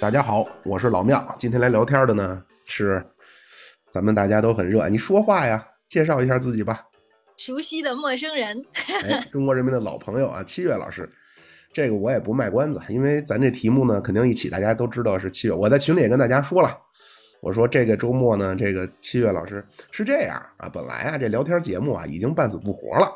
[0.00, 1.36] 大家好，我是老庙。
[1.38, 3.04] 今天来聊天的呢是
[3.90, 6.86] 咱们大家都很热爱，你说话呀，介绍一下自己吧。
[7.36, 8.64] 熟悉的陌生人，
[9.04, 11.10] 哎，中国人民的老朋友啊，七月老师。
[11.72, 15.52] 这个我也不卖关子，因为咱这题目呢，肯定一起大家都知道是七月。
[15.52, 16.76] 我在群里也跟大家说了，
[17.40, 23.14] 我说这个周末呢，这个七月老师是这样啊，本来啊这聊天节目啊已经半死不活了，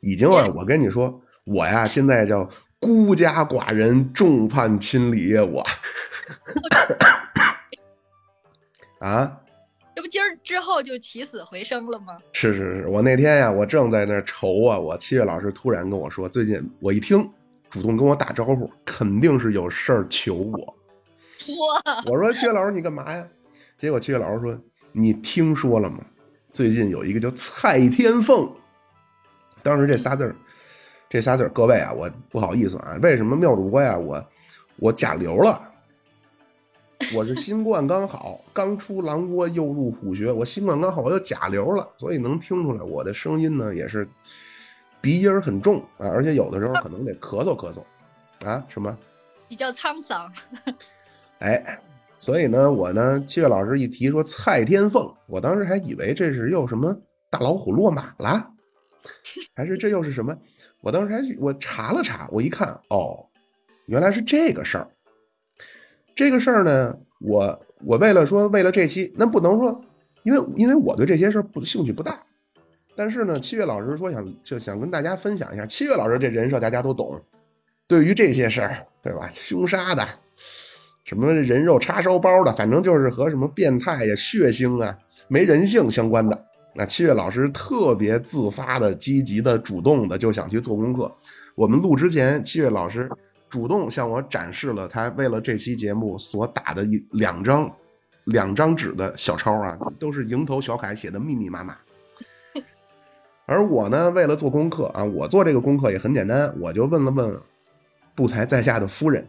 [0.00, 5.66] 已经啊， 我跟你说，我呀现在叫孤家寡人，众叛亲离呀，我
[9.00, 9.40] 啊。
[9.94, 12.18] 这不今儿之后就起死回生了吗？
[12.32, 17.26] 是是是，我那天呀，我正在那愁啊，我七月老师突然跟我说，最近我一听，
[17.70, 20.58] 主动跟我打招呼，肯定是有事儿求我。
[20.58, 22.02] 哇！
[22.04, 23.26] 我说七月老师你干嘛呀？
[23.78, 24.60] 结果七月老师说，
[24.92, 26.04] 你听说了吗？
[26.52, 28.54] 最近有一个叫蔡天凤。
[29.62, 30.36] 当时这仨字儿，
[31.08, 34.24] 这仨字儿，各位啊，我不好意思啊，为什么妙主播呀，我
[34.76, 35.72] 我甲流了。
[37.14, 40.32] 我是新冠刚好，刚出狼窝又入虎穴。
[40.32, 44.08] 我新冠刚好，我又甲流了，所以能听出来我的声音呢，也是
[45.00, 47.84] 鼻音很重啊，而且有的时候可能得咳嗽咳嗽
[48.48, 48.96] 啊，什么
[49.46, 50.32] 比较沧桑。
[51.38, 51.78] 哎，
[52.18, 56.96] 所以呢，我呢，七月老师一提说蔡天凤，我当时还以为这是又什么
[57.30, 58.50] 大老虎落马了，
[59.54, 60.36] 还是这又是什么？
[60.80, 63.26] 我当时还我查了查，我一看，哦，
[63.86, 64.88] 原来是这个事儿。
[66.14, 69.84] 这个事儿呢，我我为了说，为了这期，那不能说，
[70.22, 72.22] 因为因为我对这些事儿不兴趣不大，
[72.94, 77.22] 但是呢，七月老师说想就想跟大家分享一下，七月老师这人设大家都懂，
[77.86, 79.28] 对于这些事儿，对吧？
[79.30, 80.02] 凶杀的，
[81.04, 84.98] 什么人肉叉烧包的，反正就是和什么变态呀、血腥啊、
[85.28, 86.45] 没人性相关的，
[86.76, 91.10] 那七月老师特别自发的、积极的、主动的就想去做功课。
[91.54, 93.10] 我们录之前，七月老师。
[93.48, 97.72] 主动向我展示了他为了这期节目所打的一两张
[98.24, 101.76] 两张纸的小抄啊，都是蝇头小楷写的密密麻麻。
[103.46, 107.40] 而我呢，为了做功课啊，我做这个功课也很简单，我就问了问
[108.16, 109.24] 不才在下的夫人。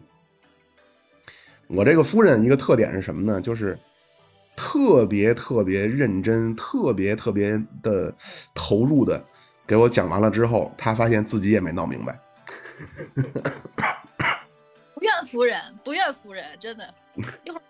[1.68, 3.40] 我这个夫人一个特点是什么呢？
[3.40, 3.78] 就是
[4.58, 8.12] 特别特别认真，特别特别的
[8.52, 9.24] 投入的
[9.64, 12.18] 给我讲完了之后，他发现自己也没闹明白。
[14.94, 16.92] 不怨夫人，不怨夫人，真的。
[17.44, 17.62] 一会儿，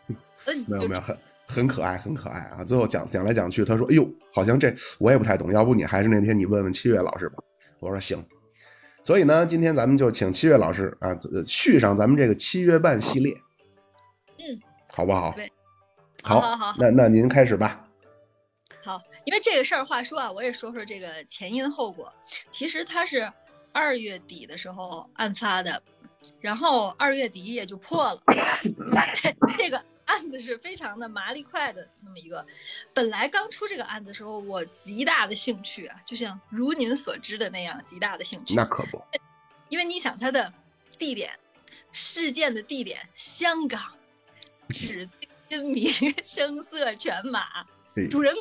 [0.67, 2.65] 没有没有，很很可爱，很可爱啊！
[2.65, 7.37] 最后讲讲来讲去，他说：“哎呦，好像这我也不太懂，要不你还是那天你问问七月老师吧。”
[7.81, 8.25] 我说：“行。”
[9.05, 13.35] 所以呢，今天咱们就请七月老师啊，续上咱们这个七月半系列。
[14.39, 14.59] 嗯，
[14.95, 15.33] 好不好？
[15.37, 15.53] 对，
[16.23, 16.75] 好，好，好。
[16.79, 17.85] 那那您开始吧。
[18.83, 22.13] 好，因为这个事儿，话说啊，我也说说这个前因后果。
[22.51, 23.31] 其实他是
[23.73, 25.83] 二月底的时候案发的。
[26.41, 28.21] 然后二月底也就破了，
[29.59, 32.47] 这个案子是非常的麻利快的那么一个。
[32.95, 38.55] 本来刚出这个案子的时候，我极大的兴趣啊，就像如您所知的那样，极大的兴趣。
[38.55, 39.03] 那可不，
[39.69, 40.53] 因为你想它的
[40.97, 41.33] 地点，
[41.91, 43.83] 事件的地点，香港，
[44.71, 45.89] 纸醉金 迷，
[46.25, 47.67] 声色犬马，
[48.11, 48.35] 主人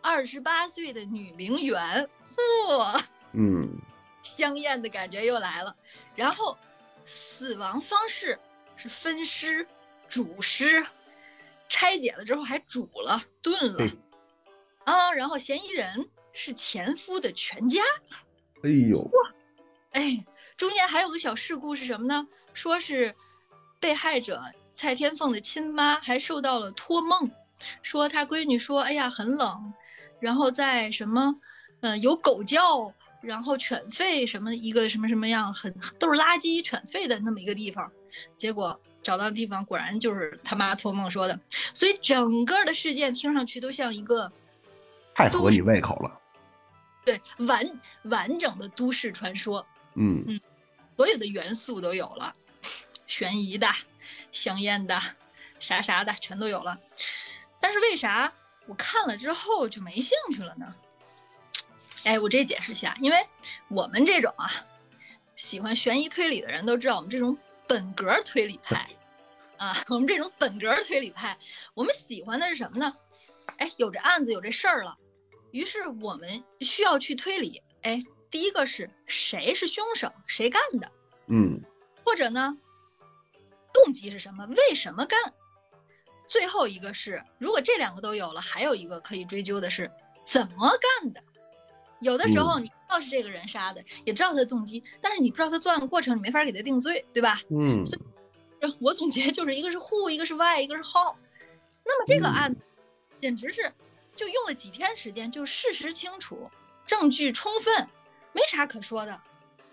[0.00, 3.02] 二十八岁的女名媛，嚯，
[3.32, 3.68] 嗯，
[4.22, 5.74] 香艳的感觉又来了，
[6.14, 6.56] 然后。
[7.06, 8.38] 死亡方式
[8.76, 9.68] 是分尸、
[10.08, 10.82] 煮尸，
[11.68, 13.84] 拆解了之后还煮了、炖了，
[14.84, 17.82] 啊，然后嫌疑人是前夫的全家。
[18.62, 19.34] 哎呦，哇，
[19.90, 20.24] 哎，
[20.56, 22.26] 中间还有个小事故是什么呢？
[22.54, 23.14] 说是
[23.78, 24.42] 被害者
[24.74, 27.30] 蔡天凤的亲妈还受到了托梦，
[27.82, 29.72] 说她闺女说，哎呀很冷，
[30.20, 31.36] 然后在什么，
[31.80, 32.92] 嗯，有狗叫。
[33.26, 37.90] 然后犬吠什么一个什么什么样很都是垃圾犬吠的那么一个地方，
[38.36, 41.40] 结果找到地方果然就是他妈托梦说的，
[41.72, 44.30] 所以整个的事件听上去都像一个
[45.14, 46.20] 太合你胃口了，
[47.02, 50.22] 对完完整的都市传说，嗯。
[50.26, 50.38] 嗯，
[50.94, 52.30] 所有的元素都有了，
[53.06, 53.66] 悬疑的、
[54.34, 55.00] 香艳的、
[55.58, 56.78] 啥啥的全都有了，
[57.60, 58.30] 但是为啥
[58.66, 60.74] 我看了之后就没兴趣了呢？
[62.04, 63.26] 哎，我这解释一下，因为
[63.68, 64.50] 我们这种啊，
[65.36, 67.34] 喜欢悬疑推理的人都知道，我们这种
[67.66, 68.84] 本格推理派，
[69.56, 71.38] 啊，我们这种本格推理派，
[71.72, 72.92] 我们喜欢的是什么呢？
[73.58, 74.96] 哎，有这案子，有这事儿了，
[75.52, 77.62] 于是我们需要去推理。
[77.82, 80.90] 哎，第一个是谁是凶手，谁干的？
[81.28, 81.62] 嗯，
[82.04, 82.56] 或者呢，
[83.74, 84.46] 动机是什么？
[84.46, 85.20] 为什么干？
[86.26, 89.90] 最后一个是，如果这两个都有了，还有一个可以追究的是
[90.24, 91.22] 怎么干的。
[92.00, 97.38] 有的时候你知道是这个人杀的，也知道他的动机，但是你不知道他作案过程，你没法给他定罪，对吧？
[97.50, 101.14] 嗯，所以我总结就是一个是 who，一个是 why，一个是 how。
[101.84, 102.60] 那么这个案子，
[103.20, 103.70] 简直是
[104.16, 106.50] 就用了几天时间，就事实清楚，
[106.86, 107.86] 证据充分，
[108.32, 109.20] 没啥可说的，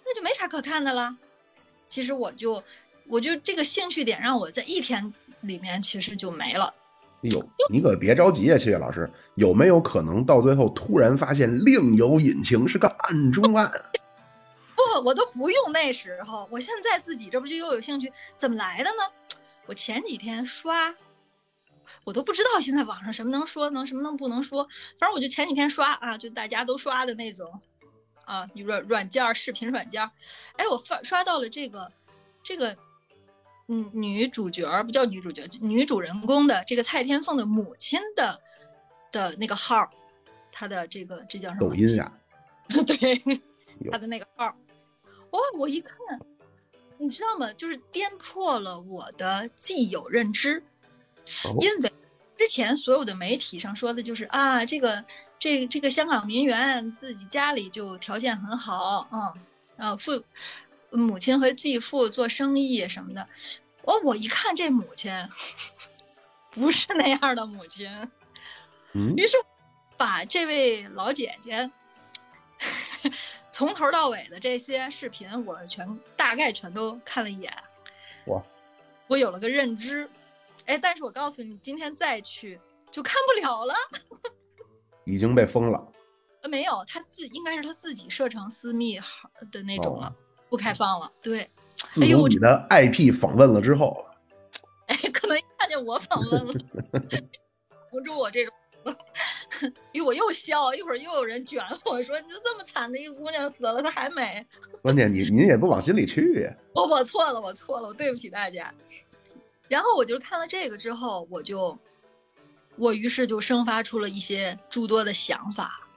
[0.05, 1.17] 那就没啥可看的了。
[1.87, 2.63] 其实我就
[3.11, 6.73] 我就这个兴趣点让我在一天里面其实就没了。
[7.23, 13.69] 哎呦，你可别着急啊，七月老师，有没有可能到最后突然发现另有隐情，是个暗中案？
[14.73, 18.09] 不，我都不用那时候，我现在自己这不就又有兴趣？
[18.37, 19.35] 怎么来的呢？
[19.65, 20.95] 我前几天刷，
[22.05, 24.63] 我都不知道现在网上什么能说，能什么能不能说，
[24.97, 27.59] 反正我就前几天刷啊，就大家都刷的那种
[28.23, 30.01] 啊，软软件、视频软件，
[30.55, 31.91] 哎，我发刷到了这个
[32.41, 32.77] 这个。
[33.73, 38.37] 嗯，女主角不叫女主角，女主人公的这个蔡天凤的母亲的
[39.13, 39.89] 的那个号，
[40.51, 41.69] 她的这个这叫什么？
[41.69, 42.11] 抖音呀。
[42.85, 43.23] 对，
[43.89, 44.45] 她的那个号。
[45.29, 45.97] 哇，我一看，
[46.97, 47.53] 你知道吗？
[47.53, 50.61] 就是颠破了我的既有认知，
[51.61, 51.93] 因为
[52.37, 55.01] 之前所有的媒体上说的就是啊，这个
[55.39, 59.33] 这这个香港名媛自己家里就条件很好，嗯，
[59.77, 60.21] 啊父。
[60.97, 63.27] 母亲和继父做生意什么的，
[63.83, 65.11] 我我一看这母亲，
[66.51, 67.87] 不是那样的母亲，
[68.93, 69.15] 嗯。
[69.15, 69.37] 于是
[69.97, 71.69] 把这位老姐姐
[73.51, 77.53] 从头到尾的这些视频，我全大概全都看了一眼，
[78.25, 78.43] 我
[79.07, 80.09] 我有了个认知，
[80.65, 82.59] 哎，但是我告诉你，今天再去
[82.89, 83.73] 就看不了了，
[85.05, 85.91] 已经被封了，
[86.41, 90.13] 呃，没有，他自应该是他自己设成私密号的那种了。
[90.51, 91.49] 不开放了，对。
[91.91, 94.05] 自从你的 IP 访问了之后，
[94.87, 96.53] 哎，可能看见我访问了，
[97.89, 98.53] 不住我这种，
[99.93, 104.45] 因为我又笑，一会儿又有人卷我说：“你就这么惨的一个姑娘死了，她还美。”
[104.83, 106.53] 关键你您也不往心里去呀。
[106.73, 108.71] 我我错了，我错了，我对不起大家。
[109.69, 111.75] 然后我就看了这个之后，我就
[112.75, 115.87] 我于是就生发出了一些诸多的想法，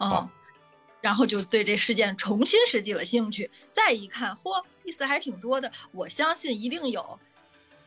[0.00, 0.26] 嗯。
[1.02, 5.70] 然后就对这事件重新拾起了兴趣，再一看，嚯，意思还挺多的。
[5.90, 7.18] 我相信一定有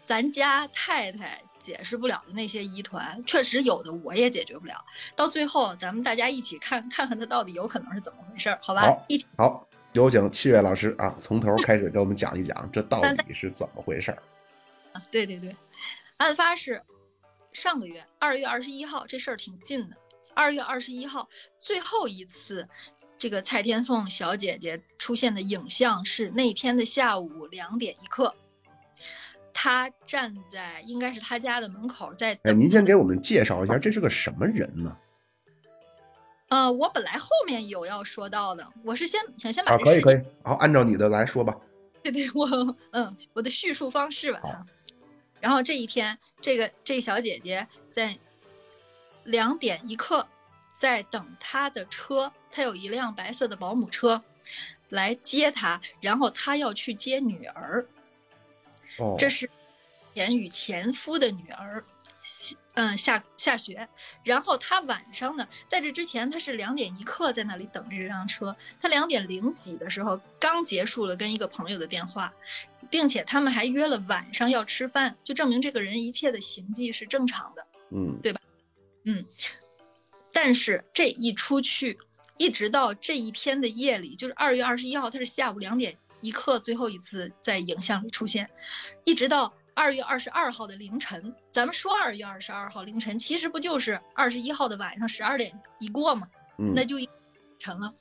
[0.03, 4.75] 咱家太太解释不了的那些疑团，确实有的，我也解决不了。
[5.15, 8.81] 到最后，咱们大家一起看看看他到底有可能是怎么回事，好吧？
[9.37, 14.21] 好，好，有请七月老师啊，从头开始给我们讲一讲，这到底是怎么回事儿？
[14.91, 15.55] 啊，对对对，
[16.17, 16.83] 案发是
[17.53, 19.95] 上个月二月二十一号，这事儿挺近的。
[20.33, 21.29] 二月二十一号，
[21.59, 22.67] 最后一次。
[23.17, 28.35] 这个蔡天凤小姐姐出现的影像是那天的下午两点一刻，
[29.53, 32.37] 她站在应该是她家的门口，在。
[32.43, 34.97] 哎，您先给我们介绍一下，这是个什么人呢？
[36.49, 41.55] 呃，我本来后面有要说到的，我是先想先把啊，可以可以，好，按照你的来说吧。
[42.03, 42.45] 对对，我
[42.91, 44.41] 嗯，我的叙述方式吧。
[45.39, 48.15] 然后这一天，这个这小姐姐在
[49.23, 50.27] 两点一刻。
[50.79, 54.21] 在等他的车，他有一辆白色的保姆车，
[54.89, 57.85] 来接他，然后他要去接女儿。
[58.97, 59.49] 哦，这是
[60.13, 61.83] 前与前夫的女儿，
[62.75, 63.87] 嗯，下下学。
[64.23, 68.55] 然后他晚上呢，在这之前他是两点一刻在那里等着这辆车。
[68.79, 72.31] 他两点零几的时候刚结束了跟一个朋友的电话，
[72.89, 77.65] 并且他们还约了晚上要吃饭，就证明这个人一切的行迹是正常的。
[77.91, 78.39] 嗯，对吧？
[79.05, 79.25] 嗯。
[80.35, 81.97] 但是这一出去，
[82.35, 88.49] 一直到这一天的夜里，就是二月二十一号，他是下午两点一刻最后一次在影像里出现，
[89.05, 91.33] 一直到二月二十二号的凌晨。
[91.51, 96.27] 咱们说二月二十二号凌晨，其实不就是二十一号的晚上十二点一过吗？
[96.57, 96.97] 那就
[97.57, 97.93] 成了。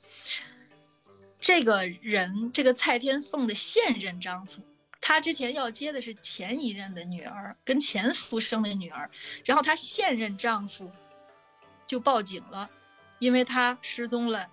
[1.39, 4.61] 这个人，这个蔡天凤的现任丈夫，
[4.99, 9.09] 他之前要接的是前一任的女儿，跟前夫生的女儿，
[9.45, 10.91] 然后他现任丈夫。
[11.87, 12.69] 就报警了，
[13.19, 14.47] 因为他失踪了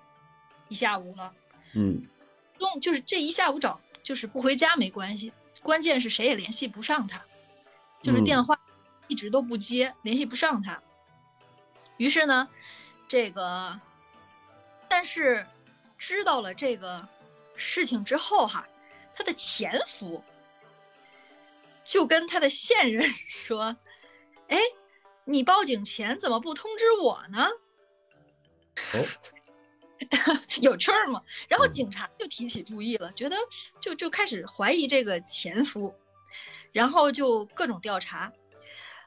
[0.68, 1.32] 一下午了。
[1.74, 2.06] 嗯，
[2.58, 7.24] 踪就是这一下午找，就是不回家没关系，关键是谁也联系不上他，
[8.02, 8.58] 就是电话
[9.08, 10.80] 一直都不接，联系不上他。
[11.96, 12.48] 于是呢，
[13.08, 13.80] 这个，
[14.88, 15.46] 但是
[15.96, 17.08] 知道了这个
[17.56, 18.66] 事情之后哈，
[19.14, 20.22] 他的前夫
[21.84, 23.76] 就跟他的现任 说
[24.48, 24.58] ：“哎。”
[25.24, 27.48] 你报警前怎么不通知我呢？
[28.94, 29.06] 哦，
[30.60, 31.22] 有趣儿吗？
[31.48, 33.36] 然后警察就提起注意了，觉得
[33.80, 35.94] 就就开始怀疑这个前夫，
[36.72, 38.32] 然后就各种调查，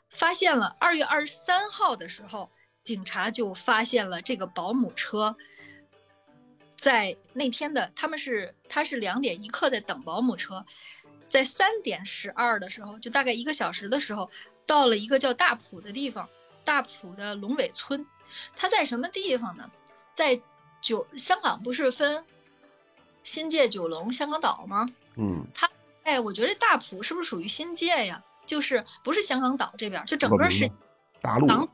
[0.10, 2.50] 发现了二月二十三号的时候，
[2.84, 5.36] 警察就发现了这个保姆车
[6.79, 10.63] 在那天的他们是他是两点一刻在等保姆车，
[11.27, 14.29] 在三点十二的时候，就大概一个小时的时候，
[14.65, 16.27] 到了一个叫大埔的地方，
[16.63, 18.05] 大埔的龙尾村。
[18.55, 19.69] 它在什么地方呢？
[20.13, 20.39] 在
[20.81, 22.25] 九香港不是分
[23.24, 24.86] 新界、九龙、香港岛吗？
[25.15, 25.69] 嗯，它
[26.03, 28.22] 哎，我觉得大埔是不是属于新界呀？
[28.45, 30.69] 就是不是香港岛这边，就整个是
[31.19, 31.67] 大陆港，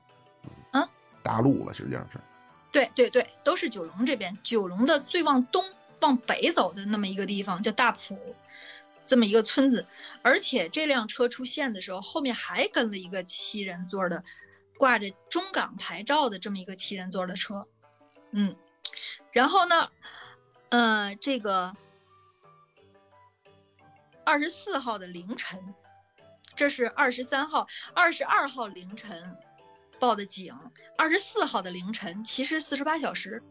[0.72, 0.88] 嗯，
[1.22, 2.18] 大陆了，实际上是。
[2.72, 5.62] 对对对，都是九龙这边，九龙的最往东、
[6.00, 8.18] 往北走的那么一个地方叫大埔，
[9.12, 9.86] 这么一个村子。
[10.22, 14.24] 而且这辆车出现的时候，后面还跟了一个七人座的，
[14.78, 17.68] 挂着中港牌照的这么一个七人座的车。
[18.32, 18.56] 嗯，
[19.34, 19.92] 然后呢，
[20.70, 21.76] 呃，这个
[24.24, 25.60] 二十四号的凌晨，
[26.56, 29.38] 这是二十三号、二十二号凌晨。
[30.00, 30.58] 报的警，
[30.98, 33.44] 二十四号的凌晨，其实四十八小时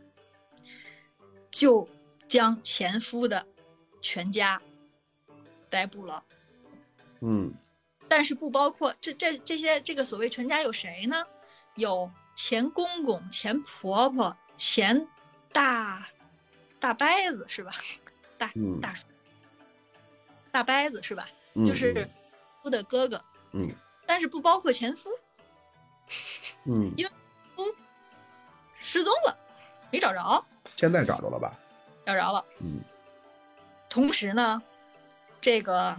[1.49, 1.89] 就
[2.27, 3.47] 将前夫的
[4.03, 4.61] 全家
[5.71, 6.23] 逮捕了。
[7.21, 7.55] 嗯，
[8.09, 11.25] 但是不包括这这这些这个所谓全家有谁呢？
[11.77, 15.07] 有前公公、前婆婆、前
[15.53, 16.07] 大
[16.79, 17.73] 大伯子是吧？
[18.37, 18.51] 大
[18.83, 18.95] 大
[20.51, 21.29] 大伯子是吧？
[21.65, 22.09] 就是
[22.63, 23.23] 夫的哥哥。
[23.53, 23.71] 嗯，
[24.07, 25.11] 但是不包括前夫。
[26.65, 27.11] 嗯， 因为
[27.55, 27.65] 夫
[28.79, 29.37] 失踪了，
[29.93, 30.45] 没找着。
[30.77, 31.57] 现在找着了吧？
[32.07, 32.45] 找着了。
[32.61, 32.81] 嗯。
[33.89, 34.63] 同时呢，
[35.41, 35.97] 这个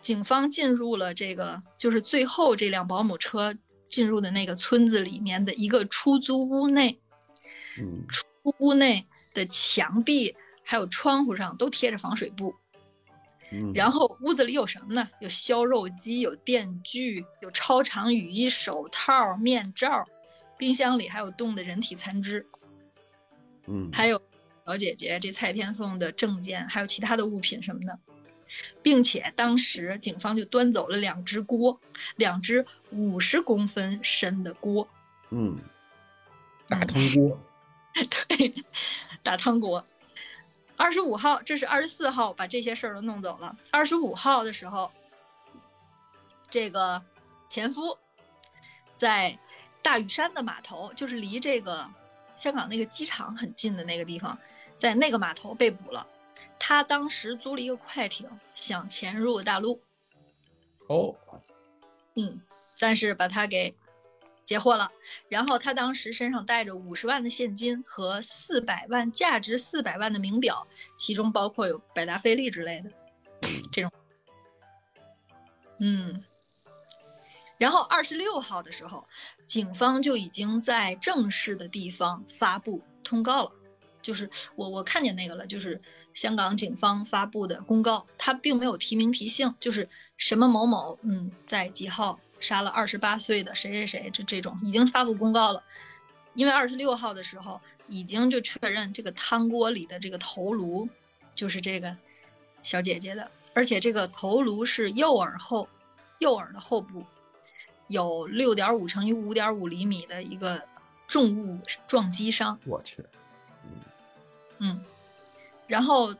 [0.00, 3.54] 警方进入了这个，就是最后这辆保姆车
[3.88, 6.98] 进入的那个村子里面的一个出租屋内。
[7.78, 8.06] 嗯。
[8.08, 12.54] 出租屋内的墙壁还有窗户上都贴着防水布。
[13.74, 15.08] 然后屋子里有什么呢？
[15.18, 20.06] 有削肉机，有电锯，有超长雨衣、手套、面罩，
[20.56, 22.46] 冰箱里还有冻的人体残肢。
[23.66, 24.22] 嗯，还有
[24.64, 27.98] 小姐姐这蔡天凤的证件，还有其他的物品什么的，
[28.82, 31.80] 并且当时警方就端走了两只锅，
[32.16, 34.86] 两只五十公分深的锅。
[35.30, 35.58] 嗯，
[36.68, 37.38] 大汤锅。
[38.28, 38.54] 对，
[39.22, 39.84] 大汤锅。
[40.76, 43.54] 二十五号，这是二十四号把这些事儿都弄走了。
[43.70, 44.90] 二十五号的时候，
[46.48, 47.02] 这个
[47.50, 47.98] 前夫
[48.96, 49.38] 在
[49.82, 51.86] 大屿山的码头，就是离这个
[52.36, 54.38] 香港那个机场很近的那个地方，
[54.78, 56.06] 在那个码头被捕了。
[56.60, 59.82] 他当时租了一个快艇，想潜入大陆。
[60.86, 61.16] 哦，
[62.14, 62.40] 嗯，
[62.78, 63.74] 但是把他给。
[64.46, 64.90] 截获了，
[65.28, 72.90] 然后他当时身上带着五十万的现金和四百万价值四百万的名表，其中包括有百达翡丽之类的
[73.70, 73.92] 这种。
[75.78, 76.24] 嗯，
[77.58, 79.06] 然后二十六号的时候，
[79.46, 83.52] 警方就已经在正式的地方发布通告了，
[84.02, 85.80] 就是我我看见那个了，就是
[86.20, 92.20] 香港警方发布的公告，他并没有提名提姓，就是什么某某，嗯，在几号。
[92.40, 95.62] 杀了二十八岁的谁谁谁，这这种已经发布公告了，
[96.32, 100.88] 因为二十六号的时候已经就确认这个汤锅里的这个头颅
[101.34, 101.94] 就是这个
[102.62, 105.68] 小姐姐的，而且这个头颅是右耳后，
[106.20, 107.04] 右耳的后部
[107.88, 110.62] 有六点五乘以五点五厘米的一个
[111.06, 112.58] 重物撞击伤。
[112.64, 113.04] 我去，
[113.64, 113.70] 嗯
[114.60, 114.84] 嗯，
[115.70, 116.12] 然后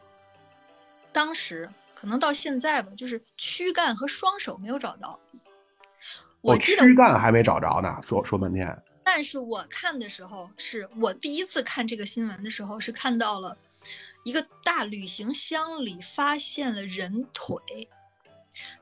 [1.12, 5.18] 当时可能到现在吧，就是躯干和双手没有找到。
[6.40, 8.82] 我躯干还没找着呢，说说半天。
[9.02, 13.56] 但是我看的时候，是我第一次看这个新闻的时候，是看到了
[14.22, 17.58] 一个大旅行箱里发现了人腿，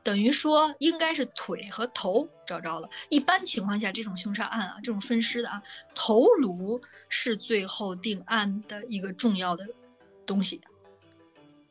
[0.02, 2.88] 等于说应该是腿和头找着了。
[3.08, 5.62] 一般情况下，这种凶杀案啊，这种分尸的啊，
[5.94, 9.66] 头颅是最后定案的一个重要的
[10.28, 10.60] 东西。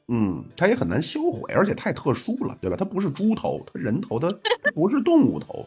[0.08, 2.76] 嗯，它也很难销毁，而且太特殊了，对吧？
[2.78, 4.34] 它不是猪头，它人头，它
[4.74, 5.66] 不是动物头。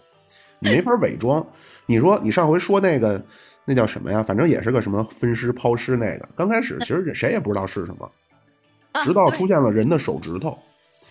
[0.59, 1.47] 你没法伪装。
[1.87, 3.23] 你说你上回说那个，
[3.65, 4.23] 那叫什么呀？
[4.23, 6.29] 反正也是个什么分尸抛尸那个。
[6.35, 8.11] 刚开始其实谁也不知道是什么，
[9.03, 10.59] 直到出现了人的手指头。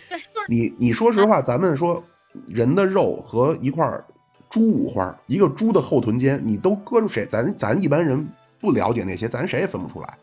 [0.10, 2.04] 对，你你说实话，咱们说
[2.48, 4.04] 人的肉和一块
[4.50, 7.26] 猪五花，一个猪的后臀尖，你都搁住谁？
[7.28, 8.28] 咱咱一般人
[8.60, 10.18] 不了解那些，咱谁也分不出来。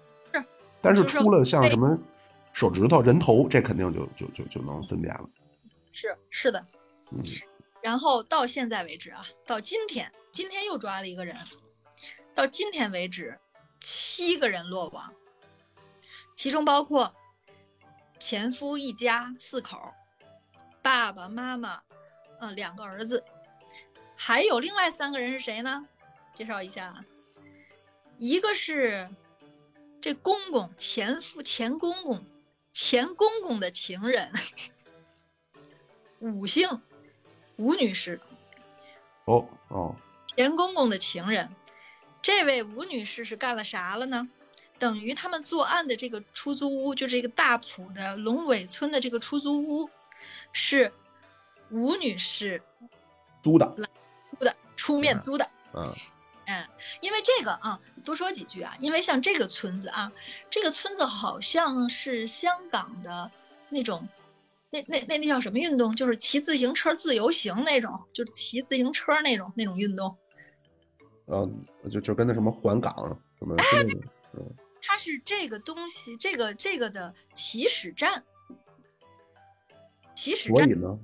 [0.95, 1.99] 是，但是出了像什么
[2.53, 5.29] 手指头、人头，这肯定就就就就能分辨了。
[5.93, 6.65] 是是的，
[7.11, 7.23] 嗯。
[7.83, 11.37] 然后到现在为止啊，到今天，今天又抓了一个人。
[12.35, 13.39] 到今天为止，
[13.81, 15.13] 七个人落网，
[16.35, 17.15] 其中包括
[18.19, 19.79] 前夫一家四口，
[20.83, 21.81] 爸爸妈妈，
[22.41, 23.25] 嗯，两个儿子，
[24.17, 25.87] 还有另外三个人是谁呢？
[26.35, 27.03] 介绍一下，
[28.19, 29.09] 一个是
[30.07, 32.25] 这公公前夫前公公
[32.73, 34.33] 前公公的情人，
[36.21, 36.81] 吴姓
[37.57, 38.21] 吴女士，
[39.25, 39.97] 哦哦，
[40.37, 41.51] 前公公的情人，
[42.23, 44.29] 这位吴女士是干了啥了呢？
[44.79, 49.91] 等于他们作案的这个出租屋，就这个大埔的龙尾村的这个出租屋，
[50.53, 50.93] 是
[51.71, 52.63] 吴女士
[53.43, 53.67] 租的，
[54.39, 55.45] 租的，出面租的。
[55.75, 55.95] 嗯嗯，
[57.01, 60.11] 因为这个啊，多说几句啊，因为像这个村子啊，
[60.49, 63.31] 这个村子好像是香港的
[63.69, 64.09] 那种，
[64.71, 65.95] 那那那那叫什么运动？
[65.95, 70.17] 就是骑自行车自由行那种，就是骑自行车那种那种运动。
[71.27, 71.51] 呃，
[71.91, 72.95] 就就跟那什么环港
[73.39, 74.01] 什么，是那种
[74.81, 78.23] 它是这个东西，这个这个的起始站，
[80.15, 80.57] 起始站。
[80.57, 80.97] 所以呢，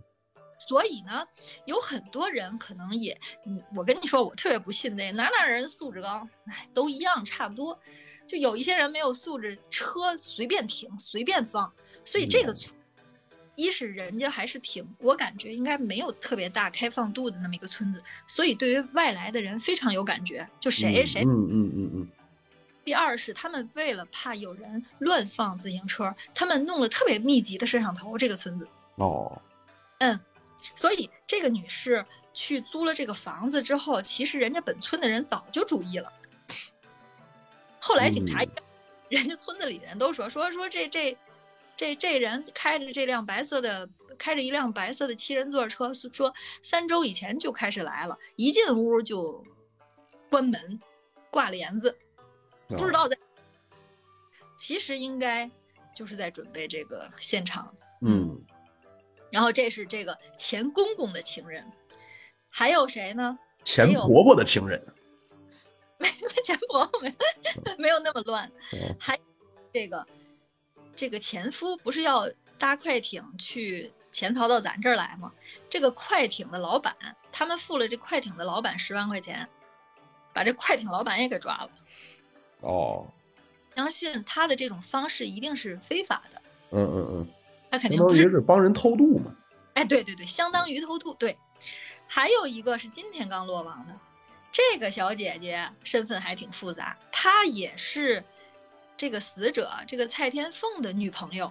[0.68, 1.26] 所以呢，
[1.64, 7.78] 有很多人可能也，嗯，我跟你说，我特别不信那哪哪人素质高，哎，都一样，差不多。
[8.26, 11.70] 就有一些人没有素质，车随便停，随便放。
[12.04, 12.72] 所以这个村，
[13.56, 21.22] 一是人家还是挺，我感觉应该没有特别大开放度的那么一个村子，所以对于外来的人非常有感觉，就谁谁。
[21.24, 22.08] 嗯嗯嗯嗯，
[22.84, 28.16] 第二是他们为了怕有人乱放自行车，他们弄了特别密集的摄像头。
[28.16, 28.66] 这个村子，
[28.96, 29.40] 哦，
[29.98, 30.18] 嗯，
[30.74, 36.12] 所以这个女士去租了这个房子之后，其实人家本村的人早就注意了。
[37.78, 38.48] 后来警察，嗯
[39.08, 41.14] 人家村子里人都说说说这这
[41.76, 49.44] 这这人开着这辆白色的，开着一辆白色的七人座车，说三周以前就开始来了，一进屋就
[50.30, 50.80] 关门
[51.30, 51.94] 挂帘子，
[52.68, 53.18] 不知道在。
[54.58, 55.50] 其实应该
[55.94, 57.74] 就是在准备这个现场。
[58.00, 58.40] 嗯，
[59.32, 61.66] 然后这是这个前公公的情人，
[62.50, 63.38] 还有谁呢？
[63.64, 64.80] 前婆婆的情人，
[65.98, 66.08] 没
[66.44, 67.14] 前婆婆没
[67.80, 69.18] 没有那么乱，哦还
[69.72, 70.06] 这个
[70.94, 75.32] 这个前夫不是要搭快艇去潜逃到咱这儿来吗？
[75.70, 76.94] 这个快艇的老板，
[77.32, 79.48] 他们付了这快艇的老板十万块钱，
[80.34, 81.70] 把这快艇老板也给抓了。
[82.60, 83.06] 哦，
[83.74, 86.42] 相信他的这种方式一定是非法的，
[86.72, 87.28] 嗯嗯嗯，
[87.72, 88.36] 他肯相当于定不是。
[88.36, 89.34] 是帮人偷渡嘛，
[89.72, 91.14] 哎，对对对，相当于偷渡。
[91.14, 91.38] 对，
[92.06, 93.98] 还有一个是今天刚落网的，
[94.52, 98.22] 这个小姐姐身份还挺复杂，她也是
[98.94, 101.50] 这个死者这个蔡天凤的女朋友，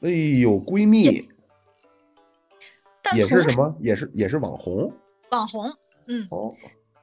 [0.00, 1.28] 哎呦，闺蜜
[3.00, 3.76] 但同时也是什么？
[3.80, 4.92] 也是也是网红
[5.30, 5.72] 网红，
[6.06, 6.52] 嗯，哦，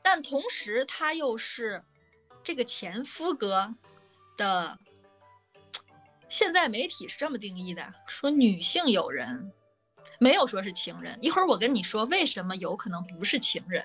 [0.03, 1.81] 但同时她又是
[2.43, 3.73] 这个前夫哥
[4.35, 4.77] 的。
[6.29, 9.51] 现在媒体是这么定义的，说女性友人，
[10.19, 11.17] 没有说是情人。
[11.21, 13.83] 一会儿我跟你说为什么有可能不是情人。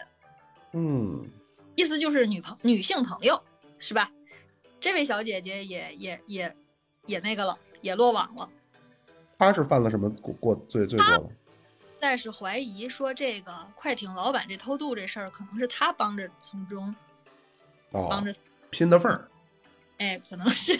[0.72, 1.24] 嗯，
[1.76, 3.42] 意思就是女朋女性朋友
[3.78, 4.10] 是吧？
[4.80, 6.56] 这位小姐姐也也也
[7.06, 8.48] 也那个了，也落网了。
[9.38, 11.30] 她是犯了什么过过罪罪过了？
[11.98, 16.94] 但是怀疑说这个快艇老板这偷渡这事儿，可能是他帮着从中
[17.90, 18.34] 哦帮，着，
[18.70, 19.28] 拼的缝儿，
[20.00, 20.76] 哎，可能是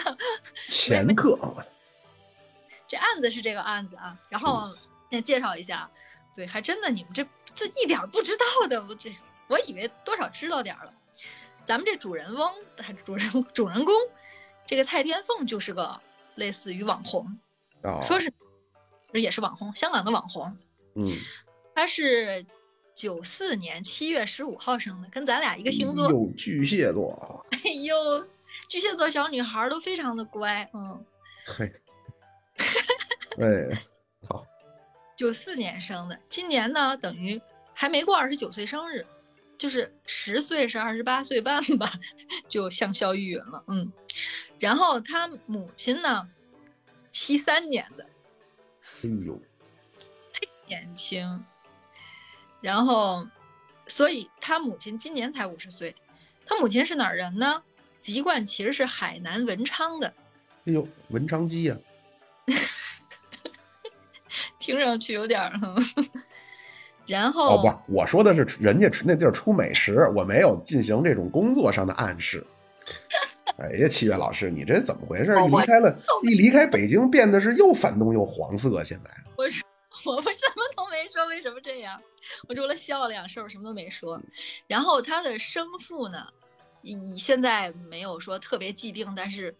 [0.68, 1.62] 前客，我
[2.88, 4.18] 这案子是这个案子啊。
[4.30, 4.74] 然后
[5.10, 5.88] 先介绍一下，
[6.34, 7.24] 对，还真的你们这
[7.54, 9.14] 这一点儿不知道的，我这
[9.48, 10.92] 我以为多少知道点儿了。
[11.66, 12.52] 咱们这主人翁，
[13.04, 13.94] 主人主人公，
[14.66, 16.00] 这个蔡天凤就是个
[16.36, 17.38] 类似于网红，
[17.82, 18.32] 哦，说是
[19.12, 20.56] 也是网红，香港的网红，
[20.94, 21.12] 嗯，
[21.74, 22.44] 他是
[22.94, 26.10] 九四年七月十五号生的，跟咱俩一个星座。
[26.10, 27.94] 有巨蟹座啊， 哎呦，
[28.68, 31.04] 巨蟹座小女孩儿都非常的乖，嗯，
[31.46, 31.72] 嘿，
[33.38, 33.80] 哎，
[34.28, 34.44] 好，
[35.16, 37.40] 九四年生的，今年呢等于
[37.72, 39.06] 还没过二十九岁生日，
[39.58, 41.92] 就是十岁是二十八岁半吧，
[42.48, 43.92] 就香消玉殒了，嗯。
[44.58, 46.28] 然后他母亲呢，
[47.10, 48.06] 七三年的，
[49.02, 49.38] 哎呦，
[50.32, 51.44] 太年轻，
[52.62, 53.26] 然后，
[53.86, 55.94] 所以他母亲今年才五十岁。
[56.46, 57.62] 他母亲是哪儿人呢？
[58.04, 60.12] 籍贯其实是海南文昌的，
[60.66, 61.74] 哎呦，文昌鸡呀，
[64.60, 65.58] 听上去有点儿。
[67.08, 72.46] 然后哦，不，我说的是人家那地儿出美食，我没有进行这种工作上的暗示。
[73.56, 75.34] 哎呀，七月老师，你这怎么回事？
[75.42, 78.84] 一离开了，一离开北京，变得是又反动又黄色。
[78.84, 79.64] 现在，我说
[80.14, 81.98] 我们什么都没说，为什么这样？
[82.50, 84.20] 我除了笑了两声，我什么都没说。
[84.66, 86.43] 然后他的生父呢，以
[87.16, 89.54] 现在没有说特别既定，但是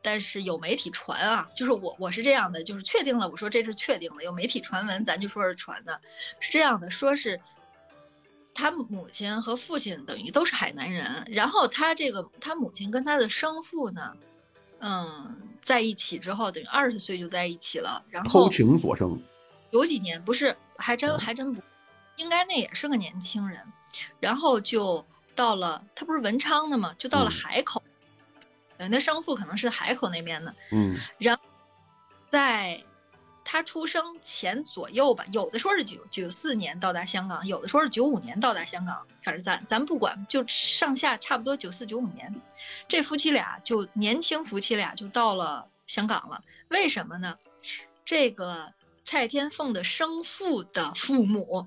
[0.00, 6.00] 但是有媒体传啊，就是我我是这样的，就是确定了，我说这是确定了，有媒体传闻，咱就说是传的，
[6.40, 7.40] 是这样的，说是
[8.54, 14.12] 他母亲和父亲等于都是海南人，然后他这个他母亲跟他的生父呢，
[14.80, 19.20] 嗯，在一起之后，等于二十岁就在一起了，然后偷情所生，
[19.70, 21.62] 有几年不是，还真嗯还真不，
[22.16, 23.60] 应该那也是个年轻人，
[24.20, 25.04] 然后就
[25.34, 27.82] 到了他不是文昌的嘛，就到了嗯海口，
[28.78, 31.42] 等于他生父可能是海口那边的，嗯然后
[32.30, 32.82] 在
[33.44, 42.32] 他出生前左右吧，有的说是九九四年到达香港，有的说是九五年到达香港，反正咱咱不管，就上下差不多九四九五年，
[42.86, 46.40] 这夫妻俩就年轻夫妻俩就到了香港了。
[46.68, 47.36] 为什么呢？
[48.04, 48.72] 这个
[49.04, 51.66] 蔡天凤的生父的父母，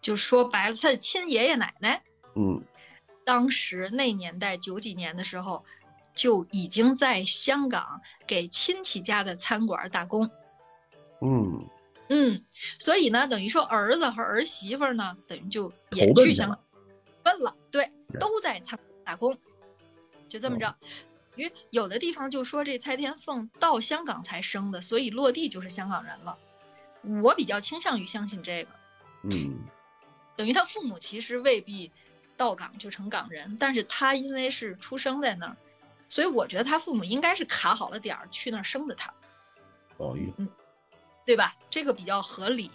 [0.00, 2.00] 就说白了，他的亲爷爷奶奶，
[2.34, 2.62] 嗯
[3.24, 5.64] 当时那年代九几年的时候，
[6.14, 10.28] 就已经在香港给亲戚家的餐馆打工。
[11.20, 11.64] 嗯，
[12.08, 12.42] 嗯，
[12.78, 16.58] 所以呢，等于说儿子和儿媳妇儿呢，等于就也去香港
[17.22, 19.36] 奔了，对，都在餐馆打工，
[20.28, 20.74] 就这么着。
[21.36, 26.36] 因为有的地方就说这蔡天凤到香港才生的，所以落地就是香港人了。
[27.22, 28.70] 我比较倾向于相信这个，
[29.30, 29.58] 嗯
[30.36, 31.92] 等于他父母其实未必
[32.40, 35.54] 到港就成港人，但是他因为是出生在那儿，
[36.08, 39.12] 所以我觉得他父母应该是卡好了点儿去那儿生的他。
[39.98, 40.48] 哦嗯，
[41.26, 41.54] 对吧？
[41.68, 42.70] 这个比较合理。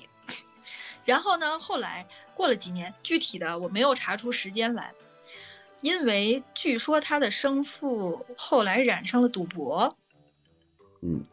[1.04, 4.94] 然后呢，后来过了几年，具体的我没有查出时间来，
[5.82, 9.98] 因为据说他的生父后来染上了赌博，
[11.02, 11.24] 嗯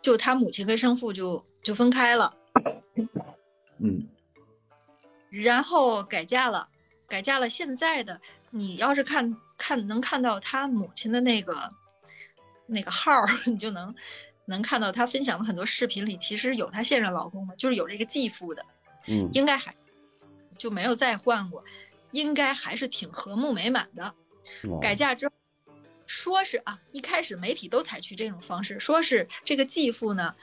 [0.00, 2.34] 就他母亲跟生父就就分开了，
[3.80, 4.08] 嗯
[5.28, 6.66] 然后改嫁了，
[7.08, 11.72] 改嫁了现在的你要是看看能看到他母亲的那个
[12.66, 13.12] 那个号，
[13.46, 13.94] 你就能
[14.46, 18.64] 能看到他分享的很多视频里，其实有她现任老公的，就是有这个继父的。
[19.08, 19.72] 嗯应该还
[20.58, 21.64] 就没有再换过，
[22.10, 24.12] 应该还是挺和睦美满的。
[24.68, 25.34] 哦改嫁之后，
[26.06, 30.34] 说是啊，一开始媒体都采取这种方式，说是这个继父呢，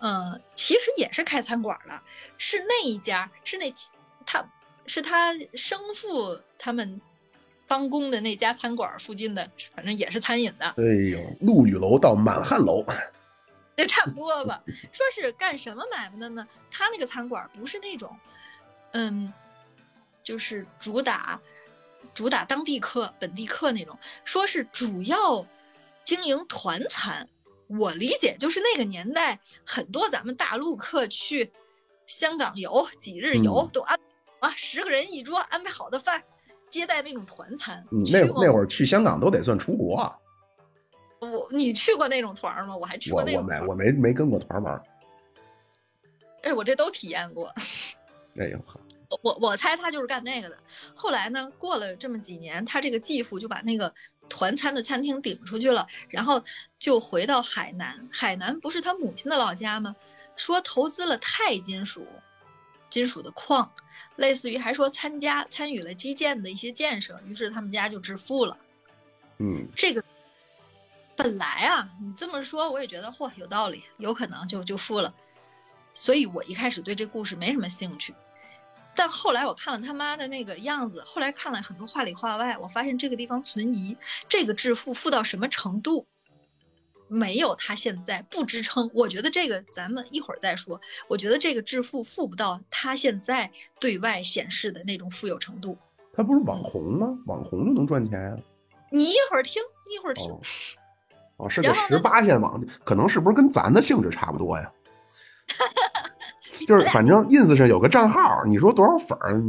[0.00, 2.00] 嗯、其实也是开餐馆的，
[2.36, 3.72] 是那一家，是那
[4.26, 4.44] 他
[4.86, 7.00] 是他生父他们
[7.66, 10.66] 帮工的那家餐馆附近的，反正也是餐饮的。
[10.66, 12.84] 哎呦，陆羽楼到满汉楼，
[13.76, 14.62] 就差不多吧。
[14.92, 16.46] 说是干什么买卖的呢？
[16.70, 18.14] 他那个餐馆不是那种，
[18.92, 19.32] 嗯，
[20.22, 21.40] 就是主打
[22.12, 25.46] 主打当地客、本地客那种，说是主要
[26.04, 27.26] 经营团餐。
[27.68, 31.50] 我理解就是那个年代，很多咱们大陆客去
[32.06, 33.98] 香港游几日游，嗯都安
[34.42, 36.22] 啊十个人一桌，安排好的饭，
[36.68, 37.82] 接待那种团餐。
[37.92, 40.18] 嗯，那那会儿去香港都得算出国啊，
[41.20, 42.76] 我你去过那种团儿吗？
[42.76, 43.60] 我还去过那种团。
[43.60, 44.82] 我我没我没没跟过团玩儿，
[46.42, 47.54] 哎，我这都体验过。
[48.36, 48.58] 哎呦
[49.22, 50.58] 我我猜他就是干那个的。
[50.94, 53.94] 后来呢，过了这么几年，他这个继父就把那个
[54.28, 56.42] 团餐的餐厅顶出去了，然后
[56.78, 58.08] 就回到海南。
[58.10, 59.94] 海南不是他母亲的老家吗？
[60.34, 62.06] 说投资了钛金属，
[62.88, 63.70] 金属的矿，
[64.16, 68.56] 类似于还说参加参与了基建的一些建设，于是他们家就致富了。
[69.38, 70.02] 嗯这个
[71.16, 75.12] 本来啊，你这么说我也觉得嚯有道理，有可能就就富了。
[75.94, 78.14] 所以我一开始对这故事没什么兴趣，
[78.94, 83.96] 但后来我看了他妈的那个样子，后来看了很多话里话外，我发现这个地方存疑，
[84.28, 86.06] 这个致富富到什么程度，
[87.12, 88.90] 没有他现在不支撑。
[88.94, 90.80] 我觉得这个咱们一会儿再说。
[91.08, 95.76] 我觉得这个致富富不到他现在对外显示的那种富有程度。
[96.14, 97.18] 他不是网红吗？
[97.26, 98.36] 网红就能赚钱呀、
[98.90, 99.62] 你一会儿听，
[99.94, 100.24] 一会儿听。
[100.32, 100.40] 哦
[101.38, 104.72] 哦，是个十八线网，可能是不是跟咱的性质差不多呀？
[106.68, 109.42] 就是反正 ins 上有个账号，你说多少粉儿，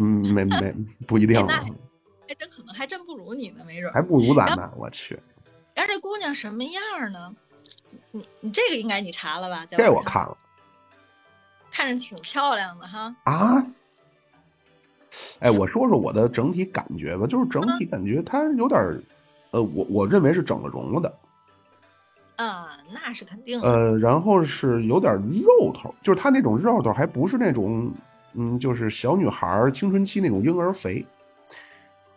[0.00, 0.74] 嗯，没没
[1.06, 1.64] 不一定啊，
[2.26, 3.92] 还真可能还真不如你呢，没准。
[3.92, 4.72] 还不如咱呢。
[4.76, 5.18] 我去，
[5.74, 6.82] 然后这姑娘什么样
[7.12, 7.34] 呢？
[8.10, 9.64] 你你这个应该你查了吧？
[9.66, 10.36] 这我看了
[11.70, 13.14] 看着挺漂亮的哈。
[13.24, 13.66] 啊。
[15.40, 19.02] 哎，我说说我的整体感觉吧，就是整嗯体感觉她有点儿，
[19.50, 21.18] 呃，我我认为是整了容了的，
[22.36, 23.68] 啊，那是肯定的。
[23.68, 27.92] 呃，然后是有点肉头，就是她那种肉头还不是那种，
[28.32, 31.04] 嗯，就是小女孩儿青春期那种婴儿肥，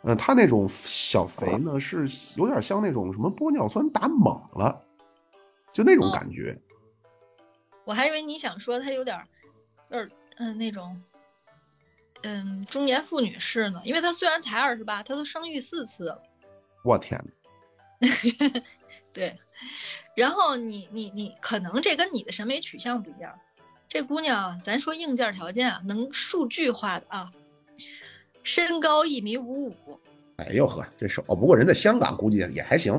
[0.06, 2.06] 呃，它那种小肥呢是
[2.38, 4.80] 有点像那种什么玻尿酸打猛了，
[5.74, 6.56] 就那种哦感觉。
[7.84, 9.28] 我还以为你想说她有点儿，
[9.90, 11.02] 有点嗯那种，
[12.24, 16.24] 嗯中年妇女式呢，因为她虽然才二十八，她都生育四次了。
[16.84, 17.20] 我天
[18.00, 18.08] 呐，
[19.12, 19.40] 对，
[20.16, 23.34] 然后你你你可能这跟你的审美取向不一样。
[23.88, 27.32] 这姑娘啊，咱说硬件条件啊，能数据化的啊，
[28.46, 30.00] 身高一米五五。
[30.38, 32.94] 哎呦呵，这手哦，不过人在香港估计也还行，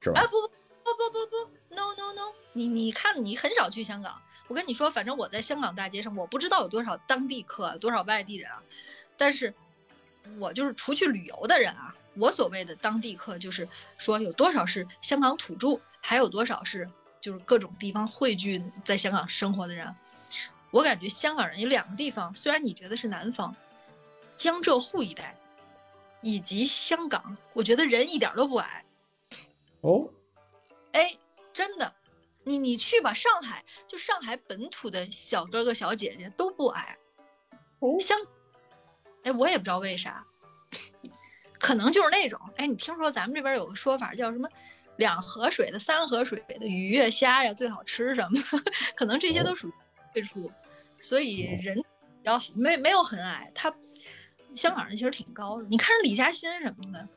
[0.00, 0.20] 是吧？
[0.20, 0.48] 啊不不
[0.94, 4.14] 不不不不，no no no，你你看你很少去香港，
[4.46, 8.62] 我跟你说，反正我在香港大街上，我不知道有多少当地客，多少外地人啊，
[9.16, 9.54] 但是
[10.38, 16.86] 我就是除去旅游的人啊，我所谓的当地客就是说有多少是香港土著，还有多少是
[17.22, 19.94] 就是各种地方汇聚在香港生活的人。
[20.72, 23.54] 我感觉香港人有两个地方，虽然你觉得是南方，
[24.40, 25.36] 江浙沪一带，
[26.22, 28.82] 以及香港，我觉得人一点都不矮。
[29.82, 30.08] 哦，
[30.92, 31.14] 哎，
[31.52, 31.92] 真的，
[32.42, 36.96] 你你去吧，上海就上海本土的小哥哥小姐姐都不矮。
[37.80, 38.18] 哦香，
[39.24, 40.26] 哎，我也不知道为啥，
[41.58, 44.48] 可能就是那种，哎，你听说咱们这边有个说法叫什么
[44.96, 49.72] “两河水的、三河水的鱼呀、虾呀最好吃什么的”， 可能这些都属于
[50.14, 50.50] 退出，
[50.98, 53.52] 所以人比较好没没有很矮。
[53.54, 53.70] 他
[54.54, 57.08] 香港人其实挺高的，你看人李嘉欣什么的，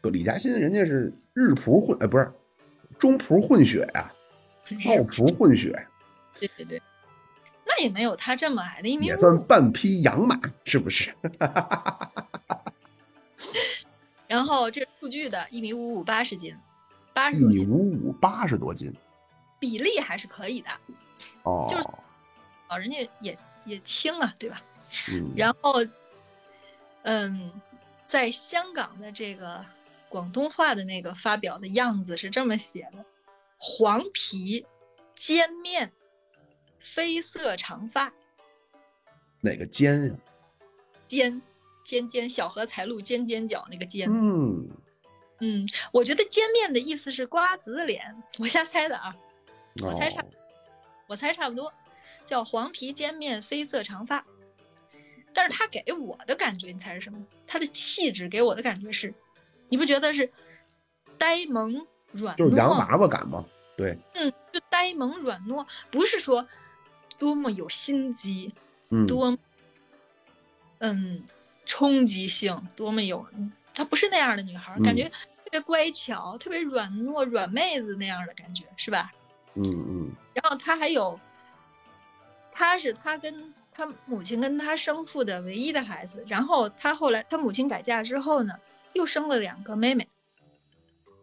[0.00, 2.32] 不，李嘉欣人家是日葡混，呃，不是
[2.98, 4.12] 中葡混血呀、
[4.86, 5.86] 澳葡混血，
[6.38, 6.82] 对对对，
[7.64, 11.14] 那也没有他这么矮的，一米也五算半匹洋马，是不是？
[14.28, 16.56] 然后这是数据的，一米五五，八十斤，
[17.14, 18.92] 八十一米，五五，八十多斤。
[19.60, 20.68] 比例还是可以的。
[21.44, 21.88] 哦，就是
[22.68, 24.60] 哦，人家也也轻啊，对吧？
[25.12, 25.74] 嗯，然后，
[27.06, 27.52] 嗯，
[28.04, 29.64] 在香港的这个
[30.08, 33.04] 广东话的那个发表的样子是这么写的：
[33.58, 34.66] 黄皮、
[35.14, 35.92] 尖面、
[36.82, 38.12] 绯色长发，
[39.40, 40.16] 哪个尖呀？
[41.06, 41.40] 尖
[41.84, 44.10] 尖尖，小荷才露尖尖角那个尖。
[44.10, 44.68] 嗯，
[45.38, 49.16] 嗯，我觉得尖面的意思是瓜子脸，我瞎猜的啊。
[49.80, 50.26] 我猜差哦
[51.06, 51.72] 我猜差不多，
[52.26, 54.26] 叫黄皮尖面绯色长发。
[55.36, 57.22] 但是他给我的感觉，你猜是什么？
[57.46, 59.12] 他的气质给我的感觉是，
[59.68, 60.32] 你不觉得是
[61.18, 62.38] 呆萌软糯？
[62.38, 63.44] 就是洋娃娃感吗。
[63.76, 66.48] 对，嗯，就呆萌软糯，不是说
[67.18, 68.50] 多么有心机，
[68.90, 69.36] 嗯，多
[70.78, 71.22] 嗯
[71.66, 73.26] 冲击性，多么有，
[73.74, 79.12] 她不是那样的女孩儿，感嗯觉特别乖巧，特别软糯软妹子那样的感觉，是吧？
[79.52, 81.20] 嗯嗯，然后她还有，
[82.50, 86.24] 她是她跟他母亲跟他生父的唯一的孩子。
[86.26, 88.58] 然后他后来他母亲改嫁之后呢，
[88.94, 90.08] 又生了两个妹妹。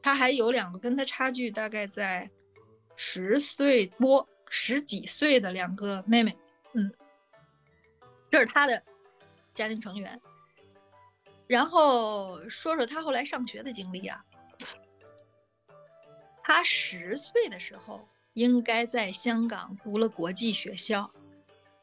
[0.01, 2.29] 他还有两个跟他差距大概在
[2.95, 6.37] 十岁多、十几岁的两个妹妹。
[6.73, 6.93] 嗯，
[8.29, 8.83] 这是他的
[9.55, 10.21] 家庭成员。
[11.47, 14.23] 然后说说他后来上学的经历啊。
[16.43, 21.09] 他十岁的时候应该在香港读了国际学校，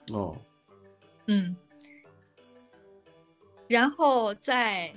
[0.08, 0.36] 哦，
[1.32, 1.54] 嗯，
[3.68, 4.92] 然后在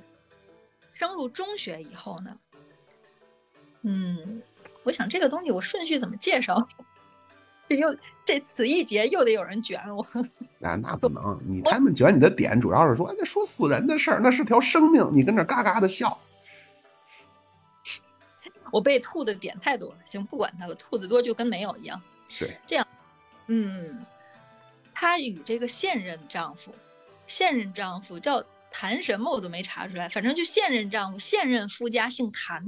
[0.92, 2.36] 升入中学以后呢，
[3.84, 4.42] 嗯，
[4.82, 6.60] 我想这个东西我顺序怎么介绍？
[7.70, 10.04] 这又这此一节又得有人卷我，
[10.58, 16.20] 那那不能，你他们卷你的点主要是说，哎那说死人的事儿，那是条生命，你跟那嘎嘎的笑。
[18.74, 22.02] 我被吐的点太多了，行，不管他了，吐的多就跟没有一样。
[22.40, 22.88] 对，这样，
[23.46, 24.04] 嗯，
[25.04, 26.74] 她与这个现任丈夫，
[27.28, 32.64] 现任丈夫叫谭什么我都没查出来，反正就现任丈夫，现任夫家姓谭，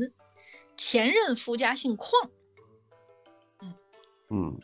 [0.76, 2.30] 前任夫家姓邝。
[3.62, 3.74] 嗯
[4.30, 4.60] 嗯，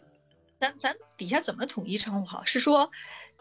[0.60, 2.44] 咱咱底下怎么统一称呼好？
[2.44, 2.92] 是说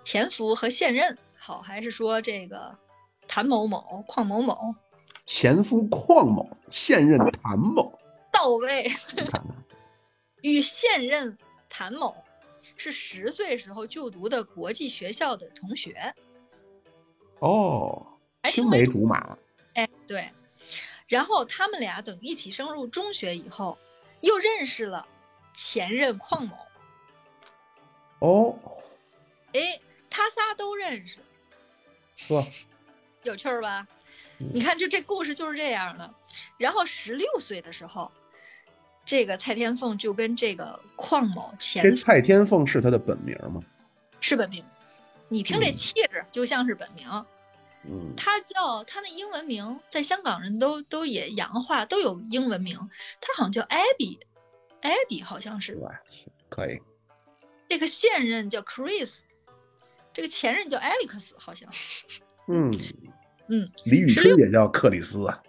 [0.04, 2.78] 前夫和现任好，还是说这个
[3.26, 4.72] 谭某某、邝某某
[5.26, 7.98] 前夫邝某，现任谭某，
[8.32, 8.88] 到位？
[10.42, 11.36] 与现任
[11.68, 12.14] 谭某
[12.80, 16.14] 是十岁时候就读的国际学校的同学。
[17.40, 18.06] 哦，
[18.44, 19.36] 青梅竹马，
[19.74, 20.30] 哎，对。
[21.06, 23.76] 然后他们俩等一起升入中学以后，
[24.22, 25.06] 又认识了
[25.52, 26.56] 前任邝某。
[28.20, 28.58] 哦，
[29.52, 31.18] 哎，他仨都认识，
[32.16, 32.46] 是吧？
[33.24, 33.86] 有趣儿吧？
[34.38, 36.14] 嗯你看，就这故事就是这样的。
[36.56, 38.10] 然后十六岁的时候，
[39.04, 43.60] 这个蔡天凤就跟这个邝某前这蔡天凤是他的本名吗？
[44.20, 44.64] 是本名，
[45.28, 47.08] 你听这嗯气质就像是本名。
[47.84, 52.76] 嗯，他叫他那英文名，在香港人都都也洋化，都有英文名。
[53.20, 55.74] 他好像叫 Abby，Abby 好像是。
[55.76, 56.78] 我去，可以，
[57.68, 59.20] 这个现任叫 Chris，
[60.12, 61.68] 这个前任叫 Alex，好像。
[62.48, 62.70] 嗯
[63.48, 65.42] 嗯，李宇春也叫克里斯啊。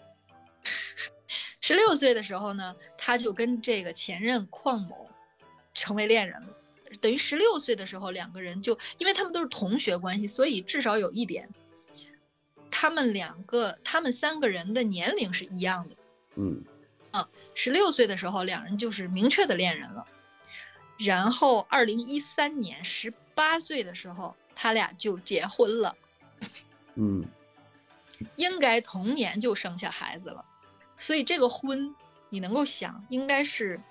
[1.62, 5.10] 十六岁的时候呢，他就跟这个前任邝某
[5.74, 6.58] 成为恋人了。
[7.00, 11.48] 等于十六岁的时候，两个人就因为他们都是同学关系，所以至少有一点，
[12.70, 15.96] 他们两个，他们三个人的年龄是一样的。
[16.36, 16.64] 嗯
[17.12, 20.06] 啊十六岁的时候，两人就是明确的恋人了。
[20.98, 25.96] 然后二零一三年十八岁的时候，他俩就结婚了，
[26.96, 27.24] 嗯
[28.36, 30.44] 应该同年就生下孩子了。
[31.02, 31.96] 所以这个婚，
[32.30, 33.82] 你能够想，应该是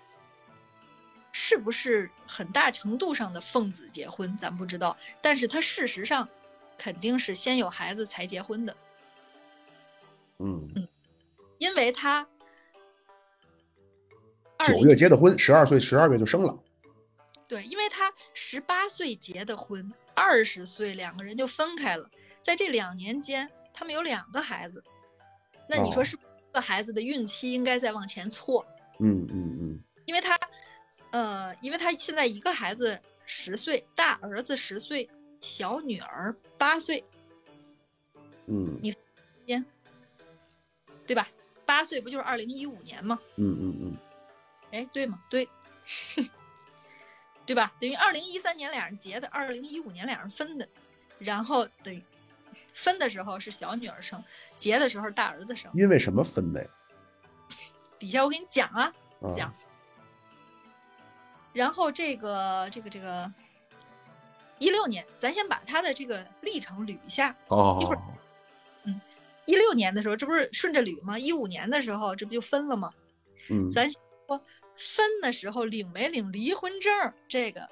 [1.32, 4.96] 是不是很大程度上的奉子结婚，咱不知道。
[5.20, 6.26] 但是他事实上
[6.78, 8.76] 肯定是先有孩子才结婚的，
[10.38, 10.88] 嗯嗯，
[11.58, 12.24] 因为他
[14.62, 16.56] 九月结的婚，十二岁十二月就生了。
[17.48, 22.08] 对，因为他十八岁结的婚，二十岁两个人就分开了，
[22.40, 24.84] 在这两年间，他们有两个孩子。
[25.68, 26.16] 那你说哦是
[26.52, 28.64] 个孩子的孕期应该再往前错？
[28.98, 30.38] 嗯嗯嗯因为他，
[31.10, 35.08] 呃，因为他现在一个孩子十岁，大儿子十岁，
[35.40, 37.02] 小女儿八岁，
[38.46, 38.92] 嗯你
[39.46, 39.64] 先
[41.06, 41.28] 对吧？
[41.64, 43.18] 八岁不就是二零一五年吗？
[43.36, 43.96] 嗯嗯嗯
[44.72, 45.22] 哎，对吗？
[45.30, 45.48] 对，
[47.46, 47.72] 对吧？
[47.80, 50.68] 等于二零一三年俩人结的，二零一五年俩人分的，
[51.18, 52.02] 然后等于
[52.74, 54.22] 分的时候是小女儿生，
[54.60, 55.68] 结的时候大儿子生。
[55.74, 56.70] 因为什么分的呀？
[57.98, 59.52] 底下我给你讲啊，啊讲。
[61.52, 63.28] 然后这个这个这个
[64.58, 67.34] 一六年，咱先把他的这个历程捋一下。
[67.48, 68.00] 哦一会儿
[68.84, 69.00] 嗯，
[69.46, 71.18] 一六年的时候，这不是顺着捋吗？
[71.18, 72.92] 一五年的时候，这不就分了吗？
[73.50, 73.98] 嗯咱说
[74.76, 77.68] 分的时候领没领离婚证，这个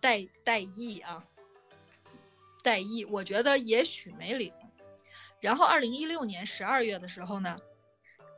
[0.00, 1.22] 代代议啊，
[2.62, 4.52] 代议，我觉得也许没领。
[5.40, 7.56] 然后二零一六年十二月的时候呢，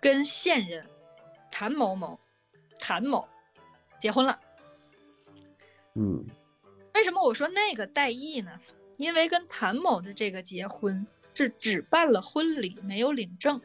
[0.00, 0.84] 跟现任
[1.50, 2.18] 谭某某
[2.78, 3.26] 谭某
[4.00, 4.38] 结婚了。
[5.94, 6.24] 嗯
[6.94, 8.61] 为什么我说那个代议呢？
[8.96, 13.61] 因为跟谭某的这个结婚是只办了婚礼，没有领证。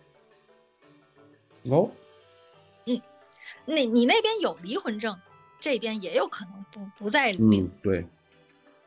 [1.64, 1.90] 哦
[3.66, 5.20] 那你那边有离婚证，
[5.60, 7.66] 这边也有可能不不再领。
[7.66, 8.06] 嗯对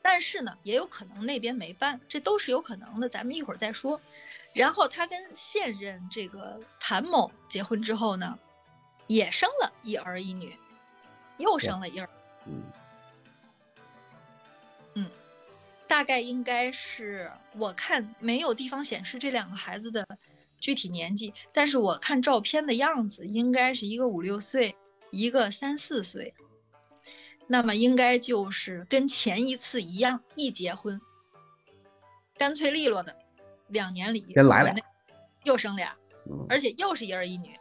[0.03, 4.01] 但是呢，也有可能那边没办，这都是有可能的，咱们一会儿再说。
[4.57, 8.39] 然后他跟现任这个谭某结婚之后呢，
[9.07, 10.57] 也生了一儿一女，
[11.37, 12.09] 又生了一儿，
[14.95, 15.11] 嗯。
[15.89, 20.05] 大概应该是我看没有地方显示这两个孩子的
[20.59, 24.75] 具体年纪，但是我看照片的样子，应该是一个五六岁，
[25.13, 26.35] 一个三四岁。
[27.47, 31.01] 那么应该就是跟前一次一样，一结婚，
[32.37, 33.17] 干脆利落的，
[33.69, 34.75] 两年里先来俩
[35.45, 35.97] 又生俩，
[36.31, 37.59] 嗯，而且又是一儿一女。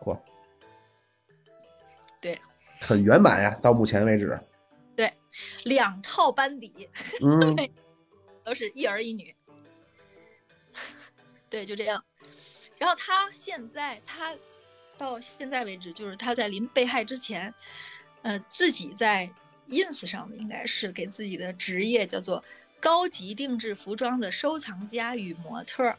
[0.00, 0.20] 嚯，
[2.20, 2.40] 对，
[2.80, 4.38] 很圆满呀，到目前为止。
[4.96, 5.12] 对
[5.64, 6.88] 两套班底
[7.20, 7.70] 嗯
[8.44, 9.34] 都是一儿一女，
[11.50, 12.04] 对，就这样。
[12.78, 14.34] 然后他现在，他
[14.98, 17.52] 到现在为止，就是他在临被害之前，
[18.22, 19.28] 呃，自己在
[19.68, 22.44] ins 上的应该是给自己的职业叫做
[22.84, 25.96] 高级定制服装的收藏家与模特儿。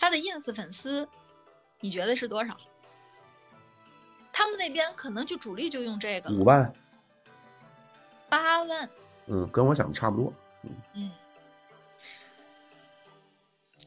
[0.00, 1.08] 他的 ins 粉丝，
[1.78, 2.56] 你觉得是多少？
[4.32, 6.74] 他们那边可能就主力就用这个，五万，
[8.28, 8.90] 八万。
[9.26, 10.32] 嗯，跟我想的差不多。
[10.94, 11.12] 嗯，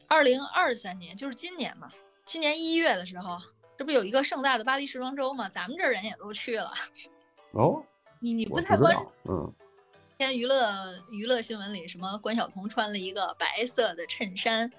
[0.08, 1.92] 二零二三年就是今年嘛，
[2.24, 3.38] 今年一月的时候，
[3.76, 6.72] 这不有一个盛大的巴黎时装周嘛，咱们这人也都去了。
[7.52, 7.84] 哦，
[8.20, 9.12] 你你不太关注。
[9.30, 9.54] 嗯
[10.20, 14.70] 天娱乐娱乐新闻里什么关晓彤穿了一个白色的衬衫，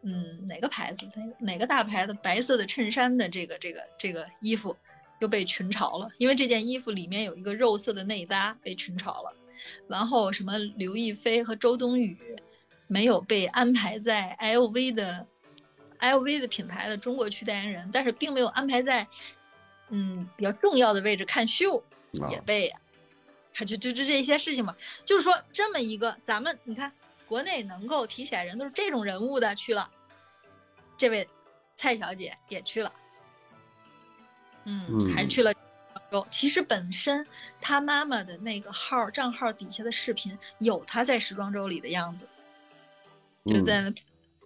[0.00, 1.06] 嗯，哪个牌子？
[1.14, 4.74] 哪个哪个大牌子白色的衬衫的这个这个这个衣服
[5.18, 9.36] 又被群嘲了，因为这件衣服里面有一个肉色的内搭被群嘲了。
[9.88, 12.16] 然后什么刘亦菲和周冬雨
[12.86, 15.26] 没有被安排在 LV 的
[16.00, 19.06] LV 的品牌的中国区代言人，但是并没有安排在
[19.90, 21.76] 嗯比较重要的位置看秀，
[22.22, 22.78] 啊也被，他
[23.64, 26.92] 就就就这些事情嘛，就是说这么一个咱们你看
[27.26, 29.90] 国内能够提起来人都是这种人物的去了，
[30.96, 31.28] 这位
[31.76, 32.92] 蔡小姐也去了，
[34.64, 35.52] 嗯，嗯还去了
[36.10, 36.26] 州。
[36.30, 37.26] 其实本身
[37.60, 42.28] 她妈妈的那个号账号底下的视频有她在时装周里的样子，
[43.46, 43.92] 就嗯在那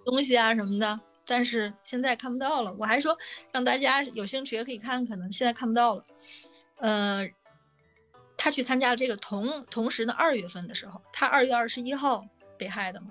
[0.04, 1.00] 东西啊什么的。
[1.26, 3.16] 但是现在看不到了，我还说
[3.52, 6.04] 让大家有兴趣也可以看，可能现在看不到了。
[6.78, 7.28] 呃，
[8.42, 12.26] 他去参加了这个同同时呢，二月份的时候，他二月二十一号
[12.56, 13.08] 被害的嘛。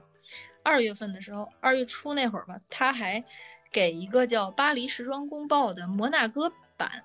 [0.63, 3.23] 二月份的时候，二月初那会儿吧，他还
[3.71, 7.03] 给一个叫《巴黎时装公报》的摩纳哥版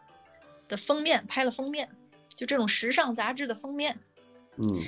[0.68, 1.86] 的封面拍了封面，
[2.34, 3.98] 就这种时尚杂志的封面。
[4.56, 4.82] 嗯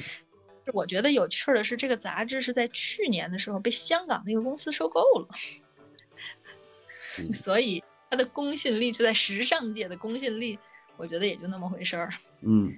[0.72, 5.28] 我觉得有趣的是，这个杂志是在去年的时候被香港的一个公司收购了，
[7.18, 10.58] 嗯 所以它的公信力就在时尚界的公信力，
[10.96, 12.10] 我觉得也就那么回事儿。
[12.40, 12.74] 嗯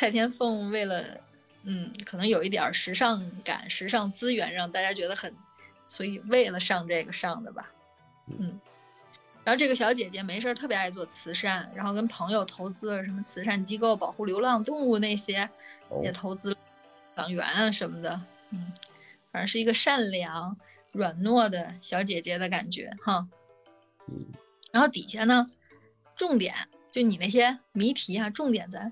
[0.00, 1.04] 蔡天凤为了，
[1.64, 5.30] 嗯，可能有一点儿时尚感、时尚资源，让大家觉得很，
[5.88, 7.70] 所以为了上这个上的吧，
[8.38, 8.58] 嗯。
[9.44, 15.46] 然后这个小姐姐没事儿特别爱做慈善，然后跟朋友投资了什么慈善机构保护流浪动物那些，
[15.90, 16.56] 哦也投资
[17.14, 18.18] 党员啊什么的，
[18.52, 18.72] 嗯，
[19.30, 20.56] 反正是一个善良、
[20.92, 23.28] 软糯的小姐姐的感觉哈。
[24.08, 24.32] 嗯
[24.72, 25.50] 然后底下呢，
[26.16, 26.54] 重点
[26.90, 28.90] 就你那些谜题啊，重点咱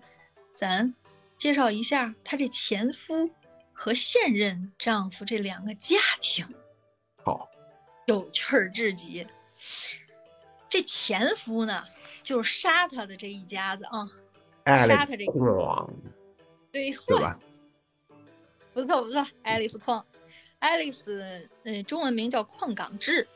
[0.59, 0.93] 咱
[1.37, 3.31] 介绍一下她这前夫
[3.73, 6.45] 和现任丈夫这两个家庭，
[7.23, 7.49] 好，
[8.07, 9.25] 有趣儿至极。
[10.69, 11.85] 这前夫呢，
[12.25, 14.05] 就是杀他的这一家子啊，
[14.65, 15.91] 杀他 Alex 这 Kwong
[16.73, 17.39] 对，对吧？
[18.75, 20.05] 不错不错，爱丽丝矿，
[20.59, 23.29] 爱丽丝，呃，中文名叫矿港志，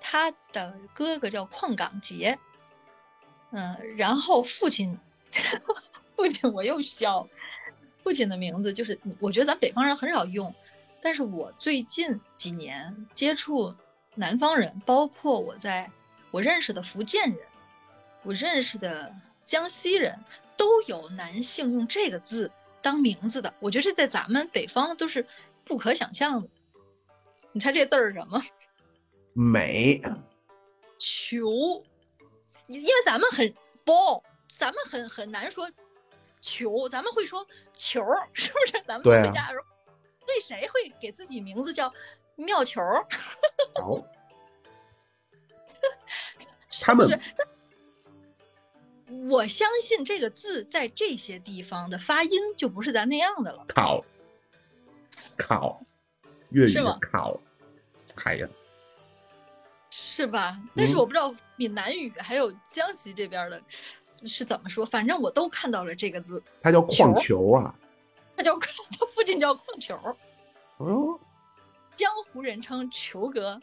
[0.00, 2.36] 他的哥哥叫矿港杰，
[3.52, 4.98] 嗯、然后父亲，
[6.20, 7.26] 父亲我又笑，
[8.02, 10.54] 父亲的名字就是，我觉得咱北方人很少用，
[11.00, 13.74] 但是我最近几年接触
[14.14, 15.90] 南方人，包括我在
[16.30, 17.38] 我认识的福建人，
[18.22, 19.10] 我认识的
[19.44, 20.14] 江西人，
[20.58, 22.52] 都有男性用这个字
[22.82, 23.54] 当名字的。
[23.58, 25.26] 我觉得这在咱们北方都是
[25.64, 26.46] 不可想象的。
[27.52, 28.38] 你猜这字儿是什么？
[29.32, 30.02] 美
[30.98, 31.82] 球，
[32.66, 33.54] 因为咱们很
[33.86, 34.22] 包，
[34.58, 35.66] 咱们很很难说
[36.40, 38.82] 球，咱们会说球儿，是不是？
[38.86, 39.64] 咱们回家的时候，
[40.26, 41.92] 对谁会给自己名字叫
[42.36, 43.06] 妙球儿？
[43.74, 44.04] 好，
[46.82, 47.20] 他们是，
[49.28, 53.64] 我相信这个字在这些地方的发音就不是咱那样的了。
[53.68, 54.04] 考
[55.36, 55.80] 考
[56.50, 56.74] 粤语
[57.10, 57.40] 考，
[58.24, 58.48] 哎呀，
[59.90, 60.60] 是吧？
[60.76, 63.60] 但是嗯我不知道闽南语还有江西这边的
[64.26, 67.74] 是怎么说，反正我都看到了这个字，它叫矿球啊。
[68.36, 69.94] 他叫他父亲叫矿球，
[70.78, 71.20] 哦，
[71.94, 73.60] 江湖人称球哥。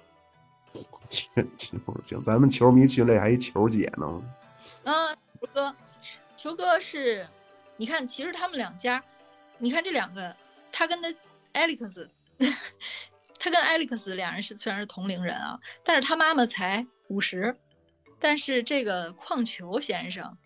[1.09, 4.21] 球球行，咱们球迷群里还一球姐呢。
[4.83, 5.75] 啊，球哥，
[6.35, 7.27] 球哥是，
[7.77, 9.03] 你看，其实他们两家，
[9.57, 10.35] 你看这两个，
[10.71, 11.09] 他跟他
[11.53, 12.07] Alex，
[13.39, 17.57] 他跟 Alex 两人是虽然是同龄人啊，但是他妈妈才五十，
[18.19, 20.37] 但是这个矿球先生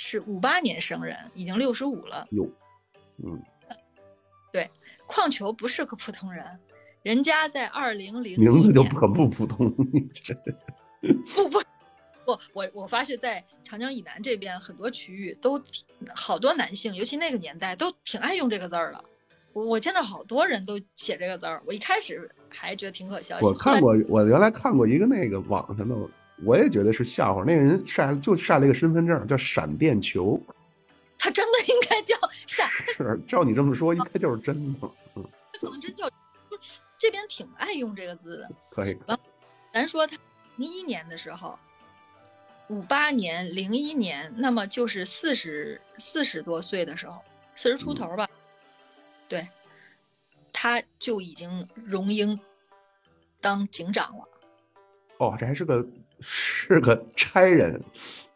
[0.00, 2.24] 是五八年生人，已经六十五了。
[2.30, 2.44] 有，
[3.16, 3.42] 嗯，
[4.52, 4.70] 对
[5.08, 6.44] 矿球不是个普通人，
[7.02, 9.66] 人家在二零零名字就很不普通。
[9.92, 10.32] 你这
[11.34, 11.60] 不不
[12.24, 15.84] 不，我我发现在长江以南这边很多区域都挺
[16.14, 19.04] 好多男性，尤其那个年代都挺爱用这个字儿的。
[19.52, 23.36] 我我见到好多人都写这个字儿，我一开始还觉得挺可笑。
[23.42, 25.96] 我看过，我原来看过一个那个网上的，
[26.44, 27.42] 我也觉得是笑话。
[27.44, 30.40] 那个人晒就晒了一个身份证，叫闪电球。
[31.18, 32.14] 他真的应该叫
[32.46, 34.90] 闪，是，照你这么说，应该就是真的。
[35.16, 36.08] 嗯，他可能真叫，
[36.96, 38.50] 这边挺爱用这个字的。
[38.70, 38.96] 可以。
[39.72, 40.16] 咱说他
[40.56, 41.58] 零一年的时候，
[42.68, 47.20] 五八年、零一年，那么就是四十四十多岁的时候，
[47.56, 48.28] 四十出头吧，
[49.28, 49.48] 对，
[50.52, 52.38] 他就已经荣膺
[53.40, 54.24] 当警长了。
[55.18, 55.84] 哦，这还是个
[56.20, 57.80] 是个差人，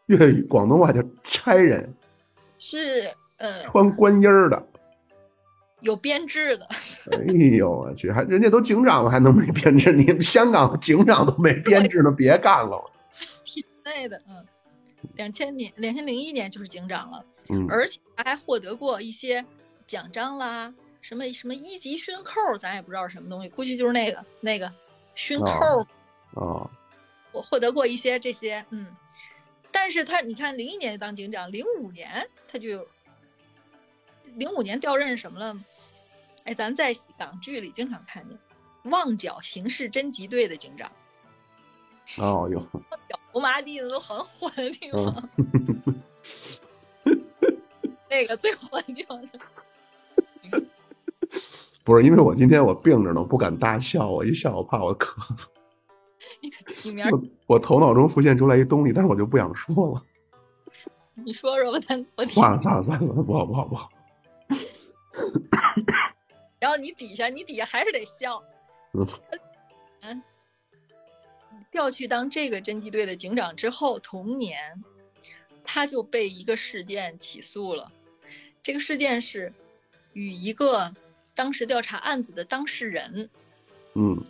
[0.07, 1.93] 粤语广东话叫差人，
[2.59, 3.09] 是
[3.39, 4.67] 呃穿官衣儿的。
[5.81, 6.69] 有编制的，
[7.11, 7.19] 哎
[7.57, 9.93] 呦我去，还人家都警长了，还能没编制？
[9.93, 12.81] 你们香港警长都没编制呢，别干了。
[13.45, 14.47] 挺累的，嗯，
[15.17, 19.45] 两千年两千零一年就是警长了，嗯，而且他还获得过一些
[19.85, 24.73] 奖章啦，什么什么一级勋扣，咱也不知道是什么东西，估计就是那个那个
[25.17, 25.51] 勋扣。
[25.51, 25.87] 哦
[26.35, 26.71] 哦，
[27.33, 28.87] 我获得过一些这些，嗯，
[29.71, 32.87] 但是他你看零一年当警长，零五年他就
[34.35, 35.59] 零五年调任什么了？
[36.45, 38.39] 哎，咱在港剧里经常看见
[38.91, 40.91] 旺角刑事侦缉队的警长，
[42.19, 42.59] 哦哟，
[42.91, 45.29] 旺角油麻地的都很火的地方，
[48.11, 49.29] 那个最火的地方是。
[51.85, 55.47] 不是因为我今天我病着呢，不敢大笑，我一笑我怕我咳嗽。
[56.43, 56.53] 你
[56.85, 60.05] 你明 儿我我头脑中浮现出来一东西，但是我就不想说了。
[61.25, 63.89] 你说说吧，咱我 听算了算了算了算了，不好不好不好。
[66.59, 68.43] 然后你底下你底下还是得笑。
[68.93, 69.07] 嗯
[70.01, 70.23] 嗯，
[71.71, 74.83] 调去当这个侦缉队的警长之后，同年
[75.63, 77.91] 他就被一个事件起诉了。
[78.63, 79.53] 这个事件是
[80.13, 80.93] 与一个
[81.35, 83.29] 当时调查案子的当事人，
[83.95, 84.23] 嗯，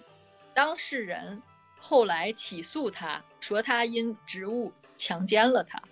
[0.54, 1.40] 当事人
[1.84, 5.82] 后来起诉他，说他因职务强奸了他。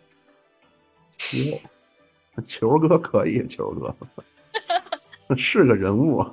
[1.36, 1.60] 哟，
[2.46, 3.94] 球哥可以，球哥
[5.36, 6.30] 是个人物啊。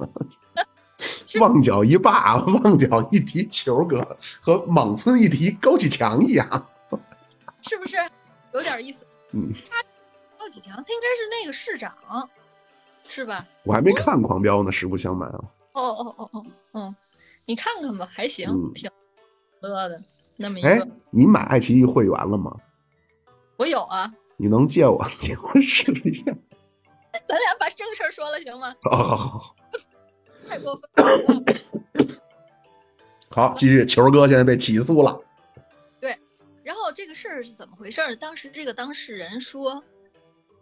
[1.40, 6.70] 旺角一霸，旺角一提球哥，和莽村一提高启强一样，
[7.62, 7.98] 是不是
[8.54, 9.06] 有点意思？
[9.34, 9.84] 嗯，他
[10.38, 11.94] 高启强，他应该是那个市长，
[13.04, 13.46] 是吧？
[13.64, 15.40] 我还没看《狂飙》呢，实不相瞒啊。
[15.74, 16.96] 哦哦哦哦，嗯，
[17.46, 18.90] 你看看吧，还行，嗯挺
[19.62, 20.02] 乐的。
[20.36, 22.56] 那么一哎个，，你买爱奇艺会员了吗？
[23.58, 26.32] 我有啊，你能借我 借我试一下？
[27.28, 28.76] 咱俩把正事儿说了行吗？
[28.84, 29.56] 好好好好，
[30.48, 31.44] 太过分了。
[33.30, 33.86] 好，继续。
[33.86, 35.20] 球哥现在被起诉了。
[36.00, 36.16] 对
[36.64, 38.16] 然后这个事儿是怎么回事儿？
[38.16, 39.84] 当时这个当事人说，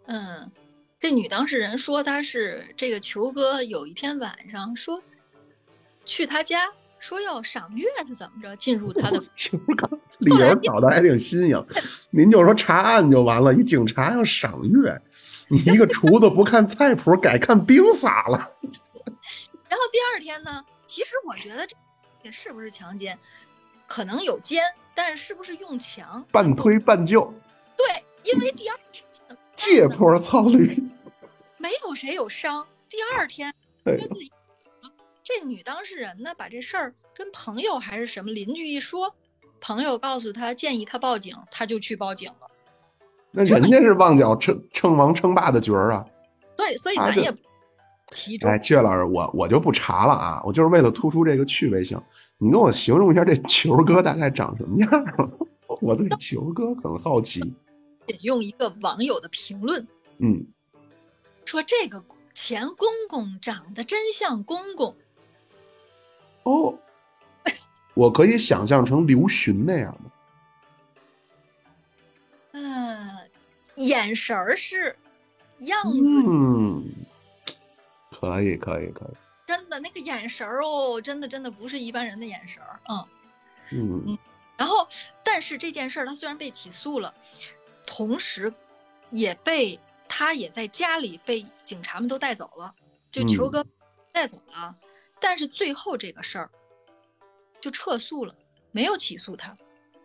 [0.06, 0.50] 嗯，
[0.98, 5.02] 这女当事人说她是这个球哥有一天晚上说
[6.04, 9.22] 去他家，说要赏月是怎么着进入他的
[10.18, 11.66] 理由找的还挺新颖，
[12.10, 15.00] 您就说查案就完了，一警察要赏月，
[15.48, 18.38] 你一个厨子不看菜谱，改看兵法了。
[19.68, 21.76] 然后第二天呢，其实我觉得这
[22.22, 23.18] 也是不是强奸，
[23.86, 26.24] 可能有奸，但是是不是用强？
[26.32, 27.32] 半推半就，
[27.76, 28.76] 对，因为第二
[29.54, 30.82] 借坡操驴。
[31.58, 32.66] 没有谁有伤。
[32.88, 33.52] 第二天，
[33.84, 34.32] 哎因为自己
[35.26, 39.12] 这女当事人呢，把这事儿跟朋友还是什么邻居一说，
[39.60, 42.48] 朋友告诉她建议她报警，她就去报警了。
[43.32, 46.06] 那人家是旺角称称王称霸的角儿啊！
[46.56, 47.38] 对，所以咱也不
[48.12, 52.00] 其中哎，阙老师，我我就不查了啊，我就是为了突出这个趣味性。
[52.38, 55.28] 你跟我形容一下这球哥大概长什么样儿？
[55.82, 57.40] 我对球哥很好奇。
[58.06, 59.84] 引用一个网友的评论
[60.18, 60.46] 嗯，
[61.44, 62.00] 说：“这个
[62.32, 64.94] 钱公公长得真像公公。
[66.46, 66.72] 哦，
[67.94, 70.10] 我可以想象成刘询那样的。
[72.52, 73.30] 嗯，
[73.76, 74.96] 眼神儿是，
[75.58, 76.84] 样子嗯，
[78.12, 79.16] 可以，可以，可以。
[79.44, 83.06] 真的那个眼神儿哦，真的真的不是一般人的眼神儿，嗯。
[83.72, 84.18] 嗯
[84.56, 84.88] 然后，
[85.24, 87.12] 但是这件事儿他虽然被起诉了，
[87.84, 88.52] 同时
[89.10, 89.78] 也被
[90.08, 92.72] 他也在家里被警察们都带走了，
[93.10, 93.66] 就球嗯哥
[94.12, 94.74] 带走了，
[95.20, 96.50] 但是最后这个事儿
[97.60, 98.34] 就撤诉了，
[98.72, 99.56] 没有起诉他。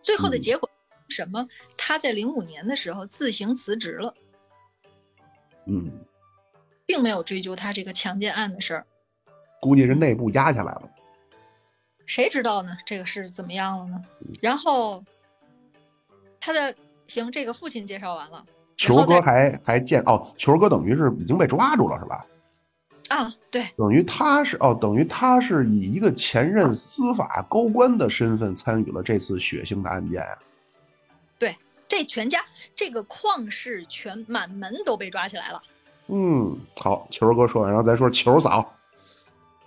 [0.02, 0.70] 最后的嗯结果
[1.10, 1.48] 什么？
[1.78, 4.14] 他在零五年的时候自行辞职了，
[5.68, 5.92] 嗯，
[6.86, 8.86] 并没有追究他这个强奸案的事儿。
[9.60, 10.90] 估计是内部压下来了。
[12.06, 12.76] 谁知道呢？
[12.86, 14.04] 这个是怎么样了呢？
[14.42, 15.04] 然后
[16.40, 16.76] 他的
[17.08, 18.44] 行，这个父亲介绍完了
[18.76, 22.26] 球哥还还见哦，球哥等于是已经被抓住了，是吧？
[23.12, 30.38] 啊，对，等于他是哦，等于他是以一个前任司法高官的身份参与了这次血腥的案件啊。
[31.88, 32.40] 这全家
[32.74, 35.62] 这个旷世全满门都被抓起来了。
[36.08, 38.74] 嗯，好，球哥说完，然后再说球嫂。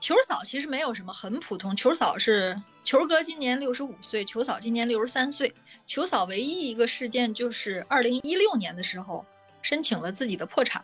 [0.01, 1.76] 球嫂其实没有什么，很普通。
[1.76, 5.55] 球嫂是球哥今年六十五岁，球嫂今年六十三岁。
[5.86, 9.22] 球嫂唯一一个事件就是二零一六年的时候
[9.61, 10.82] 申请了自己的破产。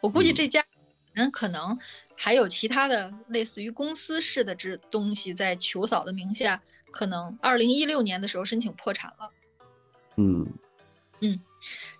[0.00, 0.64] 我估计嗯这家
[1.12, 1.78] 人可能
[2.16, 9.30] 还有其他的类似于公司式的这东西在球嫂的名下，可能二零一六年的时候申请破产了。
[10.16, 10.46] 嗯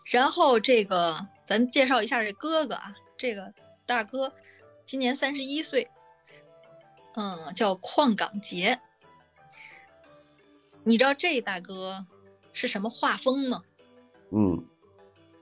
[0.05, 3.53] 然后这个咱介绍一下这哥哥啊，这个
[3.87, 4.33] 大哥
[4.85, 5.89] 今年三十一岁，
[7.15, 8.81] 嗯，叫邝港杰。
[10.85, 12.05] 你知道这大哥
[12.53, 13.63] 是什么画风吗
[14.33, 14.67] 嗯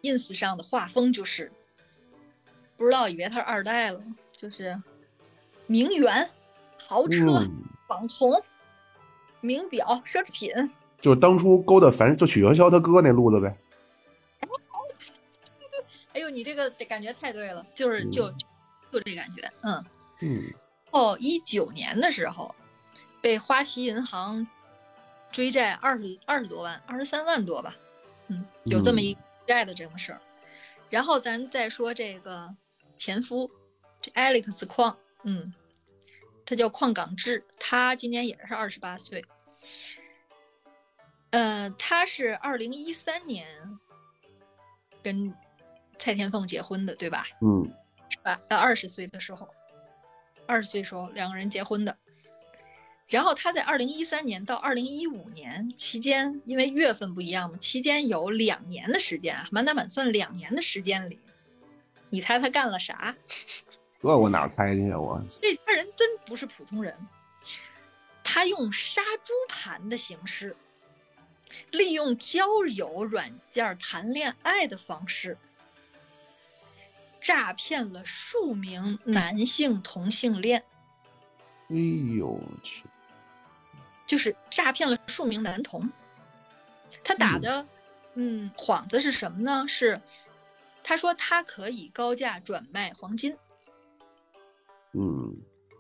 [0.02, 1.50] ，？ins 上的画风就是，
[2.80, 4.02] 不知道以为他是二代了，
[4.32, 4.82] 就是
[5.66, 6.26] 名媛、
[6.78, 8.42] 豪车、嗯网红、
[9.42, 10.50] 名表、奢侈品。
[10.98, 13.54] 就是当初勾搭樊，就曲筱绡他哥那路子呗。
[16.14, 18.38] 哎呦，你这个感觉太对了，就是就嗯
[18.90, 19.84] 就这感觉，嗯。
[20.22, 20.42] 嗯
[20.90, 22.54] 后一九年的时候，
[23.20, 24.46] 被花旗银行
[25.30, 27.76] 追债二十二十多万，二十三万多吧，
[28.28, 29.14] 嗯，有这么一
[29.46, 30.20] 债的这么事儿。
[30.88, 32.48] 然后咱再说这个
[33.00, 33.50] 前夫，
[34.02, 35.54] 这 Alex 矿，嗯，
[36.44, 39.24] 他叫矿港志，他今年也是二十八岁。
[41.30, 43.48] 呃，他是二零一三年
[45.02, 45.34] 跟
[45.98, 47.26] 蔡天凤结婚的，对吧？
[47.40, 47.72] 嗯
[48.10, 48.38] 是吧？
[48.46, 49.48] 到二十岁的时候，
[50.46, 51.96] 二十岁时候两个人结婚的。
[53.06, 61.18] 然后他在二零一三年到二零一五年期间，因为月份不一样嘛，期间有两年的时间啊，满打满算两年的时间里，
[62.10, 63.16] 你猜他干了啥？
[64.02, 64.98] 这我哪猜去啊？
[64.98, 66.96] 我这家人真不是普通人，
[68.24, 70.56] 他用杀猪盘的形式，
[71.70, 75.36] 利用交友软件谈恋爱的方式，
[77.20, 80.64] 诈骗了数名男性同性恋，
[81.68, 81.76] 哎
[82.16, 82.84] 呦我去，
[84.06, 85.90] 就是诈骗了数名男童。
[87.04, 87.66] 他打的，
[88.14, 89.68] 嗯，幌子是什么呢？
[89.68, 90.00] 是
[90.90, 93.36] 他说他可以高价转卖黄金。
[94.92, 95.36] 嗯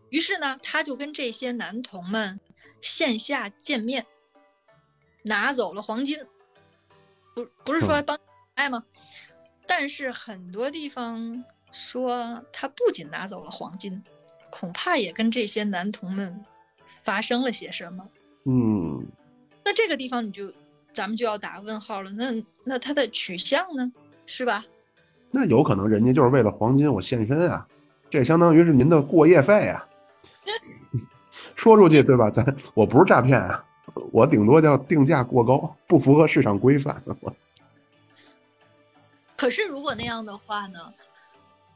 [0.08, 2.38] 于是呢，他就跟这些男童们
[2.80, 4.06] 线下见面，
[5.24, 6.24] 拿走了黄金，
[7.34, 8.20] 不不是说哼帮
[8.54, 8.84] 爱吗？
[9.66, 14.00] 但是很多地方说他不仅拿走了黄金，
[14.48, 16.44] 恐怕也跟这些男童们
[17.02, 18.08] 发生了些什么。
[18.44, 19.04] 嗯，
[19.64, 20.54] 那这个地方你就
[20.92, 22.12] 咱们就要打问号了。
[22.12, 22.30] 那
[22.62, 23.92] 那他的取向呢？
[24.24, 24.64] 是吧？
[25.30, 27.66] 那有可能人家就是为了黄金我献身啊，
[28.10, 29.86] 这相当于是您的过夜费啊。
[31.54, 32.30] 说出去对吧？
[32.30, 33.64] 咱我不是诈骗啊，
[34.12, 37.02] 我顶多叫定价过高，不符合市场规范。
[37.20, 37.32] 我
[39.36, 40.78] 可是如果那样的话呢，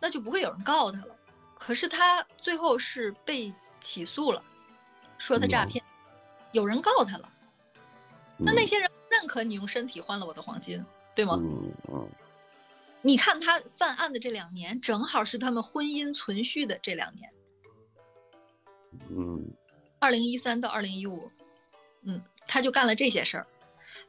[0.01, 1.15] 那就不会有人告他了。
[1.57, 4.43] 可是他最后是被起诉了，
[5.19, 5.83] 说他诈骗，
[6.53, 7.29] 有人告他了。
[8.37, 10.85] 那那些人认可你用身体换了我的黄金，
[11.15, 11.39] 对吗？
[11.41, 12.09] 嗯嗯
[13.07, 17.31] 你看他犯案的这两年，正好是他们婚姻存续的这两年，
[19.11, 19.47] 嗯
[19.99, 21.31] 二零一三到二零一五，
[22.05, 23.47] 嗯，他就干了这些事儿。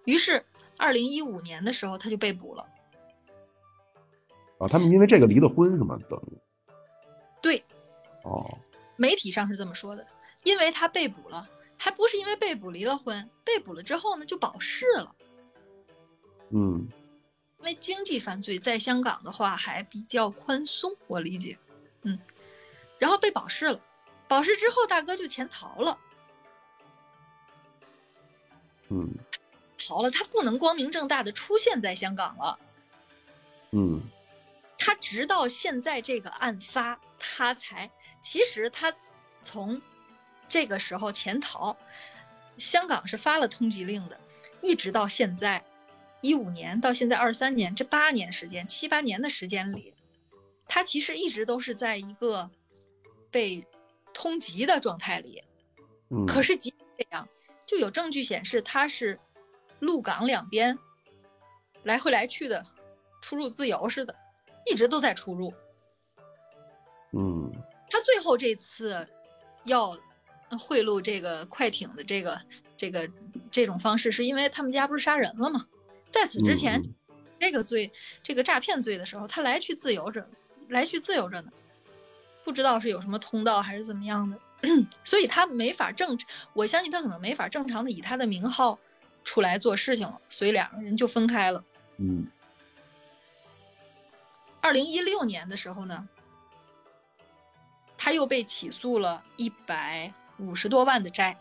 [0.05, 0.41] 于是
[0.77, 2.65] 二零一五年的时候，他就被捕了。
[4.59, 5.99] 啊，他们因为这个离的婚是吗？
[6.09, 6.37] 等于
[7.41, 7.61] 对，
[8.23, 8.57] 哦，
[8.95, 10.07] 媒体上是这么说的，
[10.45, 15.15] 因为他被捕了，还不是因为被捕离了婚，被捕了之后呢就保释了，
[16.51, 16.87] 嗯
[17.65, 21.57] 因为经济犯罪在香港的话还比较宽松，我理解，
[22.03, 22.19] 嗯，
[22.99, 23.79] 然后被保释了，
[24.27, 25.97] 保释之后大哥就潜逃了，
[28.89, 29.11] 嗯。
[29.87, 32.59] 逃了，他不能光明正大的出现在香港了，
[33.71, 33.99] 嗯。
[34.77, 37.89] 他直到现在这个案发，他才
[38.21, 38.93] 其实他
[39.41, 39.81] 从
[40.47, 41.75] 这个时候潜逃，
[42.59, 44.19] 香港是发了通缉令的，
[44.61, 45.65] 一直到现在，
[46.25, 49.93] 一五年到现在二三年，这八年时间，七八年的时间里，
[50.67, 52.49] 他其实一直都是在一个
[53.29, 53.63] 被
[54.11, 55.43] 通缉的状态里。
[56.09, 57.27] 嗯，可是即使这样，
[57.63, 59.19] 就有证据显示他是
[59.77, 60.75] 陆港两边
[61.83, 62.65] 来回来去的，
[63.21, 64.15] 出入自由似的，
[64.65, 65.53] 一直都在出入。
[67.13, 67.51] 嗯
[67.87, 69.07] 他最后这次
[69.65, 69.95] 要
[70.59, 72.41] 贿赂这个快艇的这个
[72.75, 73.07] 这个
[73.51, 75.67] 这种方式，是因为他们家不是杀人了吗？
[76.11, 76.95] 在此之前，嗯
[77.37, 77.91] 这个罪
[78.23, 80.27] 这个诈骗罪的时候，他来去自由着，
[80.69, 81.51] 来去自由着呢，
[82.43, 84.39] 不知道是有什么通道还是怎么样的，
[85.03, 86.17] 所以他没法正，
[86.53, 88.79] 我相信他可能没法正常的以他的名号
[89.25, 91.63] 出来做事情了，所以两个人就分开了。
[91.97, 92.25] 嗯
[94.61, 96.07] 二零一六年的时候呢，
[97.97, 101.37] 他又被起诉了一百五十多万的债。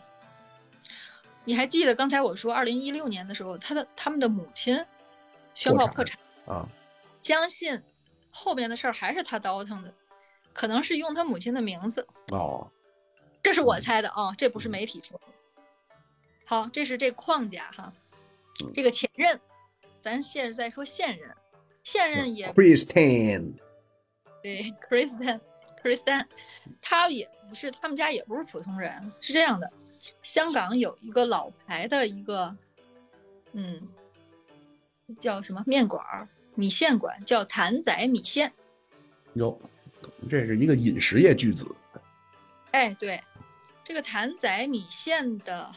[1.44, 4.84] 你还记得刚才我说，二零一六年的时候，他的他们的母亲
[5.54, 6.68] 宣告破破产，啊，
[7.22, 7.82] 相信
[8.30, 9.92] 后面的事儿还是他倒腾的，
[10.52, 12.70] 可能是用他母亲的名字，哦，
[13.42, 15.24] 这是我猜的啊，这不是媒体说的。
[16.46, 17.92] 好，这是这框架哈，
[18.74, 19.40] 这个前任，
[20.00, 21.34] 咱现在再说现任，
[21.82, 23.54] 现任也 Christine，
[24.42, 26.26] 对，Kristen，Kristen，
[26.82, 29.72] 他也不是，他们家也不是普通人，是这样的，
[30.22, 32.56] 香港有一个老牌的一个，
[33.52, 33.80] 嗯，
[35.20, 38.52] 叫什么面馆儿、米线馆，叫谭仔米线。
[39.34, 39.60] 哟，
[40.28, 41.74] 这是一个饮食业巨子，
[42.72, 43.22] 哎，对，
[43.82, 45.72] 这个谭仔米线的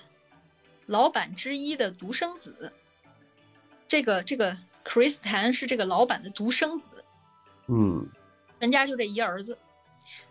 [0.85, 2.71] 老板之一的独生子，
[3.87, 7.03] 这个这个 Chris 谭是这个老板的独生子，
[7.67, 8.07] 嗯
[8.59, 9.57] 人家就这一儿子。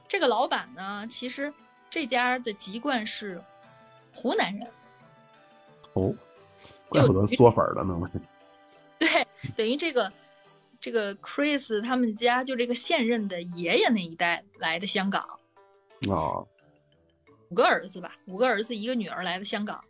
[0.08, 1.52] 这个老板呢，其实
[1.90, 3.42] 这家的籍贯是
[4.16, 4.66] 湖南人，
[5.92, 6.12] 哦，
[6.88, 8.00] 怪不得嗦粉儿的呢，
[8.98, 10.12] 对，等于这个
[10.80, 15.22] 这个 Chris 他们家就这个现任的爷爷那一代来的香港，
[16.10, 16.42] 啊，
[17.50, 19.84] 五个儿子吧，五个儿子一个女儿来的香港，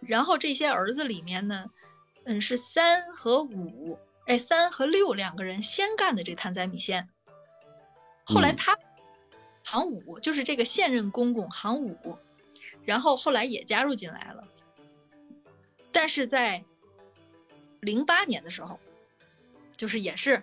[0.00, 1.70] 然后这些儿子里面呢，
[2.24, 7.08] 嗯，是三和五，哎，三和六两个人先干的这谭仔米线，
[8.24, 8.56] 后来嗯。
[8.56, 8.76] 他
[9.68, 12.16] 行五就是这个现任公公行五，
[12.86, 14.48] 然后后来也加入进来了，
[15.92, 16.64] 但是在
[17.80, 18.78] 零八年的时候，
[19.76, 20.40] 就是也是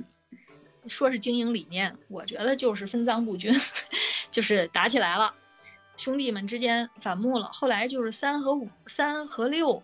[0.88, 3.52] 说是经营理念，我觉得就是分赃不均。
[4.30, 5.32] 就是打起来了，
[5.96, 7.46] 兄弟们之间反目了。
[7.54, 9.84] 后来就是三和五、三和六，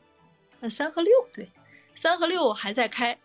[0.60, 1.47] 呃，三和六对，
[1.95, 3.16] 三和六还在开，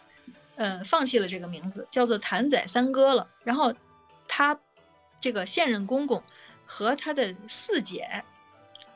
[0.56, 3.26] 呃，放弃了这个名字，叫做谭仔三哥了。
[3.42, 3.74] 然后
[4.28, 4.60] 他
[5.18, 6.22] 这个现任公公
[6.66, 8.22] 和他的四姐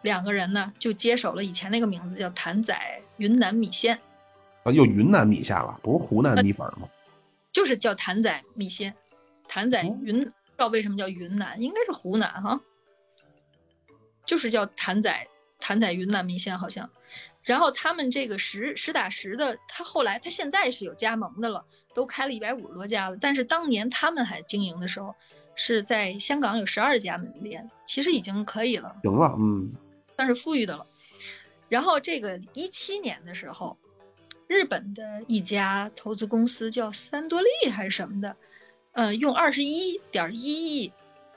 [0.03, 2.74] 两个人呢，就接手了以前那个名字，叫谭仔
[3.16, 3.99] 云南米线，
[4.62, 6.88] 啊，又云南米线了，不是湖南米粉吗？
[7.53, 8.94] 就是叫谭仔米线，
[9.49, 12.61] 谭仔哦云，不知道为什么叫云南，应该是湖南哈，
[14.24, 15.26] 就是叫谭仔
[15.59, 16.88] 谭仔云南米线好像。
[17.42, 23.16] 然后他们这个实实打实的，他后来他现在是有加盟的了，都开了一百五十多家了。
[23.18, 25.14] 但是当年他们还经营的时候，
[25.55, 28.94] 是在香港有十二家门店，其实已经可以了。
[29.03, 29.72] 行了，嗯，
[30.19, 30.85] 算是富裕的了。
[31.69, 33.79] 然后这个一七年的时候，
[34.49, 38.37] 日本的一家投资公司叫三多利还是什么的，
[38.93, 40.93] 呃，用二十一点一亿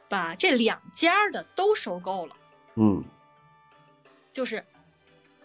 [0.09, 2.35] 把这两家的都收购了，
[2.73, 3.03] 嗯，
[4.33, 4.65] 就是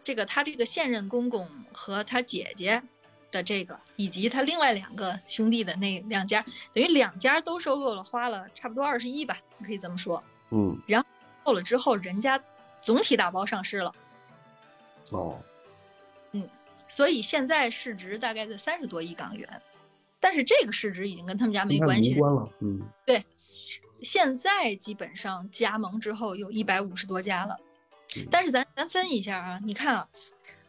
[0.03, 2.83] 这个他这个现任公公和他姐姐
[3.31, 10.25] 的这个，以及他另外两个兄弟的那两家，等于两家都收购了，花了差不多二十亿吧，你可以这么说。
[10.53, 11.05] 嗯，然
[11.43, 12.41] 后了之后，人家
[12.81, 13.95] 总体打包上市了。
[15.13, 15.39] 哦，
[16.33, 16.49] 嗯
[16.89, 19.63] 所以现在市值大概在三十多亿港元，
[20.21, 22.21] 但是这个市值已经跟他们家没关系无。
[22.21, 23.25] 关了，嗯，对
[24.03, 27.57] 现在基本上加盟之后有一百五十多家了
[28.17, 30.09] 嗯，但是咱咱分一下啊，你看啊，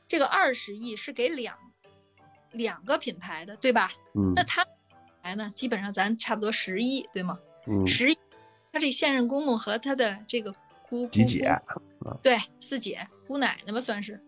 [0.08, 1.56] 这个二十亿是给两
[2.52, 3.92] 两个品牌的，对吧？
[4.16, 4.74] 嗯那他品
[5.22, 7.38] 牌呢，基本上咱差不多十亿，对吗？
[7.68, 8.18] 嗯，十亿，
[8.72, 10.52] 他这现任公公和他的这个
[11.12, 11.52] 几姐，
[12.22, 14.20] 对，四姐姑奶奶吧，算是，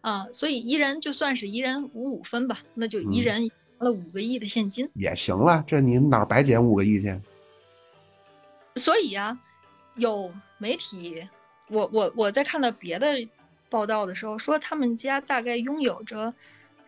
[0.00, 4.88] 啊，所以一人就算是一人五五分吧，那就一嗯人拿了五个亿的现金。
[4.94, 7.20] 也行了，这你哪儿白捡五个亿去？
[8.76, 9.38] 所以啊，
[9.96, 11.26] 有媒体，
[11.68, 13.06] 我我我在看到别的
[13.68, 16.32] 报道的时候说，他们家大概拥有着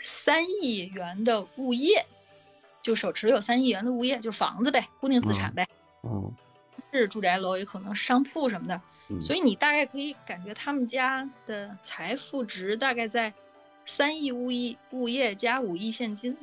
[0.00, 2.06] 三亿元的物业，
[2.82, 5.66] 就手持有三亿元的物业，就是房子呗，固定资产呗，
[6.04, 6.32] 嗯，
[6.92, 8.80] 是住宅楼，也可能是商铺什么的。
[9.10, 13.32] 嗯所以你大概可以感觉他们家的财富值大概在
[13.86, 16.36] 三亿物业物业加五亿现金。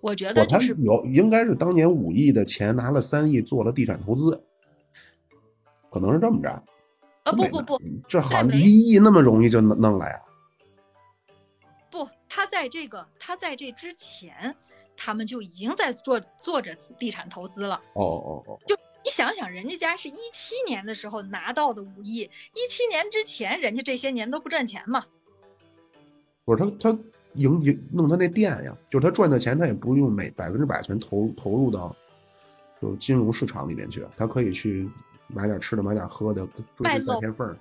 [0.00, 4.44] 我觉得他就是有应该是当年五亿的钱拿了三亿做了地产投资，
[5.90, 6.62] 可能是这么着。
[7.24, 10.20] 呃不不不嗯，这好在没一亿那么容易就弄弄来啊？
[11.88, 14.56] 不，他在这个他在这之前，
[14.96, 17.76] 他们就已经在做做着地产投资了。
[17.94, 18.58] 哦哦哦，
[19.04, 25.04] 你想想，人家家是一七年的时候拿到的五亿，一七年之前，人家这些年都不赚钱嘛。
[26.44, 26.98] 不是他他
[27.34, 31.94] 营营弄他那店呀，就是他赚的钱他也不用每百分之百全投投入到
[32.80, 34.88] 就金融市场里面去，他可以去
[35.28, 37.56] 买点吃的买点喝的，追追在卖楼天缝儿。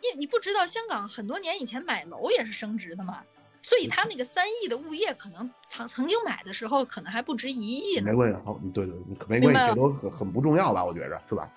[0.00, 3.22] 你你不知道，香港很多年以前买楼也是升值的嘛，
[3.66, 8.14] 所以他那个三亿的物业，可能曾曾经买的时候，可能还不值一亿呢没。
[8.14, 8.94] 关系，好，对对，
[9.26, 10.84] 没关系，这都很很不重要吧？
[10.84, 11.50] 我觉着是吧？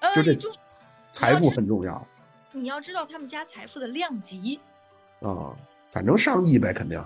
[0.00, 0.36] 呃，就这
[1.10, 2.06] 财富很重要
[2.52, 4.60] 你要知道他们家财富的量级，
[5.22, 5.56] 啊，
[5.90, 7.02] 反正上亿呗，肯定。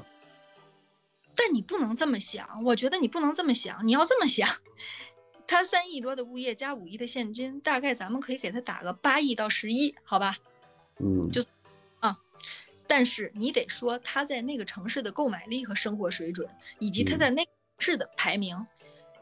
[1.37, 4.49] 但你不能这么想，我觉得你不能这么想，你要这么想，
[5.47, 10.37] 他三亿多的物业加五亿的现金，大概咱们可以给他打个八亿到十亿，好吧？
[10.99, 11.41] 嗯，就
[12.91, 16.49] 但是你得说他在那个城市的购买力和生活水准，
[16.81, 18.67] 以及他在那个市的排名，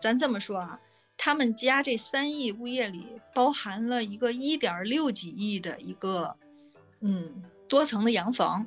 [0.00, 0.80] 咱这么说啊，
[1.18, 6.34] 他们家这三亿物业里包含了一个一点六几亿的一个，
[7.00, 8.66] 嗯，多层的洋房，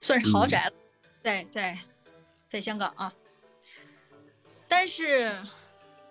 [0.00, 0.72] 算是豪宅了，
[1.20, 1.76] 在在
[2.48, 3.12] 在香港啊，
[4.68, 5.36] 但是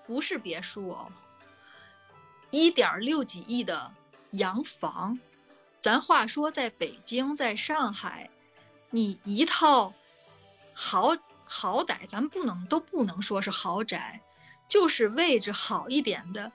[0.06, 1.10] 不是别墅哦，
[2.50, 3.90] 一点六几亿的
[4.32, 5.18] 洋房。
[5.82, 8.30] 咱话说，在北京，在上海，
[8.92, 9.92] 你一套
[10.74, 14.22] 豪豪宅，咱不能都不能说是豪宅，
[14.70, 16.52] 就是位置好一点的、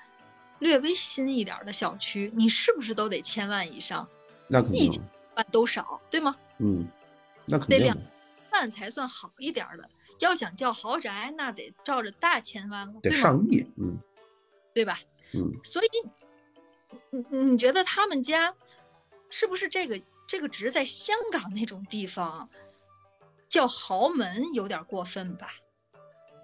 [0.61, 4.09] 略微新一点的小区，你是不是都得千万以上？
[4.47, 5.03] 那肯定一千，
[5.35, 6.37] 万都少，对吗？
[6.59, 6.87] 嗯，
[7.45, 7.99] 那肯得两。
[8.53, 9.91] 万才算好一点的。
[10.21, 13.19] 要想叫豪宅，那得照着大千万了，得对吗？
[13.19, 13.99] 上亿，嗯
[14.73, 14.99] 对吧？
[15.35, 15.89] 嗯，所以，
[17.11, 18.55] 你你你觉得他们家
[19.31, 22.49] 是不是这个这个值在香港那种地方
[23.49, 25.49] 叫豪门有点过分吧？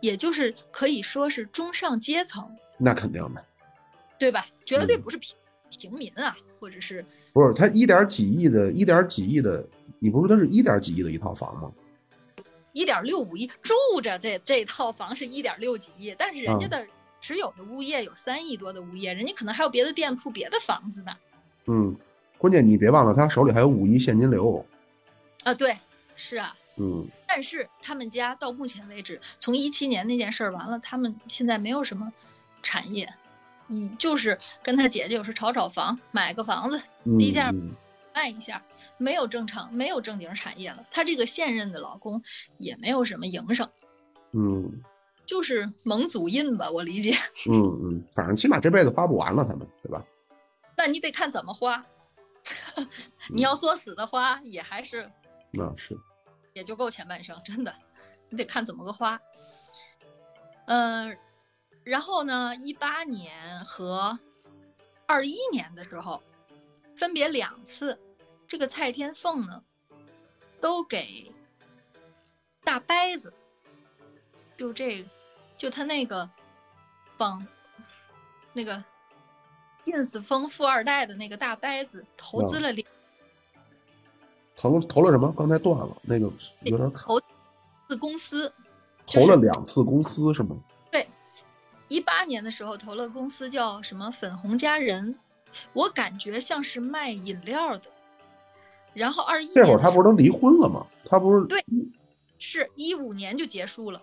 [0.01, 3.45] 也就是可以说是中上阶层，那肯定的。
[4.19, 4.47] 对吧？
[4.65, 5.35] 绝对嗯不是平
[5.71, 9.67] 平民啊，或者是不是他一点几亿的，一点几亿的，
[9.99, 11.73] 你不是说他是一点几亿的一套房吗？
[12.73, 16.87] 一点六五亿住着这这套房是一点六几亿，但是人家嗯的
[17.21, 21.13] 持有的物业有三亿多的物业，人家可能还有别的店铺、别的房子呢。
[21.67, 21.97] 嗯，
[22.43, 24.67] 关键你别忘了，他手里还有五亿现金流。
[25.45, 25.79] 啊，对，
[26.17, 26.53] 是啊。
[26.77, 32.13] 嗯，但是他们家到目前为止，从一七年那件事儿完了，他们现在没有什么
[32.61, 33.09] 产业，
[33.69, 36.83] 嗯，就是跟他姐姐有时炒炒房，买个房子
[37.17, 37.71] 低价嗯
[38.13, 38.61] 卖一下，
[38.99, 40.85] 没有正常，没有正经产业了。
[40.91, 42.21] 她这个现任的老公
[42.59, 43.69] 也没有什么营生，
[44.33, 44.83] 嗯
[45.25, 47.15] 就是蒙祖印吧，我理解。
[47.49, 50.05] 嗯嗯，反正起码这辈子花不完了，他们对吧？
[50.75, 51.85] 那你得看怎么花，
[53.31, 55.11] 你要作死的花，也还是
[55.51, 55.99] 那是，
[56.53, 57.75] 也就够前半生，真的，
[58.29, 59.21] 你得看怎么个花。
[60.67, 61.17] 嗯、
[61.85, 64.19] 然后呢，一八年和
[65.07, 66.23] 二一年的时候，
[66.95, 67.99] 分别两次，
[68.47, 69.63] 这个蔡天凤呢，
[70.61, 71.33] 都给
[72.65, 73.33] 大伯子，
[74.57, 75.11] 就这个，
[75.57, 76.29] 就他那个
[77.17, 77.47] 帮
[78.53, 78.83] 那个
[79.87, 82.87] ins 风富二代的那个大呆子投资了两。
[84.57, 85.33] 投投了什么？
[85.37, 86.31] 刚才断了，那个
[86.63, 87.07] 有点卡。
[87.07, 87.21] 投
[87.89, 88.53] 资公司，
[89.07, 90.57] 投了两次公司是吗？
[90.91, 91.09] 对，
[91.89, 95.19] 一八年的时候投了公司叫什么粉红佳人，
[95.73, 97.91] 我感觉像是卖饮料的。
[98.95, 100.87] 然后二一这会儿他不是都离婚了吗？
[101.07, 101.65] 他不是对
[102.39, 104.01] 是一五年就结束了，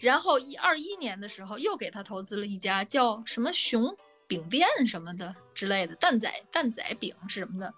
[0.00, 7.72] 然后一二一年的时候又给他投资了一家叫什么熊饼店什么的之类的蛋仔蛋仔饼是什么的，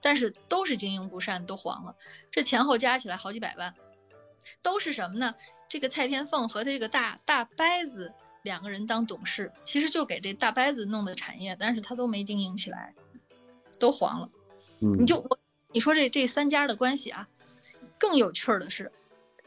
[0.00, 1.94] 但是都是经营不善，都黄了。
[2.30, 3.74] 这前后加起来好几百万，
[4.62, 5.34] 都是什么呢？
[5.68, 12.92] 这个蔡天凤和他这个大大伯子两个人当董事，其实就给这大伯子弄的产业，但是他都没经营起来，
[13.78, 14.28] 都黄了。
[14.80, 15.38] 嗯，你就我
[15.72, 17.28] 你说这这三家的关系啊，
[17.96, 18.90] 更有趣儿的是，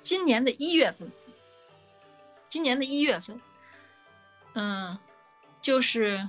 [0.02, 1.12] 今年的一月份，
[2.50, 3.40] 今年的一月份，
[4.54, 4.98] 嗯，
[5.62, 6.28] 就是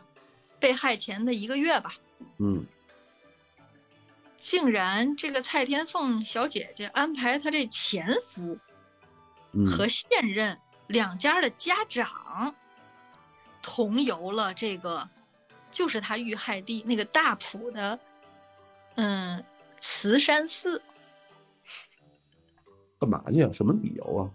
[0.67, 1.95] 被害前的一个月吧，
[2.41, 2.67] 嗯
[4.37, 8.59] 竟然这个蔡天凤小姐姐安排她这前夫
[9.53, 10.59] 嗯和现任
[10.89, 12.53] 两家的家长
[13.63, 15.09] 同游了这个，
[15.71, 17.97] 就是她遇害地那个大埔的，
[18.97, 19.45] 嗯，
[19.81, 20.83] 慈山寺。
[22.99, 23.53] 干嘛去啊？
[23.53, 24.27] 什么理由啊？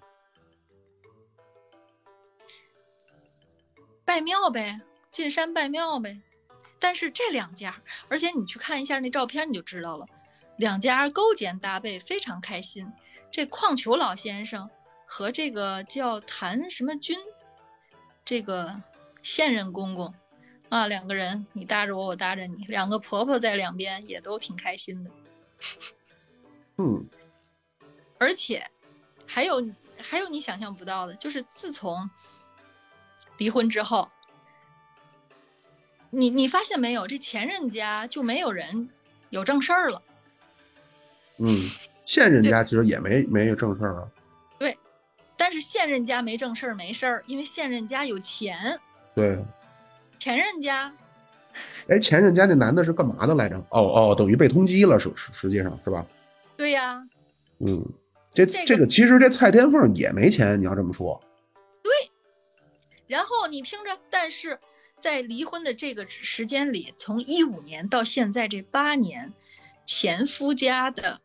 [4.05, 4.79] 拜庙呗，
[5.12, 6.20] 进山拜庙呗。
[6.80, 10.07] 但是这两家，而且你去看一下那照片，你就知道了，
[10.57, 12.91] 两家勾肩搭背，非常开心。
[13.32, 14.70] 这矿球老先生
[15.05, 17.18] 和这个叫谭什么军，
[18.26, 18.82] 这个
[19.22, 20.14] 现任公公
[20.70, 25.12] 啊，两个人你搭着我，我搭着你，两个婆婆在两边也都挺开心的。
[26.78, 27.05] 嗯
[28.18, 28.70] 而且
[29.28, 29.64] 还有
[29.99, 32.09] 还有你想象不到的，就是自从
[33.38, 34.09] 离婚之后，
[36.12, 38.89] 你你发现没有，这前任家就没有人
[39.30, 40.01] 有正事儿了。
[41.38, 41.70] 嗯，
[42.05, 44.07] 现任家其实也没没有正事儿啊。
[44.59, 44.78] 对
[45.38, 48.80] 但是现任家没正事儿没事儿，因为现任家有钱，
[49.16, 49.43] 对，
[50.20, 50.93] 前任家
[51.89, 53.57] 哎，前任家那男的是干嘛的来着？
[53.70, 56.05] 哦哦，等于被通缉了，是实实际上是吧？
[56.55, 57.01] 对呀，
[57.59, 57.84] 嗯，
[58.34, 61.20] 这这个这个其实这蔡天凤也没钱，你要这么说。
[61.82, 61.91] 对
[63.07, 64.59] 然后你听着，但是
[65.02, 69.34] 在离婚的这个时间里，从一五年到现在这八年，
[69.84, 71.20] 前夫家的，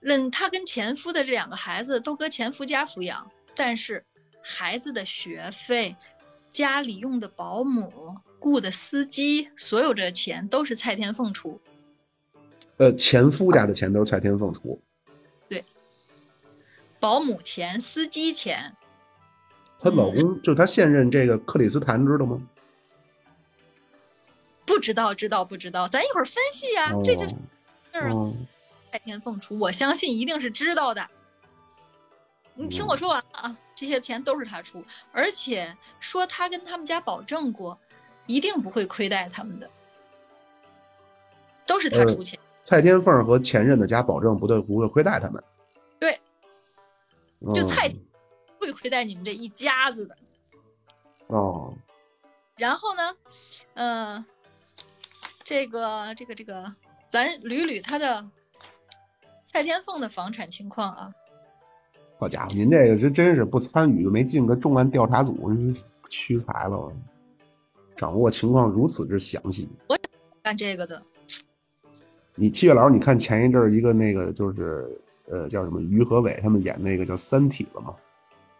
[0.00, 4.04] 嗯，他跟前夫的这两个孩子都搁前夫家抚养，但是
[4.40, 5.94] 孩子的学费、
[6.50, 11.60] 家里用的保姆、雇的司机，所有这钱都是蔡天凤出。
[12.76, 14.80] 呃，前夫家的钱都是蔡天凤出，
[15.48, 15.64] 对
[17.00, 18.72] 保姆钱、司机钱，
[19.80, 22.40] 她老公就是她现任这个克里斯坦，知道吗？
[24.68, 25.88] 不知道，知道不知道？
[25.88, 27.38] 咱一会儿分析呀、这就是哦
[27.92, 28.14] 事儿啊。
[28.14, 28.32] 哦
[28.90, 31.06] 蔡天凤出，我相信一定是知道的。
[32.54, 37.78] 你听我说完了啊，这些钱都是他出，而且说他跟他们家保证过，
[38.24, 39.70] 一定不会亏待他们的，
[41.66, 42.40] 都是他呃出钱。
[42.62, 45.44] 蔡天凤和前任的家保证不对不会亏待他们。
[45.98, 46.18] 对，
[47.54, 47.94] 就蔡
[48.58, 50.16] 会亏待你们这一家子的。
[51.26, 51.74] 哦，
[52.56, 53.16] 然后呢，
[53.74, 54.24] 呃，
[55.48, 56.70] 这个这个这个，
[57.08, 58.22] 咱捋捋他的
[59.46, 61.10] 蔡天凤的房产情况啊。
[62.18, 65.50] 好家伙，您这个是真是不参与，没进个重案调查组，
[66.10, 66.92] 屈才了。
[67.96, 69.66] 掌握情况如此之详细。
[69.88, 69.98] 我
[70.42, 71.02] 干这个的，
[72.34, 77.94] 你七月老师，你看前一阵儿一个那个就是呃叫什么于和伟他们演那个叫《三体》了吗？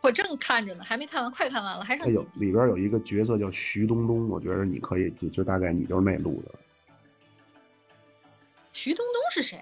[0.01, 2.47] 我正看着呢，还没看完，快看完了，还剩几集？
[2.47, 6.55] 里边有一个角色叫徐冬冬，我觉得你可以就就大概你就是那路的，
[8.73, 9.61] 徐冬冬是谁？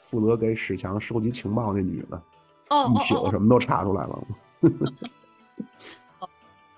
[0.00, 2.20] 负责给史强收集情报那女的，一
[2.68, 4.26] 哦哦哦哦，宿什么都查出来了。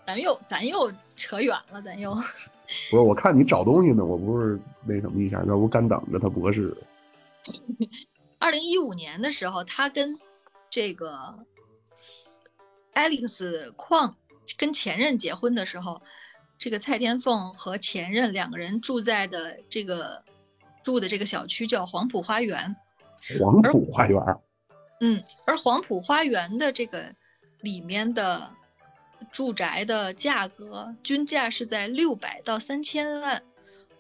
[0.07, 2.15] 咱又咱又扯远了，咱又。
[2.15, 2.21] 不
[2.97, 6.77] 是，我看你找东西呢，我不是那什么一下，要不干等着他博士。
[8.39, 10.17] 二零一五年的时候，他跟
[10.71, 11.35] 这个
[12.95, 14.15] Alex 矿
[14.57, 16.01] 跟前任结婚的时候，
[16.59, 20.23] 这个蔡天凤和前任两个人住在的这个
[20.87, 22.77] 住的这个小区叫黄埔花园。
[23.41, 24.21] 黄埔花园，
[25.01, 27.13] 嗯，而黄埔花园的这个
[27.63, 28.49] 里面的
[29.33, 33.43] 住宅的价格均价是在六百到三千万，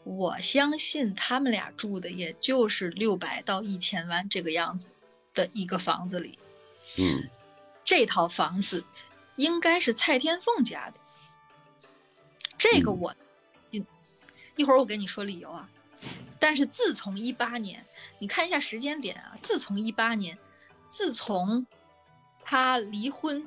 [0.04, 4.90] 我相信他们俩住的也就是六百到一千万这个样子
[5.34, 6.38] 的一个房子里。
[6.98, 7.28] 嗯
[7.84, 8.84] 这套房子
[9.34, 10.94] 应该是蔡天凤家的，
[12.56, 13.16] 这个嗯我，
[13.72, 13.84] 一
[14.54, 15.68] 一会儿我跟你说理由啊。
[16.38, 17.84] 但是自从一八年，
[18.18, 20.38] 你看一下时间点啊，自从一八年，
[20.88, 21.66] 自从
[22.44, 23.46] 他离婚，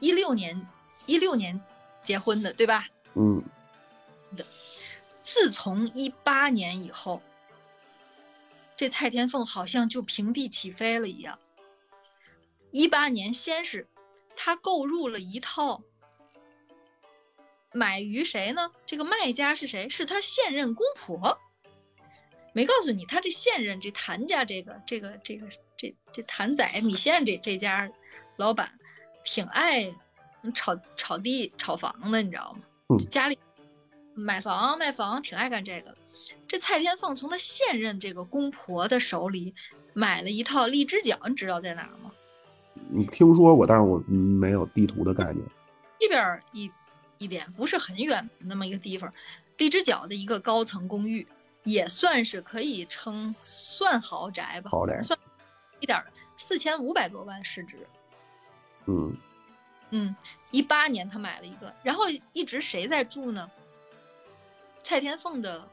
[0.00, 0.66] 一六年
[1.06, 1.60] 一六年
[2.02, 2.88] 结婚的，对吧？
[3.14, 3.42] 嗯
[4.36, 4.44] 的
[5.22, 7.22] 自从一八年以后，
[8.76, 11.38] 这蔡天凤好像就平地起飞了一样。
[12.72, 13.86] 一八年先是
[14.34, 15.82] 他购入了一套，
[17.72, 18.72] 买于谁呢？
[18.84, 19.88] 这个卖家是谁？
[19.88, 21.38] 是他现任公婆。
[22.54, 25.46] 没告诉你，他这现任这谭家这个这个这个
[25.76, 27.90] 这这谭仔米线这这家
[28.36, 28.72] 老板，
[29.24, 29.92] 挺爱
[30.54, 32.60] 炒炒地炒房的，你知道吗？
[32.90, 33.36] 嗯家里
[34.14, 35.98] 买房卖房挺爱干这个的。
[36.46, 39.52] 这蔡天凤从他现任这个公婆的手里
[39.92, 42.12] 买了一套荔枝角，你知道在哪儿吗？
[42.88, 45.44] 你听说过，但是我嗯没有地图的概念。
[45.98, 46.70] 这边儿一
[47.18, 49.12] 一点不是很远的那么一个地方，
[49.56, 51.26] 荔枝角的一个高层公寓，
[51.64, 55.18] 也算是可以称算豪宅吧，豪宅算
[55.80, 57.86] 一点儿的，四千五百多万市值。
[58.86, 59.16] 嗯
[59.90, 60.16] 嗯，
[60.50, 63.50] 一八年他买了一个，然后一直谁在住呢？
[64.82, 65.66] 蔡天凤的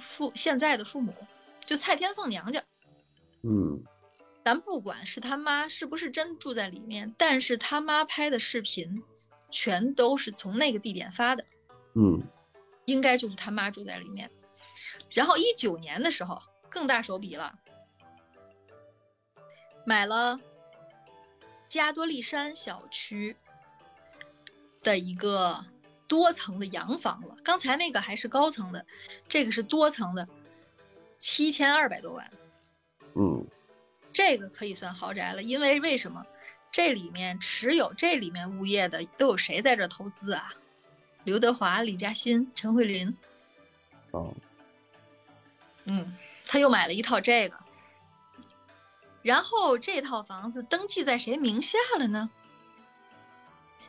[0.00, 1.14] 父现在的父母，
[1.64, 2.62] 就蔡天凤娘家。
[3.42, 3.82] 嗯
[4.42, 9.02] 咱不管是他妈是不是真住在里面，但是他妈拍的视频，
[9.50, 11.44] 全都是从那个地点发的，
[11.94, 12.22] 嗯
[12.86, 14.30] 应该就是他妈住在里面。
[15.14, 17.56] 然后一九年的时候更大手笔了，
[19.86, 20.38] 买了
[21.68, 23.34] 加多利山小区
[24.82, 25.64] 的一个
[26.06, 27.36] 多层的洋房了。
[27.42, 28.84] 刚才那个还是高层的，
[29.28, 30.28] 这个是多层的，
[31.18, 32.30] 七千二百多万。
[33.14, 33.46] 嗯
[34.12, 36.24] 这个可以算豪宅了，因为为什么？
[36.72, 40.52] 这里面持有这里面物业的都有谁在这投资啊？
[41.22, 43.16] 刘德华、李嘉欣、陈慧琳，
[44.10, 44.34] 哦
[45.84, 46.16] 嗯，
[46.46, 47.58] 他又买了一套这个，
[49.22, 52.30] 然后这套房子登记在谁名下了呢？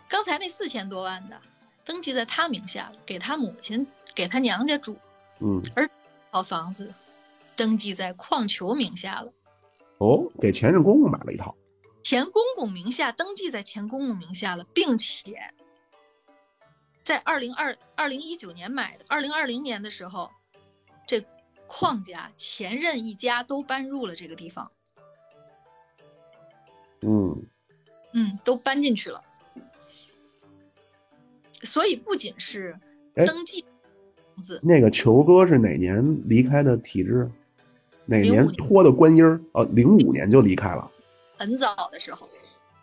[0.07, 1.41] 刚才那四千多万的
[1.83, 4.97] 登记在他名下了，给他母亲、给他娘家住，
[5.39, 5.89] 嗯这
[6.31, 6.93] 套房子
[7.55, 9.33] 登记在矿球名下了。
[9.97, 11.55] 哦，给前任公公买了一套。
[12.03, 15.51] 前公公名下登记在前公公名下了，并且
[17.01, 20.29] 在二零二二零一九年买的，二零二零年的时候，
[21.07, 21.19] 这
[21.67, 24.71] 邝家前任一家都搬入了这个地方，
[27.01, 27.43] 嗯
[28.13, 29.21] 嗯，都搬进去了。
[31.63, 32.77] 所以不仅是
[33.15, 33.65] 哎登记
[34.35, 37.29] 房子，那个球哥是哪年离开的体制？
[38.05, 39.41] 哪年05年脱的官音儿？
[39.53, 40.91] 哦，零五年就离开了。
[41.37, 42.25] 很早的时候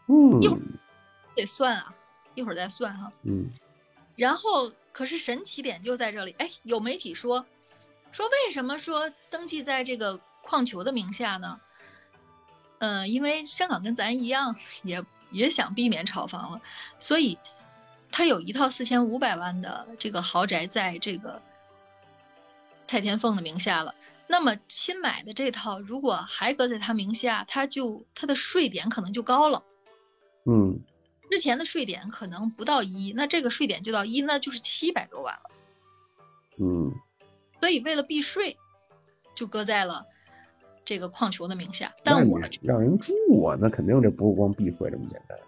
[0.09, 0.59] 嗯哟
[1.35, 1.95] 得算啊，
[2.35, 3.49] 一会儿再算哈、嗯
[4.15, 7.47] 然后，可是神奇点就在这里，哎，有媒体说，
[8.13, 11.59] 说为什么说登记在这个矿球的名下呢？
[12.79, 16.61] 嗯、因为香港跟咱一样，也也想避免炒房了，
[16.99, 17.39] 所以
[18.11, 21.41] 他有一套四千五百万的这个豪宅在这个
[22.87, 23.95] 蔡天凤的名下了。
[24.27, 29.63] 那么新买的这套，如果还搁在他名下，他就他的税点可能就高了。
[30.47, 30.81] 嗯
[31.31, 35.51] 之前的税点可能不到一，那这个税点就到一，那就是七百多万了。
[36.59, 36.93] 嗯
[37.63, 38.59] 所以为了避税，
[39.37, 40.05] 就搁在了
[40.85, 41.95] 这个矿球的名下。
[42.03, 45.39] 但我让人住啊，那肯定这不是光避税这么简单。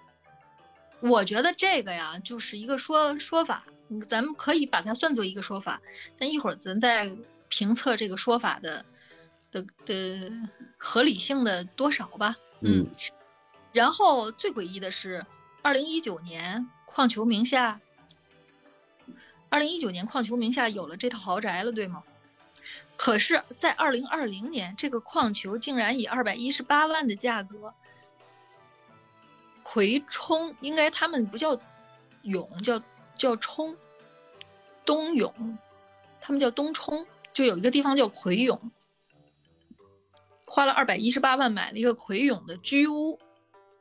[1.01, 5.83] 我觉得这个呀，就是一个说说法，嗯咱们可以把它算作一个说法，
[6.17, 7.11] 但一会儿咱再
[7.49, 8.85] 评测这个说法的
[9.51, 10.33] 的的
[10.79, 12.37] 合理性的多少吧。
[12.61, 12.87] 嗯
[13.73, 15.27] 然后最诡异的是，
[15.63, 17.81] 二零一九年矿球名下，
[19.55, 22.03] 二零一九年矿球名下有了这套豪宅了，对吗？
[22.97, 27.73] 可是，在二零二零年，这个矿球竟然以二百一十八万的价格，
[29.63, 31.57] 葵冲应该他们不叫
[32.23, 32.83] 涌，叫
[33.15, 33.77] 叫冲，
[34.85, 35.33] 东涌，
[36.21, 38.61] 他们叫东冲，就有一个地方叫葵涌，
[40.47, 43.21] 花了二百一十八万买了一个葵涌的居屋，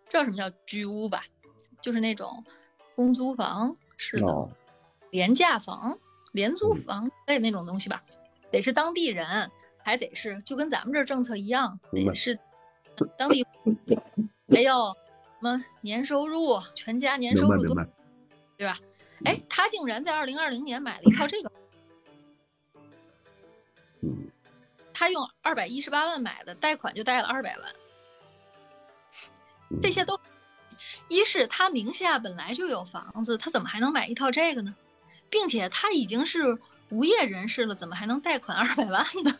[0.07, 1.23] 知道什么叫居屋吧？
[1.81, 2.45] 就是那种
[2.95, 4.49] 公租房式的，
[5.13, 5.97] 廉价房、
[6.31, 6.81] 廉租嗯。
[6.81, 8.03] 房类那种东西吧，
[8.51, 9.49] 得是当地人，
[9.83, 12.37] 还得是就跟咱们这儿政策一样，得是
[13.15, 13.45] 当地
[14.49, 14.97] 还要什
[15.39, 17.91] 么年收入，全家年收入多明白明白，
[18.57, 18.79] 对吧？
[19.25, 21.51] 哎，他竟然在二零二零年买了一套这个，
[24.01, 24.31] 嗯。
[24.95, 27.67] 他用二百一十八万买的，贷款就贷了二百万，
[29.79, 30.19] 这些都，
[31.07, 34.73] 一是他名下本来就有房子，他怎么还能买一套这个呢？
[35.33, 36.55] 并且他已经是
[36.89, 39.39] 无业人士了，怎么还能贷款二百万呢？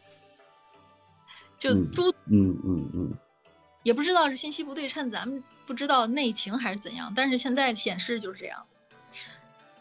[1.60, 3.14] 就嗯租嗯嗯嗯
[3.84, 8.66] 也不知道是信息不对称，咱们不知道内情还是怎样，但是现在显示就是这样。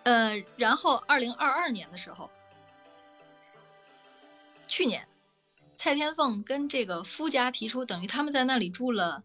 [0.02, 2.28] 呃，然后二零二二年的时候，
[4.68, 5.08] 去年
[5.74, 9.22] 蔡天凤跟这个夫家提出，等于他们在那里住了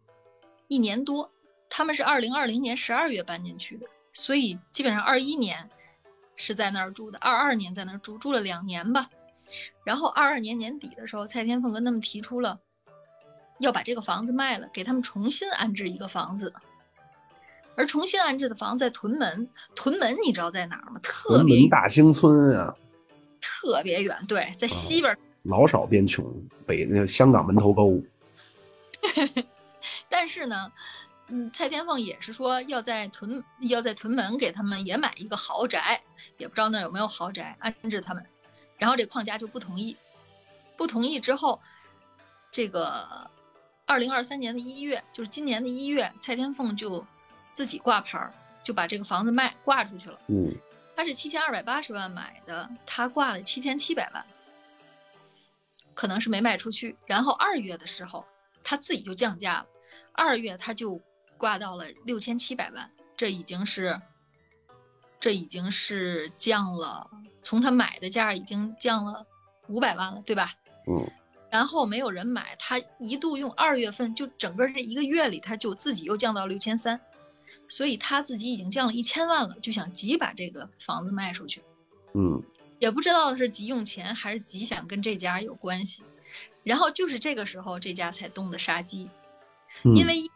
[0.69, 1.29] 一年多，
[1.69, 5.69] 他们是二零二零年十二月搬进去的，所以基本上二一年
[6.37, 9.09] 是在那儿住的，二二年在那儿住，住了两年吧。
[9.83, 12.57] 然后二二年年底的时候，蔡天凤跟他们提出了
[13.59, 16.53] 要把这个房子卖了，给他们重新安置一个房子。
[17.75, 20.99] 而重新安置的房子在屯门，屯门你知道在哪儿吗？
[21.03, 22.75] 特屯别门大兴村啊，
[23.39, 25.19] 特别远，对，在西边儿。
[25.43, 26.25] 老少边穷，
[26.65, 28.01] 北那香港门头沟，
[30.09, 30.71] 但是呢，
[31.29, 36.01] 嗯，蔡天凤也是说要在屯要在屯门给他们也买一个豪宅，
[36.37, 38.25] 也不知道那有没有豪宅安置他们。
[38.77, 39.97] 然后这邝家就不同意，
[40.77, 41.59] 不同意之后，
[42.51, 43.29] 这个
[43.85, 47.05] 二零二三年的一月，就是今年的一月，蔡天凤就
[47.53, 50.19] 自己挂牌儿，就把这个房子卖挂出去了。
[50.27, 50.55] 嗯
[50.95, 54.25] 他是七千二百八十万买的，他挂了七千七百万，
[55.93, 56.95] 可能是没卖出去。
[57.05, 58.25] 然后二月的时候，
[58.63, 59.67] 他自己就降价了，
[60.13, 60.99] 二月他就
[61.37, 63.99] 挂到了六千七百万，这已经是，
[65.19, 67.09] 这已经是降了，
[67.41, 69.25] 从他买的价已经降了
[69.67, 70.51] 五百万了，对吧？
[70.87, 71.09] 嗯
[71.49, 76.99] 然后没有人买，他一度用二月份就整个这一个月里，他就自己又降到六千三，
[77.69, 81.63] 所以他自己已经降了一千万了，就想急把这个房子卖出去，
[82.13, 82.43] 嗯
[82.79, 86.03] 也不知道是急用钱还是急想跟这家有关系。
[86.63, 89.09] 然后就是这个时候，这家才动的杀机，
[89.83, 90.29] 嗯，因为一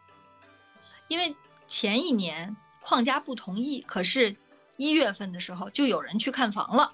[1.12, 1.36] 因为
[1.66, 4.34] 前一年矿家不同意，可是
[4.78, 6.90] 一月份的时候就有人去看房了，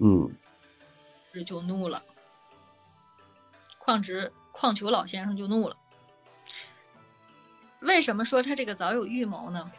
[0.00, 0.30] 嗯
[1.32, 2.04] 这就怒了。
[3.78, 5.74] 矿直矿球老先生就怒了。
[7.80, 9.72] 为什么说他这个早有预谋呢？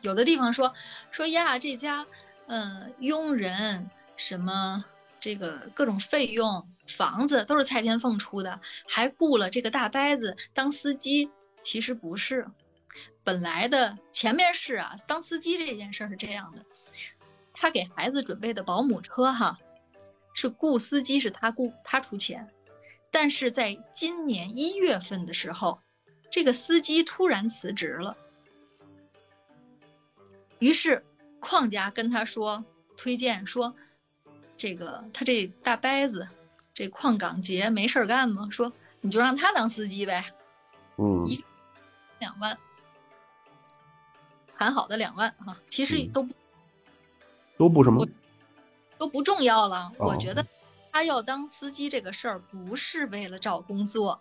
[0.00, 0.72] 有的地方说
[1.10, 2.06] 说呀，这家
[2.46, 4.82] 嗯佣人什么
[5.20, 11.30] 这个各种费用、房子都是蔡天凤出的，还雇了这个大伯子当司机。
[11.62, 12.46] 其实不是，
[13.26, 16.64] 本来的前面是啊，当司机这件事儿是这样的，
[17.52, 19.58] 他给孩子准备的保姆车哈，
[20.32, 22.48] 是雇司机是他雇他出钱，
[23.10, 25.80] 但是在今年一月份的时候，
[26.30, 28.16] 这个司机突然辞职了，
[30.60, 31.04] 于是
[31.40, 32.64] 邝家跟他说
[32.96, 33.74] 推荐说，
[34.56, 36.28] 这个他这大伯子，
[36.72, 38.46] 这邝港杰没事儿干吗？
[38.52, 40.32] 说你就让他当司机呗，
[40.96, 41.26] 嗯。
[41.26, 41.44] 一
[42.20, 42.56] 两万，
[44.58, 46.34] 谈好的两万哈、其实嗯都不
[47.58, 48.06] 都不什么
[48.98, 49.92] 都不重要了。
[49.98, 50.44] 我哦觉得
[50.90, 54.20] 他要当司机这个事儿不是为了找工作，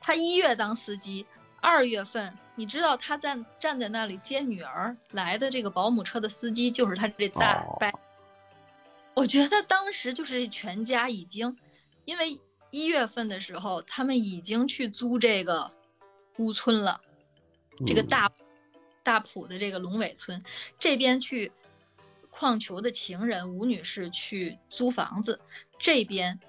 [0.00, 1.26] 他一月当司机，
[1.60, 8.00] 二月份你知道他站站在那里接女儿来的这个保姆车的司机就是他这大哦伯。
[9.14, 11.56] 我觉得当时就是全家已经，
[12.04, 12.40] 因为
[12.70, 15.70] 一月份的时候他们已经去租这个
[16.38, 17.00] 屋村了。
[17.86, 18.06] 这个嗯
[19.04, 20.42] 大大埔的这个龙尾村
[20.76, 21.52] 这边去
[22.30, 25.38] 矿球的情人吴女士去租房子，
[25.78, 26.40] 这边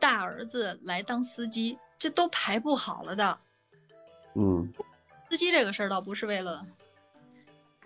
[0.00, 3.38] 大儿子来当司机，这都排不好了的。
[4.34, 4.72] 嗯
[5.30, 6.66] 司机这个事儿倒不是为了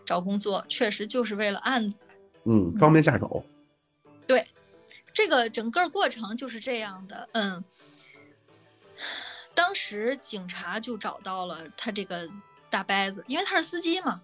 [0.07, 2.01] 找工作，确实就是为了案子。
[2.45, 3.45] 嗯，方便下手，
[4.27, 4.49] 对，
[5.13, 7.29] 这个整个过程就是这样的。
[7.33, 7.63] 嗯，
[9.53, 12.27] 当时警察就找到了他这个
[12.71, 14.21] 大伯子，因为他是司机嘛，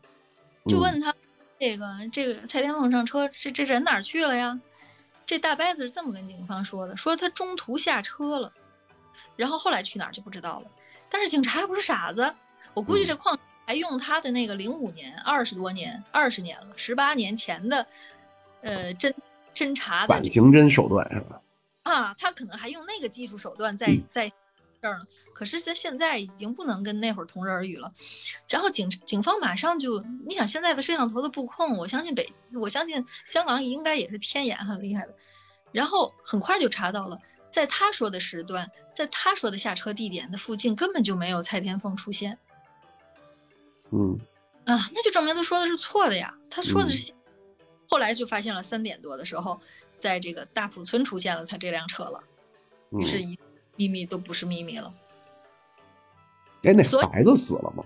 [0.65, 1.15] 嗯就问他
[1.59, 4.61] 这个这个蔡天凤上车，这这人哪儿去了呀？
[5.25, 8.53] 这大伯子是这么跟警方说的，说他中途下车了，
[9.37, 10.67] 然后后来去哪儿就不知道了。
[11.09, 12.35] 但是警察也不是傻子，
[12.75, 17.87] 我估计嗯这矿还用他的那个零五年、二十多年、二十年了，十八年前的，
[18.63, 19.15] 呃侦
[19.55, 21.41] 侦查的反刑侦手段是吧？
[21.85, 24.03] 啊，他可能还用那个技术手段在嗯
[24.83, 25.07] 在这儿呢。
[25.33, 27.93] 可是，在现在已经不能跟那会儿同日而语了。
[28.49, 35.15] 然后警警方马上就，你想现在的摄像头的布控，我相信北，我相信香港应该也是天眼很厉害的。
[35.71, 37.19] 然后很快就查到了，
[37.51, 42.37] 在他说的时段，在他说的下车地点的附近，根本就没有蔡天凤出现
[43.91, 44.19] 嗯
[44.65, 46.35] 啊，那就证明他说的是错的呀。
[46.51, 47.13] 他说的嗯是，
[47.89, 49.59] 后来就发现了三点多的时候，
[49.97, 52.23] 在这个大埔村出现了他这辆车了。
[53.03, 53.39] 是一
[53.77, 54.93] 秘密都不是秘密了。
[56.65, 57.85] 哎，那孩子死了吗？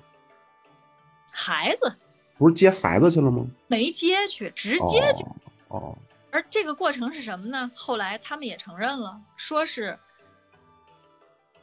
[1.31, 1.95] 孩子
[2.39, 3.47] 不是接孩子去了吗？
[3.69, 5.25] 没接去，直接就。
[5.25, 5.37] 哦
[5.69, 5.99] 哦，
[6.31, 7.71] 而这个过程是什么呢？
[7.75, 9.99] 后来他们也承认了，说是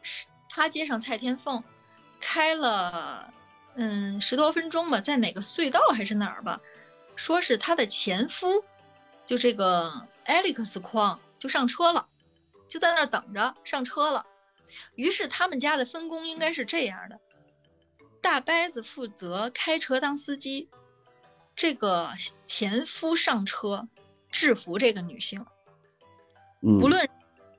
[0.01, 1.63] 是他接上蔡天凤，
[2.19, 3.31] 开了
[3.75, 6.59] 嗯十多分钟吧，在哪个隧道还是哪儿吧，
[7.15, 8.63] 说是他的前夫，
[9.25, 9.91] 就这个
[10.25, 12.05] Alex 矿就上车了，
[12.73, 14.25] 就在那儿等着上车了。
[14.95, 17.19] 于是他们家的分工应该是这样的：
[18.19, 20.67] 大伯子负责开车当司机，
[21.55, 22.09] 这个
[22.47, 23.87] 前夫上车
[24.31, 25.45] 制服这个女性，
[26.63, 27.07] 嗯，不论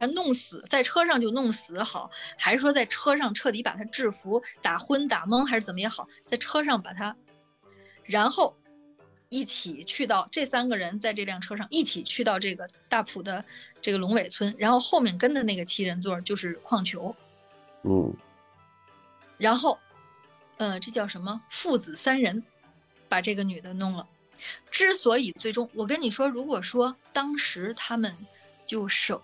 [0.01, 7.17] 他弄死在车上就弄死好，还是说在车上彻底把他制服、打昏、打懵，还是怎么也好，在车上把他，
[8.03, 8.57] 然后
[9.29, 13.45] 一起去到这三个人在这辆车上一起去到这个大埔的
[13.83, 17.15] 这个龙尾村，然后后面跟的那个七人座就是矿球，
[17.83, 18.15] 嗯
[19.37, 19.79] 然后，
[20.59, 21.41] 呃，这叫什么？
[21.51, 22.43] 父子三人
[23.09, 24.07] 把这个女的弄了。
[24.71, 28.17] 之所以最终，我跟你说，如果说当时他们
[28.65, 29.21] 就手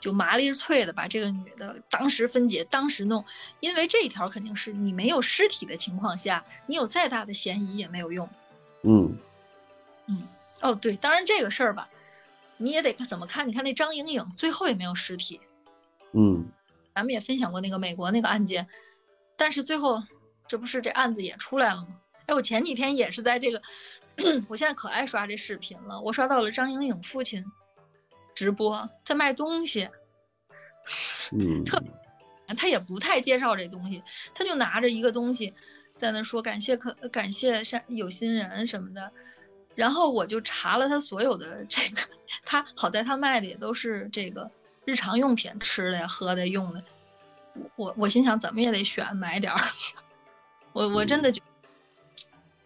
[0.00, 3.24] 就麻利脆的把这个女的当时分解，当时弄，
[3.60, 8.28] 因为这一条肯定是你没有尸体的情况下，你有再大的嫌疑也没有用。
[8.82, 9.18] 嗯嗯，
[10.60, 11.88] 哦对，当然这个事儿吧，
[12.56, 13.46] 你也得怎么看？
[13.46, 15.40] 你看那张莹莹最后也没有尸体，
[16.12, 16.46] 嗯
[16.94, 18.66] 咱们也分享过那个美国那个案件，
[19.36, 20.02] 但是最后
[20.46, 21.88] 这不是这案子也出来了吗？
[22.26, 23.60] 哎，我前几天也是在这个，
[24.48, 27.44] 我现在可爱刷这视频了，我刷到了张莹莹父亲
[28.34, 29.88] 直播在卖东西，
[31.32, 31.82] 嗯， 特
[32.56, 34.02] 他也不太介绍这东西，
[34.32, 35.52] 他就拿着一个东西
[35.96, 39.12] 在那说感谢可感谢善有心人什么的，
[39.74, 42.02] 然后我就查了他所有的这个，
[42.44, 44.50] 他好在他卖的也都是这个
[44.84, 46.82] 日常用品，吃的呀、喝的、用的。
[47.54, 49.60] 我我我心想怎么也得选买点儿，
[50.72, 51.40] 我我真的就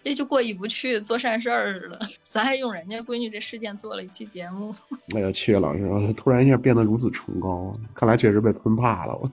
[0.03, 2.01] 这就过意不去，做善事儿似的。
[2.25, 4.75] 咱还用人家闺女这事件做了一期节目，
[5.15, 7.77] 哎呀，曲老师，我突然一下变得如此崇高啊！
[7.95, 9.15] 看来确实被喷怕了。
[9.15, 9.31] 我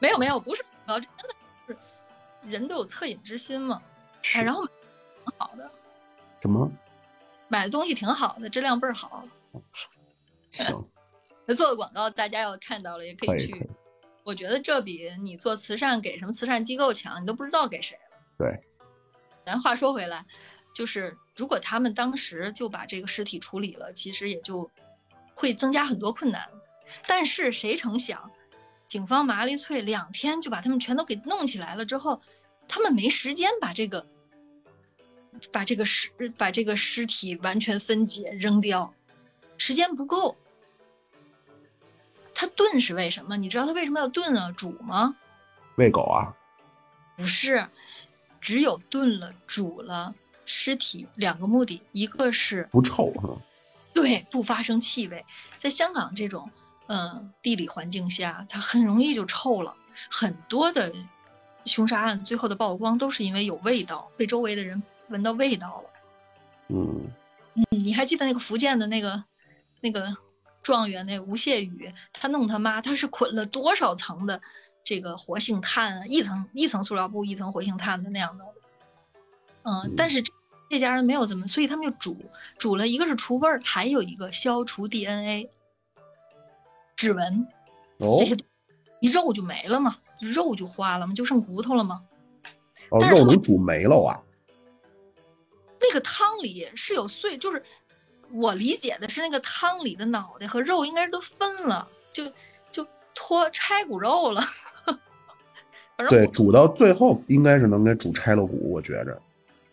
[0.00, 1.34] 没有没有， 不是崇高，真的
[1.68, 1.76] 是
[2.50, 3.80] 人都有恻隐之心嘛。
[4.34, 4.74] 哎，然后挺
[5.38, 5.70] 好的，
[6.42, 6.68] 什么？
[7.46, 9.24] 买的东西挺好的，质量倍儿好。
[10.50, 10.84] 行，
[11.54, 13.52] 做的广告大家要看到了也可以去。
[13.52, 13.68] 可以可以，
[14.24, 18.18] 我觉得这比你做慈善给什么慈善机构强，你都不知道给谁了。
[18.38, 18.60] 对，
[19.46, 20.26] 咱话说回来，
[20.74, 24.68] 就是如果他们当时就把这个尸体处理了，其实也就
[25.36, 26.50] 会增加很多困难。
[27.06, 28.28] 但是谁成想，
[28.88, 32.20] 警方麻利脆两天就把他们全都给弄起来了之后，
[32.66, 34.04] 他们没时间把这个
[35.50, 38.94] 把这个尸把这个尸体完全分解扔掉，
[39.56, 40.36] 时间不够。
[42.34, 43.36] 他炖是为什么？
[43.36, 44.50] 你知道他为什么要炖啊？
[44.52, 45.14] 煮吗？
[45.76, 46.34] 喂狗啊？
[47.16, 47.66] 不是，
[48.40, 50.14] 只有炖了、煮了
[50.44, 53.34] 尸体两个目的，一个是不臭是吧？
[53.92, 55.24] 对不发生气味，
[55.58, 56.50] 在香港这种
[56.86, 59.76] 嗯地理环境下，它很容易就臭了。
[60.10, 60.90] 很多的
[61.66, 64.82] 凶杀案最后的曝光都是因为有味道，被周围的人
[65.12, 65.90] 闻到味道了。
[66.68, 67.06] 嗯
[67.54, 69.22] 嗯，你还记得那个福建的那个
[69.80, 70.16] 那个
[70.62, 74.40] 状元那吴谢宇，他弄他妈，他是捆了多少层的
[74.82, 78.44] 这个活性炭啊，一层一层塑料布，一层活性炭的那样的。
[79.64, 80.32] 嗯，但是这
[80.70, 82.16] 这家人没有这么，所以他们就煮
[82.56, 85.50] 煮了，一个是除味儿，还有一个消除 DNA
[86.96, 87.46] 指纹
[87.98, 88.34] 哦这些，
[89.00, 92.02] 你肉就没了嘛，肉就化了嘛，就剩骨头了嘛。
[92.90, 94.16] 哦，肉能煮没了啊？
[95.82, 97.62] 那个汤里是有碎，就是
[98.30, 102.24] 我理解的是那个汤里的脑袋和肉应该是都分了，就
[102.70, 104.40] 就脱拆骨肉了。
[105.96, 109.20] 反正对，煮到最后应该是能给煮拆了骨，我觉着。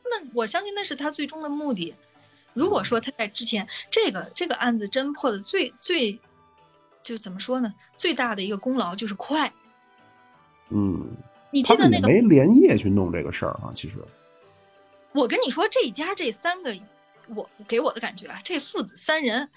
[0.04, 1.94] 那我相信那是他最终的目的。
[2.54, 6.20] 如果说他在之前这个这个案子侦破的最最，
[7.04, 7.74] 就怎么说呢？
[7.96, 9.52] 最大的一个功劳就是快。
[10.70, 11.08] 嗯，
[11.52, 13.72] 你记得那个没连夜去弄这个事儿啊？
[13.74, 14.00] 其实，
[15.14, 16.76] 我跟你说，这家这三个，
[17.36, 19.50] 我给我的感觉啊，这父子三人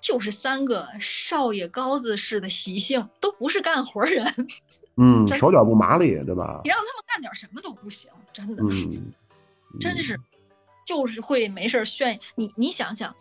[0.00, 4.24] 就是三个少爷高子式的习性，都不是干活人。
[4.96, 6.60] 嗯，手脚不麻利，对吧？
[6.64, 8.62] 你让他们干点什么都不行，真的。
[8.62, 9.12] 嗯，
[9.80, 10.18] 真是，
[10.86, 12.52] 就是会没事炫你。
[12.56, 13.14] 你想想，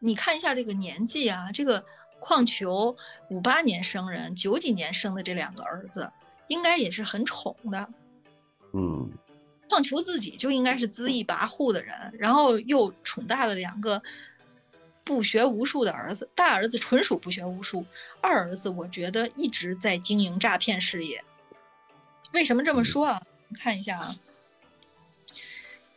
[0.00, 1.84] 你看一下这个年纪啊，这个
[2.20, 2.96] 矿球
[3.30, 6.10] 五八年生人，九几年生的这两个儿子。
[6.48, 7.88] 应该也是很宠的，
[8.74, 9.10] 嗯，
[9.74, 14.00] 矿球自己就应该是恣意跋扈的人，然后又宠大了两个
[15.02, 16.28] 不学无术的儿子。
[16.32, 17.84] 大儿子纯属不学无术，
[18.20, 21.24] 二儿子我觉得一直在经营诈骗事业。
[22.30, 23.20] 为什么这么说啊？
[23.58, 24.14] 看一下啊，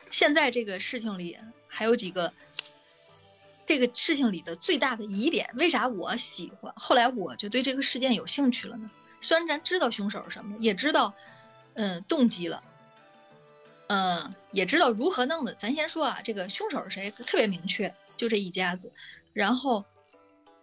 [0.10, 1.38] 现在这个事情里
[1.68, 2.34] 还有几个，
[3.64, 6.74] 这个事情里的最大的疑点，为啥我喜欢？
[6.76, 8.90] 后来我就对这个事件有兴趣了呢？
[9.22, 11.14] 虽然咱知道凶手是什么，也知道，
[11.76, 12.64] 嗯，动机了，
[13.88, 15.54] 嗯，也知道如何弄的。
[15.56, 18.92] 咱先说啊，这个凶手是谁，特别明确，就这一家子。
[19.34, 19.86] 然后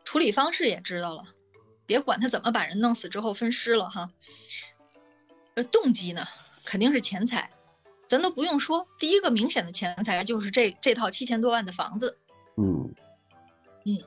[0.05, 1.25] 处理方式也知道了，
[1.87, 4.11] 别管他怎么把人弄死之后分尸了哈。
[5.55, 6.27] 呃，动机呢，
[6.65, 7.51] 肯定是钱财，
[8.09, 12.19] 咱都不用说，第一个明显的钱财就是这这套七千多万的房子。
[12.57, 12.95] 嗯
[13.85, 13.99] 嗯，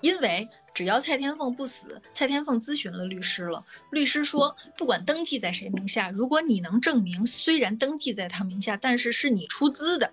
[0.00, 0.48] 因为。
[0.76, 3.64] 只要蔡天凤不死，蔡天凤咨询了律师了。
[3.92, 10.12] 律师说，不管登记在谁名下，如果你能证明，虽然登记在他名下，但是是你出资的，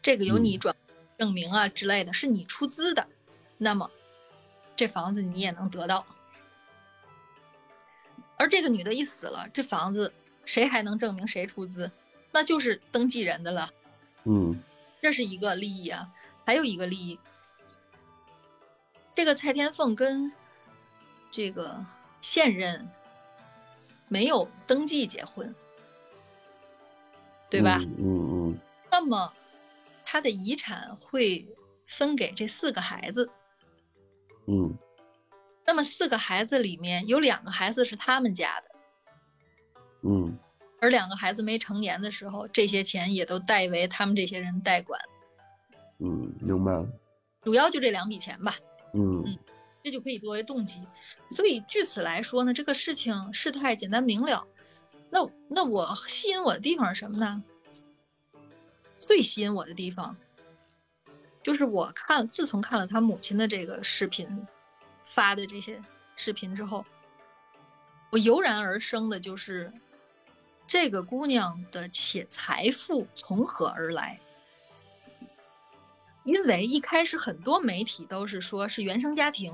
[0.00, 0.72] 这个由你转
[1.18, 3.08] 证明啊之类的，是你出资的，
[3.58, 3.90] 那么
[4.76, 6.06] 这房子你也能得到。
[8.36, 10.12] 而这个女的一死了，这房子
[10.44, 11.90] 谁还能证明谁出资？
[12.30, 13.68] 那就是登记人的了。
[14.26, 14.56] 嗯，
[15.02, 16.08] 这是一个利益啊，
[16.46, 17.18] 还有一个利益。
[19.12, 20.32] 这个蔡天凤跟
[21.30, 21.84] 这个
[22.20, 22.88] 现任
[24.08, 25.54] 没有登记结婚，
[27.48, 27.78] 对吧？
[27.80, 28.58] 嗯嗯。
[28.90, 29.32] 那么
[30.04, 31.46] 他的遗产会
[31.86, 33.30] 分给这四个孩子。
[34.46, 34.76] 嗯。
[35.66, 38.70] 那么四个孩子里面有两个孩子是他们家的。
[40.02, 40.38] 嗯。
[40.80, 44.98] 而两个孩子没成年的时候，这些钱也都代为他们这些人代管。
[45.98, 46.88] 嗯，明白了。
[47.42, 48.56] 主要就这两笔钱吧。
[48.92, 49.38] 嗯嗯，
[49.82, 50.82] 这就可以作为动机，
[51.30, 54.46] 所以据此来说呢，这个事情事态简单明了。
[55.10, 55.18] 那
[55.48, 57.42] 那我吸引我的地方是什么呢？
[58.96, 60.16] 最吸引我的地方，
[61.42, 64.46] 就是我看自从看了他母亲的这个视频
[65.04, 65.82] 发的这些
[66.14, 66.84] 视频之后，
[68.10, 69.72] 我油然而生的就是
[70.66, 74.20] 这个姑娘的且财富从何而来。
[76.30, 79.52] 因为一开始很多媒体都是说是原生家庭，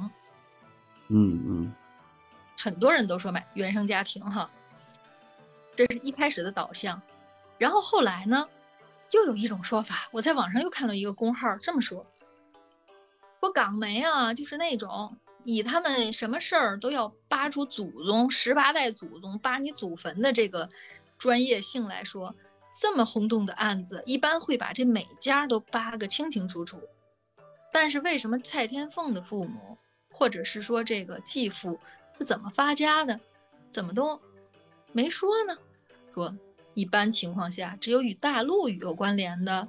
[1.09, 1.75] 嗯嗯，
[2.59, 4.51] 很多人都说买原生家庭哈，
[5.75, 7.01] 这是一开始的导向。
[7.57, 8.47] 然后后来呢，
[9.13, 12.05] 又有一种说法，我在网上又看到一个公号这么说：
[13.41, 20.69] 说港媒啊，就是那种以他们什么事儿都要扒出祖宗十八代祖宗扒你祖坟的这个
[21.17, 22.35] 专业性来说。
[22.79, 26.79] 这么轰动的案子，一般会把这每家都扒个清清楚楚。
[27.73, 29.79] 但是为什么蔡天凤的父母，
[30.11, 31.81] 或者是说这个继父
[32.19, 33.19] 是怎么发家的，
[33.73, 34.21] 怎么都
[34.93, 35.57] 没说呢？
[36.11, 36.37] 说
[36.75, 39.67] 一般情况下，只有与大陆有关联的，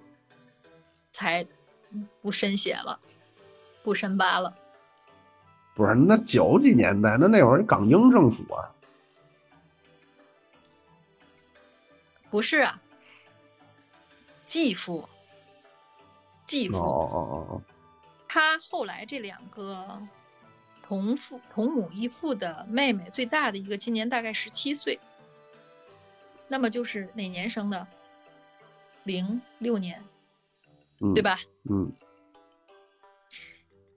[1.13, 1.47] 才
[2.21, 2.99] 不深写了，
[3.83, 4.53] 不深扒了。
[5.73, 8.75] 不是，那九几年代，那那会儿港英政府啊，
[12.29, 12.81] 不是啊。
[14.47, 15.07] 继父，
[16.45, 17.61] 继父，哦哦哦哦，
[18.27, 20.01] 他后来这两个
[20.81, 24.99] 同父同母异父的妹妹，最大的一个今年大概十七岁，
[26.47, 27.85] 那么就是哪年生的？
[29.03, 30.03] 零六年，
[31.13, 31.37] 对吧？
[31.69, 31.91] 嗯。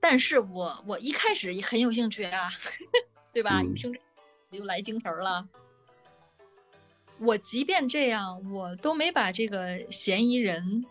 [0.00, 2.50] 但是我我一开始也很有兴趣啊，
[3.32, 3.62] 对吧？
[3.62, 3.92] 一听
[4.50, 5.48] 就来精神了。
[7.22, 10.84] 我即便这样，我都没把这个嫌疑人，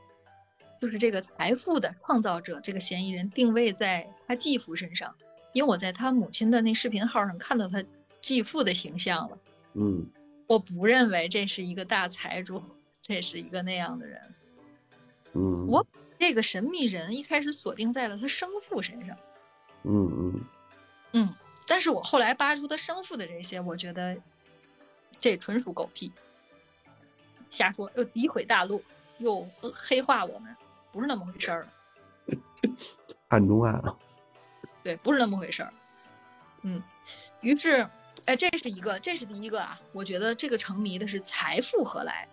[0.79, 5.13] 就是这个财富的创造者这个嫌疑人定位在他继父身上，
[5.53, 7.83] 因为我在他母亲的那视频号上看到他
[8.21, 9.37] 继父的形象了。
[9.73, 10.05] 嗯，
[10.45, 12.61] 我不认为这是一个大财主，
[13.01, 14.21] 这是一个那样的人。
[15.33, 15.83] 嗯，我
[16.19, 19.17] 这个神秘人一开始锁定在了他生父身上。
[19.83, 20.41] 嗯嗯
[21.13, 21.29] 嗯，
[21.65, 24.15] 但是我后来扒出他生父的这些，我觉得。
[25.19, 26.11] 这纯属狗屁，
[27.49, 28.83] 瞎说，又诋毁大陆，
[29.17, 30.55] 又黑化我们，
[30.91, 31.67] 不是那么回事儿。
[33.27, 33.95] 暗中暗啊，
[34.83, 35.73] 对，不是那么回事儿。
[36.61, 36.81] 嗯，
[37.41, 37.87] 于是，
[38.25, 39.79] 哎，这是一个，这是第一个啊。
[39.93, 42.27] 我觉得这个成迷的是财富何来？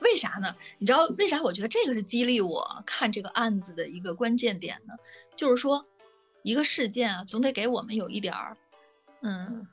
[0.00, 0.54] 为啥呢？
[0.78, 1.42] 你知道为啥？
[1.42, 4.94] 我觉得这个是激励我看这个案子的一个关键点呢。
[5.34, 5.86] 就是说，
[6.42, 8.56] 一个事件啊，总得给我们有一点儿，
[9.22, 9.66] 嗯，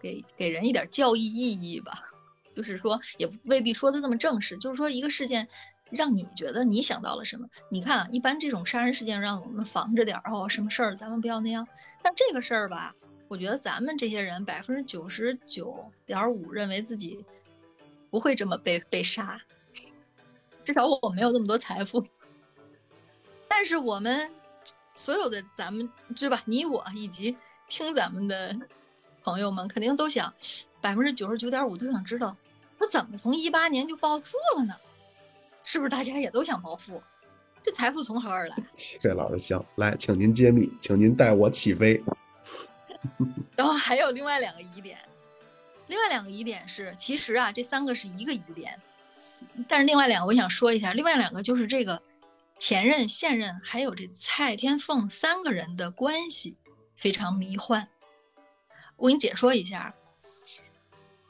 [0.00, 2.12] 给给人一点教育意义吧。
[2.52, 4.56] 就是说，也未必说的这么正式。
[4.56, 5.46] 就是说，一个事件
[5.90, 7.46] 让你觉得你想到了什么？
[7.68, 11.68] 你看啊，一般这种杀人事件让我们防着点儿哦，什么事儿咱们不要那样。
[12.02, 12.94] 但这个事儿吧，
[13.28, 17.22] 我觉得咱们这些人百分之九十九点五认为自己
[18.10, 19.38] 不会这么被被杀。
[20.64, 22.02] 至少我没有那么多财富，
[23.46, 24.30] 但是我们
[24.94, 26.42] 所有的咱们是吧？
[26.46, 27.36] 你我以及
[27.68, 28.56] 听咱们的
[29.26, 30.32] 朋友们，肯定都想
[30.80, 32.36] 百分之九十九点五都想知道，
[32.78, 34.76] 他怎么从一八年就暴富了呢？
[35.64, 37.02] 是不是大家也都想暴富？
[37.60, 38.56] 这财富从何而来？
[39.02, 42.00] 这老师行，来，请您揭秘，请您带我起飞。
[43.56, 44.96] 然后还有另外两个疑点，
[45.88, 48.80] 另外两个疑点是，其实啊，这三个是一个疑点。
[49.66, 52.00] 但是另外两个我想说一下，另外两个就是这个
[52.60, 56.56] 前任、现任还有这蔡天凤三个人的关系
[56.96, 57.88] 非常迷幻。
[58.96, 59.94] 我给你解说一下，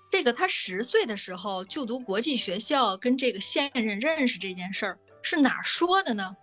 [0.09, 6.37] 这个他十岁的时候就读国际学校，跟这个现任认识这件事儿是哪说的呢？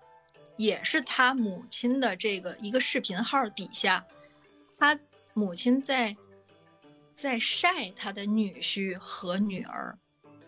[0.57, 4.05] 也是他母亲的这个一个视频号底下，
[4.77, 4.99] 他
[5.33, 6.15] 母亲在
[7.15, 9.97] 在晒他的女婿和女儿。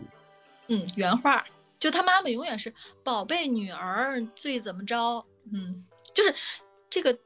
[0.67, 1.45] 嗯，原话
[1.79, 2.73] 就他妈妈永远是
[3.03, 5.25] 宝贝女儿最怎么着？
[5.51, 6.33] 嗯，就是
[6.89, 7.19] 这个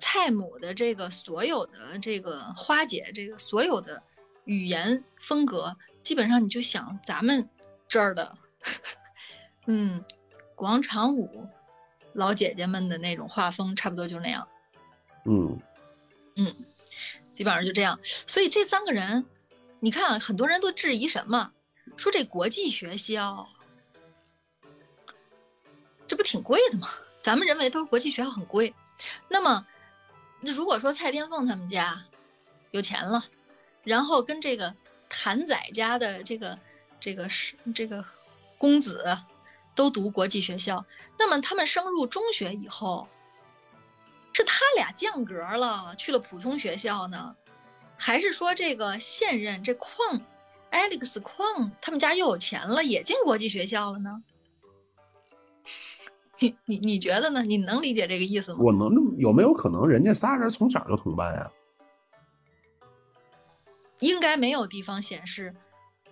[0.00, 4.02] 蔡母的这个所有的这个花姐这个所有的
[4.44, 7.48] 语言风格，基本上你就想咱们
[7.86, 8.36] 这儿的，
[9.66, 10.02] 嗯，
[10.56, 11.46] 广场舞
[12.14, 14.48] 老姐姐们的那种画风，差不多就那样。
[15.26, 15.60] 嗯
[16.36, 16.56] 嗯，
[17.34, 18.00] 基本上就这样。
[18.26, 19.26] 所以这三个人，
[19.78, 21.52] 你看很多人都质疑什么？
[21.96, 23.48] 说这国际学校，
[26.06, 26.88] 这不挺贵的吗？
[27.22, 28.74] 咱们认为都是国际学校很贵。
[29.28, 29.69] 那么，那
[30.40, 32.02] 那如果说蔡天凤他们家
[32.70, 33.24] 有钱了，
[33.84, 34.74] 然后跟这个
[35.08, 36.58] 谭仔家的这个
[36.98, 38.04] 这个是这个
[38.56, 39.18] 公子
[39.74, 40.84] 都读国际学校，
[41.18, 43.06] 那么他们升入中学以后，
[44.32, 47.34] 是他俩降格了，去了普通学校呢，
[47.96, 50.20] 还是说这个现任这矿
[50.70, 54.22] ？Alex 矿他们家又有钱了，也进国际学校了呢。
[56.40, 57.42] 你你你觉得呢？
[57.42, 58.58] 你能理解这个意思吗？
[58.60, 61.50] 我能，有没有可能人家仨人从小就同班呀？
[64.00, 65.54] 应该没有地方显示，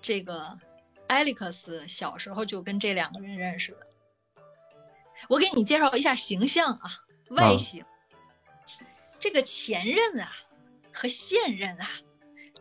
[0.00, 0.58] 这个
[1.06, 3.78] 艾利克斯小时候就跟这两个人认识的。
[5.28, 6.90] 我给你介绍一下形象啊，
[7.30, 7.84] 外形。
[9.18, 10.30] 这个前任啊
[10.92, 11.88] 和现任啊。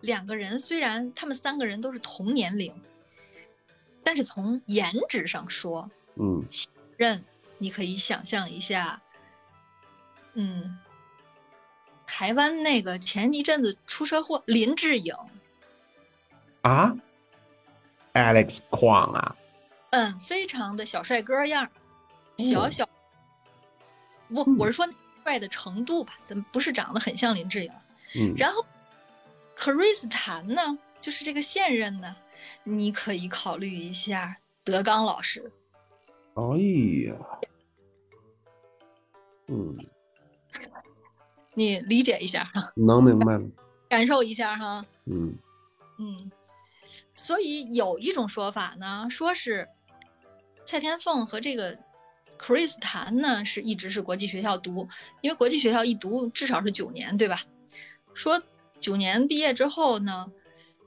[0.01, 2.71] 两个人虽然他们三个人都是同年龄，
[4.03, 7.23] 但是从颜值上说，嗯，前任
[7.57, 9.01] 你可以想象一下，
[10.33, 10.79] 嗯，
[12.05, 15.15] 台湾那个前一阵子出车祸林志颖
[16.61, 16.95] 啊
[18.13, 19.35] ，Alex Kwang 啊，
[19.91, 21.69] 嗯，非常的小帅哥样，
[22.37, 22.87] 小小，
[24.29, 24.87] 我我是说
[25.23, 27.71] 帅的程度吧，怎么不是长得很像林志颖？
[28.15, 28.65] 嗯，然后。
[29.59, 30.61] 克瑞斯坦呢，
[31.01, 32.15] 就是这个现任呢，
[32.63, 35.51] 你可以考虑一下德刚老师。
[36.37, 36.43] 哎
[37.07, 37.15] 呀，
[39.47, 39.75] 嗯，
[41.55, 43.45] 你理解一下哈，能明白了，
[43.89, 45.35] 感受一下哈，嗯
[45.97, 46.31] 嗯，
[47.15, 49.67] 所以有一种说法呢，说是
[50.65, 51.75] 蔡天凤和这个
[52.37, 54.87] 克瑞斯坦呢是一直是国际学校读，
[55.21, 57.41] 因为国际学校一读至少是九年，对吧？
[58.13, 58.41] 说。
[58.79, 60.31] 九年毕业之后呢，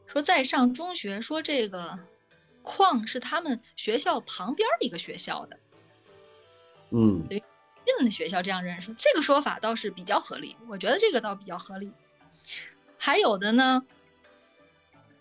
[0.06, 1.98] 说再上中学，说这个
[2.62, 5.58] 矿是他们学校旁边的一个学校的，
[6.90, 11.90] 嗯，进的学校这样认识，这个说法倒是比较合理，我觉得这个倒比较合理。
[12.98, 13.82] 还有的呢，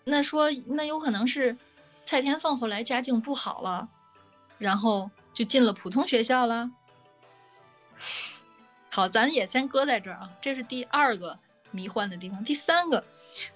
[0.04, 1.56] 那说那有可能是
[2.04, 3.88] 蔡天凤后来家境不好了，
[4.58, 6.70] 然后就进了普通学校了。
[8.90, 11.38] 好，咱也先搁在这儿啊，这是第二个
[11.70, 12.44] 迷幻的地方。
[12.44, 13.02] 第三个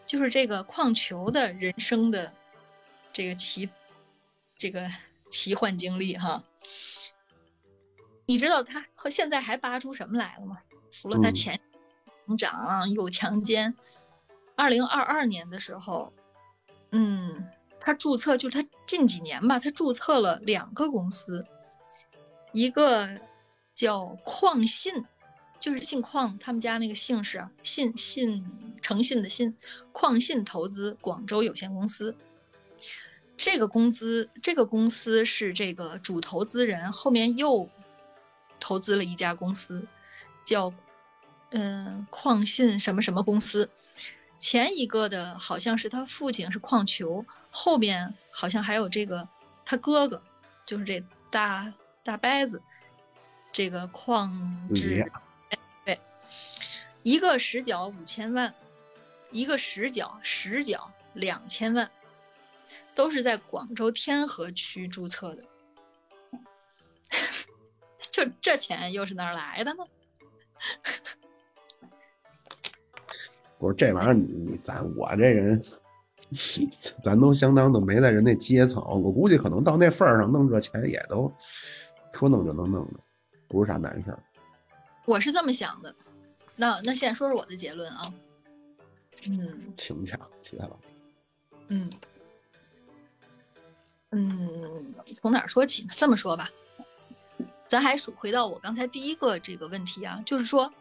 [0.06, 2.32] 就是这个矿球的人生的
[3.14, 3.70] 这个奇
[4.58, 4.86] 这个
[5.30, 6.44] 奇幻经历哈。
[8.26, 10.58] 你知道他和现在还扒出什么来了吗？
[10.90, 11.60] 除了他嗯前
[12.26, 13.74] 成长又强奸，
[14.56, 16.12] 二零二二年的时候，
[16.90, 17.46] 嗯，
[17.78, 21.46] 他注册就是他近几年吧，他注册了两个公司，
[22.52, 23.08] 一个
[23.74, 25.04] 叫矿信，
[25.60, 28.42] 就是姓矿，他们家那个姓氏啊，信信
[28.80, 29.54] 诚信的信，
[29.92, 32.16] 矿信投资广州有限公司。
[33.36, 37.68] 这个公司，这个公司是这个主投资人后面又
[38.60, 39.86] 投资了一家公司，
[40.44, 40.72] 叫
[41.50, 43.68] 嗯矿信什么什么公司。
[44.38, 49.26] 前一个的好像是他父亲是矿球，后边好像还有这个
[49.64, 50.22] 他哥哥，
[50.66, 52.62] 就是这大大伯子，
[53.50, 54.30] 这个矿
[54.68, 55.12] 自己志，
[55.84, 55.98] 对，
[57.02, 58.54] 一个实缴五千万，
[59.30, 61.90] 一个实缴实缴两千万，
[62.94, 65.42] 都是在广州天河区注册的。
[68.10, 69.84] 就这钱又是哪儿来的呢？
[73.58, 75.62] 不是这玩意儿，你你咱我这人，
[77.02, 81.32] 咱都相当的没在人那阶层，我估计可能到那份儿上弄这钱也都
[82.12, 83.00] 说弄就能弄的，
[83.48, 84.22] 不是啥难事儿。
[85.06, 85.94] 我是这么想的。
[86.56, 88.12] 那那现在说说我的结论啊。
[89.30, 90.88] 嗯请讲，齐太老师。
[91.68, 91.90] 嗯
[94.16, 95.88] 嗯，从哪儿说起呢？
[95.96, 96.48] 这么说吧，
[97.66, 100.72] 咱还是回到我刚才第一个这个问题啊，就是说，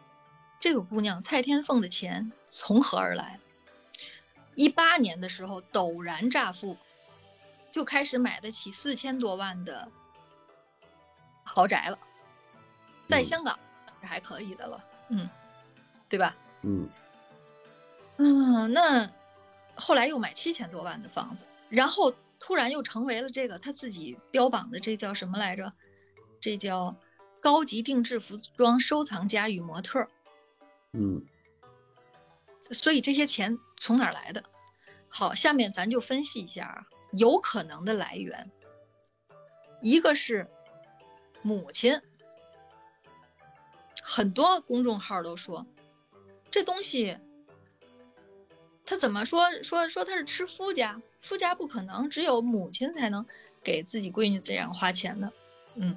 [0.60, 3.40] 这个姑娘蔡天凤的钱从何而来？
[4.54, 6.76] 一八年的时候陡然乍富，
[7.72, 9.88] 就开始买得起四千多万的
[11.42, 11.98] 豪宅了，
[13.08, 13.58] 在嗯香港
[14.00, 15.28] 是还可以的了，嗯，
[16.08, 16.36] 对吧？
[16.62, 16.88] 嗯
[18.18, 19.10] 嗯，那
[19.74, 22.14] 后来又买七千多万的房子，然后
[22.46, 25.72] 突然又成为了这个他自己标榜的这叫什么来着？
[26.38, 26.94] 这叫
[27.40, 30.10] 高级定制服装收藏家与模特儿。
[30.92, 31.24] 嗯
[32.70, 34.44] 所以这些钱从哪儿来的？
[35.08, 38.50] 好，下面咱就分析一下啊，有可能的来源。
[39.80, 40.46] 一个是
[41.40, 41.98] 母亲，
[44.02, 45.66] 很多公众号都说
[46.50, 47.16] 这东西，
[48.86, 53.24] 他怎么说说说他是吃夫家，夫家不可能，只有母亲才能
[53.62, 55.32] 给自己闺女这样花钱的。
[55.76, 55.96] 嗯，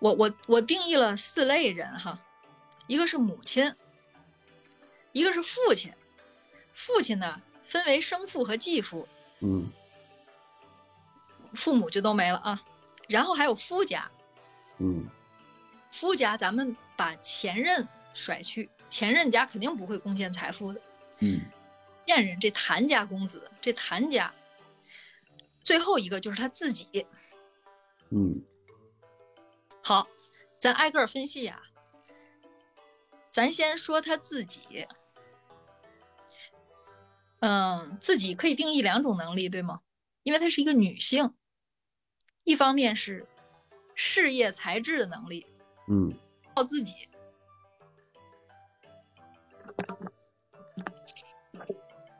[0.00, 2.18] 我我我定义了四类人哈，
[2.88, 3.72] 一个是母亲，
[5.12, 5.92] 一个是父亲，
[6.74, 9.06] 父亲呢分为生父和继父，
[9.40, 9.70] 嗯
[11.54, 12.60] 父母就都没了啊。
[13.08, 14.10] 然后还有夫家，
[14.78, 15.08] 嗯
[15.92, 20.80] 夫家咱们把前任甩去，前任家肯定不会贡献财富的。
[21.20, 21.40] 嗯
[22.06, 24.32] 现任这谭家公子，这谭家，
[25.60, 27.06] 最后一个就是他自己。
[28.10, 28.42] 嗯
[29.82, 30.06] 好，
[30.58, 31.62] 咱挨个分析呀、
[33.32, 34.86] 咱先说他自己。
[37.40, 39.82] 嗯，自己可以定义两种能力，对吗？
[40.22, 41.34] 因为她是一个女性，
[42.44, 43.26] 一方面是
[43.94, 45.46] 事业才智的能力，
[45.88, 46.12] 嗯
[46.54, 47.08] 靠自己；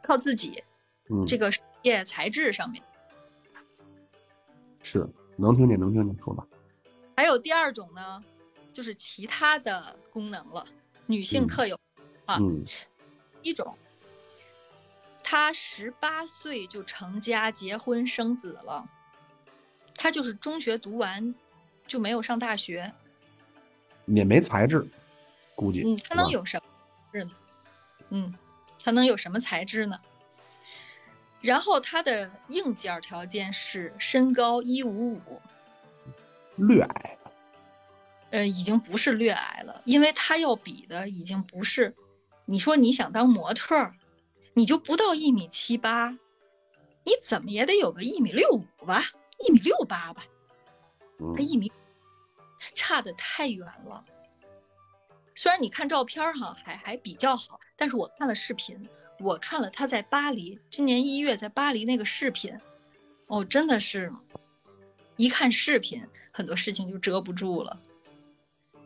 [0.06, 0.62] 靠自己
[1.10, 2.82] 嗯，这个事业才智上面。
[4.82, 5.06] 是
[5.36, 6.46] 能听见能听见，说吧。
[7.16, 8.22] 还有第二种呢，
[8.72, 10.64] 就是其他的功能了，
[11.06, 11.78] 女性嗯特有。
[12.24, 12.64] 啊嗯
[13.42, 13.76] 一种，
[15.22, 18.84] 她十八岁就成家、结婚、生子了，
[19.94, 21.32] 她就是中学读完
[21.86, 22.92] 就没有上大学，
[24.06, 24.84] 也没才智，
[25.54, 25.84] 估计。
[25.84, 26.64] 嗯，她能有什么
[27.12, 27.30] 才智呢？
[28.10, 28.34] 嗯，
[28.86, 30.00] 她能有什么才质呢？
[31.40, 35.42] 然后他的硬件条件是身高一五五，
[36.54, 37.18] 略矮？
[38.30, 41.96] 呃，已经不是略矮了，因为他要比的已经不是，
[42.44, 43.96] 你说你想当模特儿，
[44.54, 46.16] 你就不到一米七八，
[47.02, 49.02] 你怎么也得有个一米六五吧，
[49.40, 50.22] 一米六八吧，
[51.36, 51.72] 他一米，
[52.76, 54.04] 差的太远了。
[55.36, 58.88] 虽然你看照片哈还还比较好，但是我看了视频，
[59.20, 62.58] 我看了他在巴黎今年一月在巴黎那个视频，
[63.26, 64.10] 哦，真的是，
[65.16, 66.02] 一看视频
[66.32, 67.78] 很多事情就遮不住了。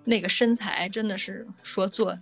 [0.03, 2.19] 那个身材真的是说做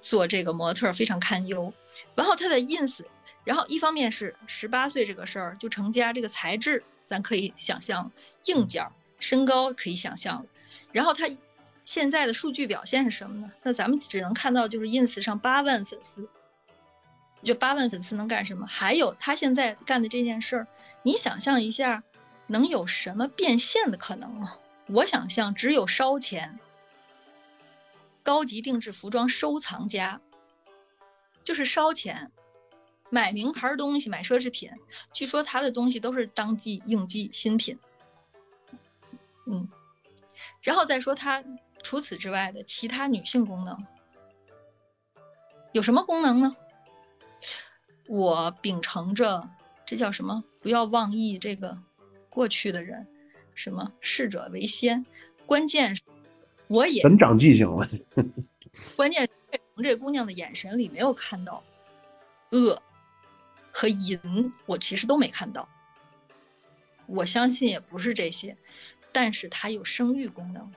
[0.00, 1.70] 做这个模特非常堪忧。
[2.14, 3.04] 然后他的 ins
[3.44, 8.10] 然后一方面是十八岁这个事儿就成家，这个才智咱可以想象，
[8.44, 8.82] 硬件、
[9.18, 10.46] 身高可以想象。
[10.90, 11.28] 然后他
[11.90, 13.52] 现在的数据表现是什么呢？
[13.64, 16.30] 那咱们只能看到就是 ins 上八万粉丝，
[17.42, 18.64] 就八万粉丝能干什么？
[18.64, 20.68] 还有他现在干的这件事儿，
[21.02, 22.04] 你想象一下，
[22.46, 24.56] 能有什么变现的可能吗？
[24.86, 26.60] 我想象只有烧钱。
[28.22, 30.20] 高级定制服装收藏家，
[31.42, 32.30] 就是烧钱，
[33.08, 34.70] 买名牌东西，买奢侈品。
[35.12, 37.76] 据说他的东西都是当季应季新品。
[39.46, 39.68] 嗯，
[40.62, 41.42] 然后再说他
[41.82, 43.86] 除此之外的其他女性功能，
[45.72, 46.56] 有什么功能呢？
[48.08, 49.48] 我秉承着
[49.86, 50.42] 这叫什么？
[50.60, 51.78] 不要妄议这个
[52.28, 53.06] 过去的人，
[53.54, 55.04] 什么逝者为先。
[55.46, 56.02] 关键是。
[56.68, 57.84] 我也很长记性了。
[58.96, 59.28] 关键
[59.74, 61.60] 从这姑娘的眼神里没有看到
[62.50, 62.80] 恶
[63.72, 65.68] 和淫，我其实都没看到。
[67.06, 68.56] 我相信也不是这些，
[69.10, 70.72] 但是她有生育功能，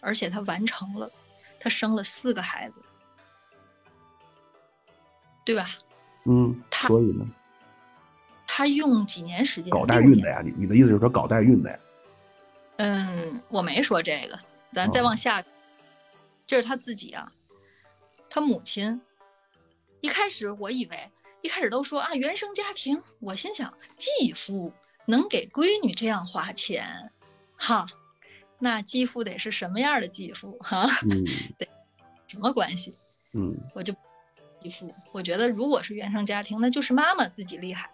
[0.00, 1.10] 而且她完成了，
[1.58, 2.82] 她生了四个孩子，
[5.44, 5.70] 对吧？
[6.24, 7.26] 嗯，所以呢？
[8.46, 10.42] 她用几年时间搞代孕的呀？
[10.44, 11.78] 你你的意思就是说搞代孕的呀？
[12.78, 14.38] 嗯，我没说这个。
[14.72, 15.44] 咱再往下，
[16.46, 17.32] 这是他自己啊，
[18.28, 19.00] 他母亲。
[20.00, 21.10] 一开始我以为，
[21.42, 24.72] 一开始都说啊原生家庭，我心想继父
[25.06, 27.12] 能给闺女这样花钱，
[27.56, 27.86] 哈，
[28.60, 30.86] 那继父得是什么样的继父哈？
[31.10, 31.24] 嗯，
[31.58, 31.66] 得
[32.28, 32.94] 什么关系？
[33.32, 33.92] 嗯，我就
[34.60, 37.90] 继父，我觉得如果是原生家庭，那就是妈妈自己厉害。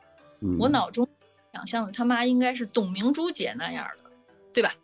[0.58, 1.08] 我脑中
[1.52, 4.10] 想象的他妈应该是董明珠姐那样的，
[4.52, 4.74] 对吧？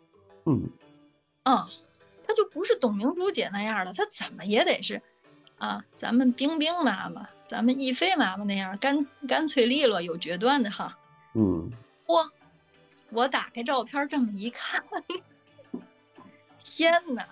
[0.45, 0.69] 嗯。
[1.43, 1.69] 啊，
[2.25, 5.01] 她就不是董明珠姐那样的，她怎么也得是，
[5.57, 10.97] 啊，咱们冰冰妈妈，咱们亦菲妈妈那样干干脆利落有决断的哈。
[11.35, 11.69] 嗯。
[12.05, 12.31] 我，
[13.11, 14.83] 我打开照片这么一看，
[16.63, 17.27] 天哪，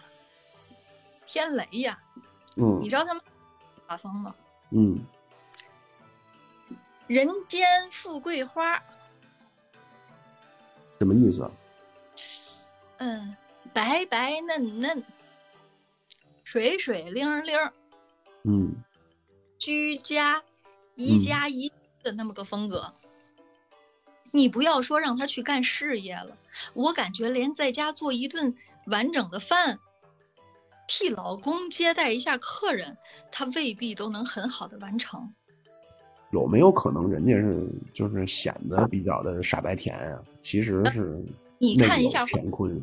[1.25, 1.97] 天雷呀！
[2.57, 2.79] 嗯。
[2.81, 3.23] 你知道他们
[3.87, 4.35] 画风吗？
[4.71, 4.99] 嗯。
[7.07, 8.81] 人间富贵花。
[10.99, 11.49] 什么意思？
[12.97, 13.35] 嗯。
[13.73, 15.01] 白白嫩嫩，
[16.43, 17.57] 水水灵灵，
[18.43, 18.75] 嗯，
[19.57, 20.43] 居家
[20.95, 21.71] 一家一
[22.03, 22.93] 的那么个风格。
[24.31, 26.37] 你不要说让他去干事业了，
[26.73, 28.53] 我感觉连在家做一顿
[28.87, 29.79] 完整的饭，
[30.87, 32.97] 替老公接待一下客人，
[33.31, 35.33] 他未必都能很好的完成。
[36.31, 40.23] 有没有可能人家是就是显得比较的傻白甜啊？
[40.39, 41.21] 其实是
[41.59, 42.73] 你看一下乾坤。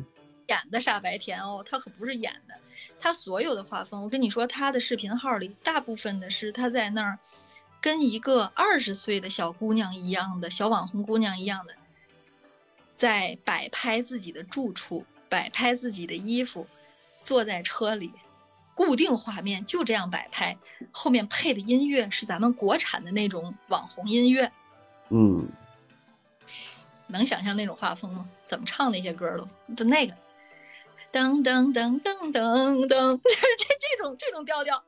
[0.47, 2.55] 演的傻白甜哦，他可不是演的，
[2.99, 7.19] 他所有的画风，我跟你说，他的视频号里大部分的是他在那儿，
[7.79, 11.75] 跟一个二十岁的小姑娘一样的小网红姑娘一样的，
[12.95, 16.67] 在摆拍自己的住处，摆拍自己的衣服，
[17.21, 18.11] 坐在车里，
[18.75, 20.57] 固定画面就这样摆拍，
[20.91, 24.51] 后面配的音乐是咱们国产的那种网红音乐，
[25.09, 25.47] 嗯，
[27.07, 28.27] 能想象那种画风吗？
[28.45, 30.13] 怎么唱那些歌都就那个。
[31.11, 34.83] 噔噔噔噔噔噔，就是这这种这种调调，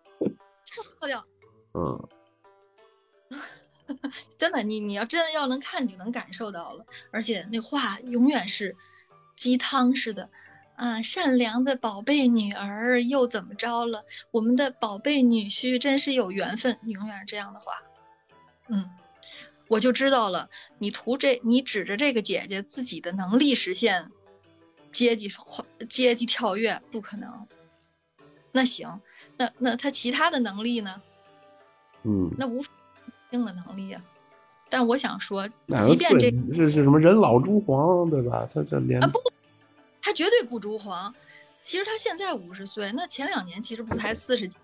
[0.64, 1.26] 这种调调，
[1.74, 2.08] 嗯，
[4.38, 6.86] 真的，你你要真的要能看，你就能感受到了。
[7.10, 8.76] 而且那画永远是
[9.36, 10.30] 鸡汤似的
[10.76, 11.02] 啊！
[11.02, 14.04] 善良的宝贝女儿又怎么着了？
[14.32, 17.74] 我们的宝贝女婿真是有缘分，永远是这样的话。
[18.70, 18.90] 嗯，
[19.68, 20.50] 我就知道了，
[20.80, 24.10] 你图这，你指着这个姐姐自己的能力实现。
[24.92, 25.32] 阶级
[25.90, 27.48] 阶级跳跃不可能，
[28.52, 29.00] 那行，
[29.38, 31.02] 那那他其他的能力呢？
[32.04, 32.62] 嗯，那无
[33.30, 34.04] 定的能力啊。
[34.72, 35.48] 但我想说，
[35.86, 38.48] 即便这是是什么人老珠黄，对吧？
[38.52, 39.20] 他这连啊不，
[40.02, 41.14] 他绝对不珠黄。
[41.62, 44.58] 其实他现在五十岁，那前两年其实不才四十几。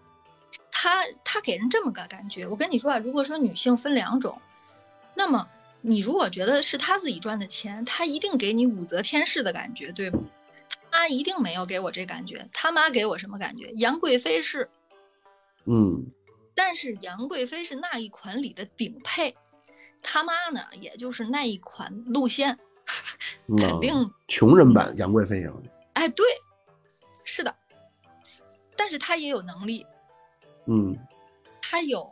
[0.71, 2.47] 他他给人这么个感觉。
[2.47, 4.41] 我跟你说啊，如果说女性分两种，
[5.13, 5.47] 那么。
[5.79, 10.19] 你如果觉得是他自己赚的钱，他一定给你武则天式的感觉，对吗？
[10.67, 13.71] 他妈一定没有给我这感觉，他妈给我什么感觉？
[13.75, 14.67] 杨贵妃式。
[15.65, 16.03] 嗯。
[16.55, 19.33] 但是杨贵妃是那一款里的顶配，
[20.01, 22.57] 他妈呢，也就是那一款路线，
[23.57, 25.53] 肯定穷人版杨贵妃啊。
[25.93, 26.25] 哎，对，
[27.23, 27.55] 是的。
[28.75, 29.85] 但是他也有能力。
[30.65, 30.97] 嗯。
[31.61, 32.09] 他有，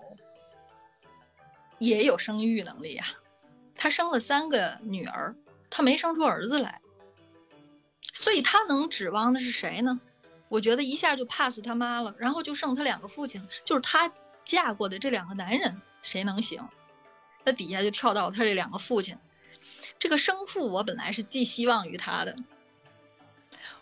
[1.80, 3.06] 也有生育能力呀。
[3.76, 5.36] 他生了三个女儿，
[5.70, 6.82] 他没生出儿子来，
[8.14, 10.00] 所以他能指望的是谁呢？
[10.48, 14.12] 我觉得一下就 pass 他妈了，然后就剩他两个父亲，就是他
[14.44, 16.62] 嫁过的这两个男人，谁能行？
[17.46, 19.18] 那底下就跳到他这两个父亲。
[19.98, 22.36] 这个生父，我本来是寄希望于他的。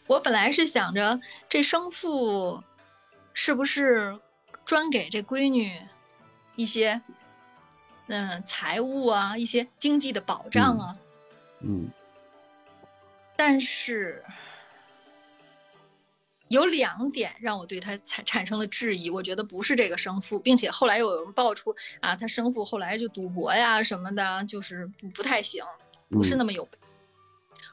[0.06, 1.19] 我本来是想着，
[1.49, 2.61] 这生父
[3.34, 4.19] 是不是
[4.65, 5.81] 专给这闺女
[6.56, 7.02] 一些
[8.07, 10.95] 嗯财物啊，一些经济的保障啊？
[11.61, 11.90] 嗯。
[13.35, 14.23] 但是
[16.53, 25.63] 有两点让我对他产产生了质疑，我觉得不是这个生父，并且后来又有人爆出啊，他生父后来就赌博呀什么的，就是不不太行，
[26.09, 26.67] 不是那么有。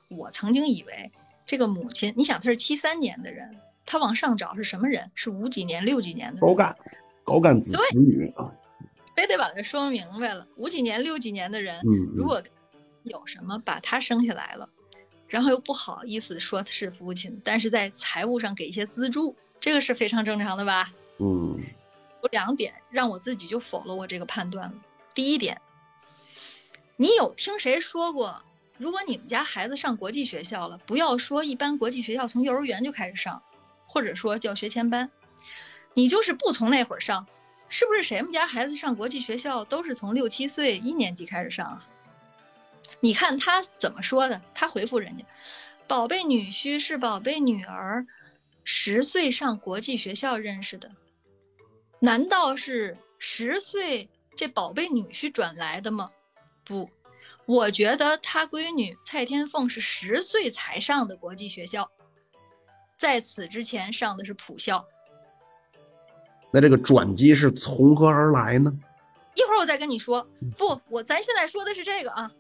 [0.08, 1.10] 我曾经以为。
[1.46, 3.50] 这个母亲，你想，他是七三年的人，
[3.84, 5.10] 他往上找是什么人？
[5.16, 6.40] 是五几年、六几年的？
[6.40, 6.76] 高干，
[7.24, 8.48] 高干子子女啊，
[9.16, 10.46] 非得把他说明白了。
[10.54, 12.40] 五几年、六几年的人，嗯，如果
[13.02, 14.68] 有什么把他生下来了，
[15.30, 20.92] 然后又不好意思说他是父亲，但是在财务上给一些资助，这个是非常正常的吧？
[21.18, 21.56] 嗯，
[22.22, 24.74] 有两点让我自己就否了我这个判断了。
[25.14, 25.60] 第一点，
[26.96, 28.42] 你有听谁说过？
[28.76, 33.40] 如果你们家孩子上国际学校了，不要说一般国际学校从幼儿园就开始上，
[33.86, 35.08] 或者说叫学前班，
[35.94, 37.26] 你就是不从那会儿上，
[37.68, 41.86] 是不是谁们家孩子上国际学校都是从六七岁一年级开始上啊？
[42.98, 44.42] 你看他怎么说的？
[44.52, 45.24] 他回复人家
[45.86, 48.04] ：“宝贝女婿是宝贝女儿，
[48.64, 50.90] 十岁上国际学校认识的，
[52.00, 56.10] 难道是十岁这宝贝女婿转来的吗？
[56.64, 56.90] 不。”
[57.46, 61.90] 我觉得他闺女蔡天凤是十岁才上的国际学校，
[62.96, 64.86] 在此之前上的是普校。
[66.52, 68.72] 那这个转机是从何而来呢？
[69.34, 70.24] 一会儿我再跟你说。
[70.56, 72.30] 不，我咱现在说的是这个啊。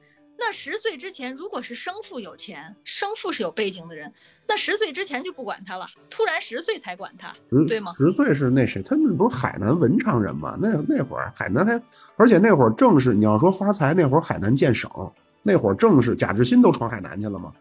[0.42, 4.10] 那十岁之前，如果是生父有钱，生父是有背景的人，
[4.48, 5.86] 那十岁之前就不管他了。
[6.08, 7.30] 突然十岁才管他，
[7.68, 7.92] 对吗？
[7.92, 8.82] 十岁是那谁？
[8.82, 10.56] 他们不是海南文昌人吗？
[10.58, 11.80] 那那会儿海南还，
[12.16, 14.90] 而且那会儿正是你要说发财，那会儿海南建省，
[15.42, 17.52] 那会儿正是贾志新都闯海南去了吗？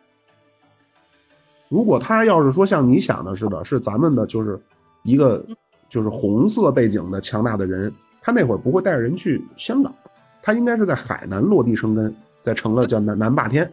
[1.68, 4.58] 如果他要是说像你想的似的，是咱们的就是
[5.04, 5.46] 一个
[5.90, 9.94] 就是红色背景的强大的人，他那会儿不会带着人去香港，
[10.42, 12.16] 他应该是在海南落地生根。
[12.42, 13.70] 再成了叫南南霸天，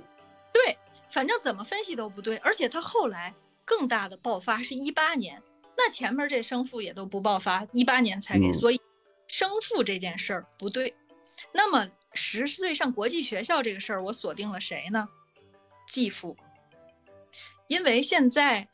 [0.52, 0.76] 对，
[1.10, 2.36] 反正怎么分析都不对。
[2.38, 3.34] 而且他后来
[3.64, 5.42] 更大的爆发是一八年，
[5.76, 8.80] 那前面这生父也都不爆发，一八年才给，所以
[9.28, 10.94] 生父这件事儿不对。
[11.52, 15.08] 那么十岁上国际学校这个事儿，我锁定了谁呢？
[15.88, 16.36] 继父，
[17.68, 18.66] 因为现在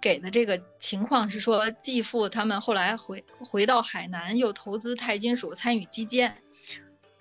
[0.00, 6.36] 给的这个情况是说，继父他们后来回回到海南，又投资钛金属，参与基建。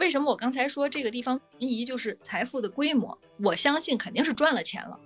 [0.01, 3.15] 为什么我刚才说这个地方存疑就是财富的规模？
[3.37, 4.99] 我相信肯定是赚了钱了，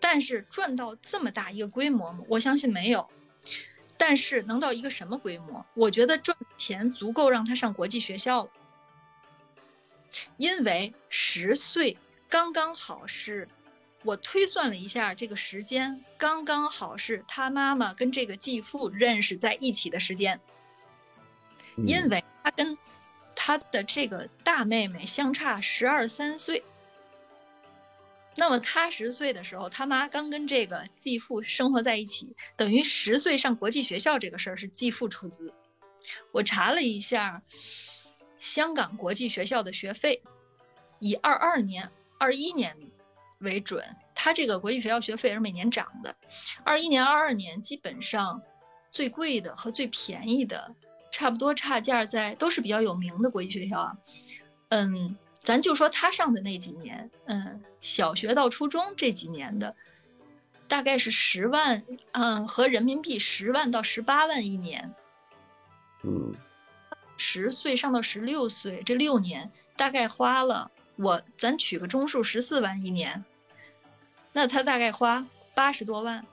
[0.00, 2.24] 但是赚到这么大一个规模吗？
[2.26, 3.08] 我相信没有。
[3.96, 5.64] 但是能到一个什么规模？
[5.74, 8.50] 我觉得赚钱足够让他上国际学校了，
[10.38, 11.96] 因为十岁
[12.28, 13.48] 刚刚好是，
[14.02, 20.40] 我推算了一下这个时间，刚刚好是他妈妈跟这个继父认识在一起的时间，
[21.86, 22.76] 因为他跟。
[23.34, 26.62] 他的这个大妹妹相差十二三岁，
[28.36, 35.52] 那么他十岁的时候，他妈刚跟这个继父生活在一起，等于十岁上国际学校这个事儿是继父出资。
[36.32, 37.42] 我查了一下，
[38.38, 40.22] 香港国际学校的学费，
[40.98, 41.88] 以二二年、
[42.18, 42.76] 二一年
[43.38, 43.84] 为准，
[44.14, 46.14] 他这个国际学校学费是每年涨的，
[46.64, 48.40] 二一年、二二年基本上
[48.90, 50.74] 最贵的和最便宜的。
[51.12, 53.96] 差不多差价在都是比较有名的国际学校啊，
[54.70, 59.76] 嗯，咱就说他上的那几年，嗯，小学到初中这几年的，
[60.66, 64.94] 大概是十万，嗯，和人民币十万到十八万一年，
[66.02, 66.34] 嗯，
[67.18, 73.22] 十岁上到十六岁这六年，大概花了我咱取个中数十四万一年，
[74.32, 76.24] 那他大概花八十多万，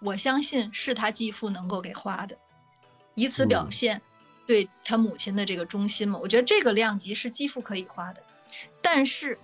[0.00, 2.34] 我相信是他继父能够给花的，
[3.14, 4.00] 以此表现。
[4.46, 8.22] 对他母亲的这个忠心嘛，我觉得这个量级是继父可以花的，
[8.80, 9.38] 但是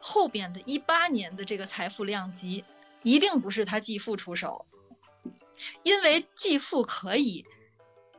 [0.00, 2.64] 后边的一八年的这个财富量级
[3.02, 4.64] 一定不是他继父出手，
[5.82, 7.44] 因为继父可以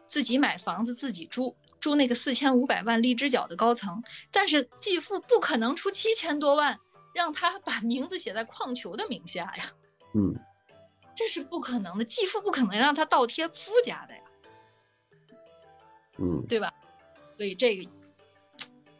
[0.07, 6.77] 自己买房子自己住，住那个四千五百万荔枝角的高层，但是继父不可能出七千多万
[7.13, 9.71] 让他把名字写在矿球的名下呀，
[10.15, 10.35] 嗯，
[11.15, 14.21] 这是不可能的，继父不可能让他倒贴夫家的呀。
[16.19, 16.73] 嗯，对吧？
[17.37, 17.89] 所以这个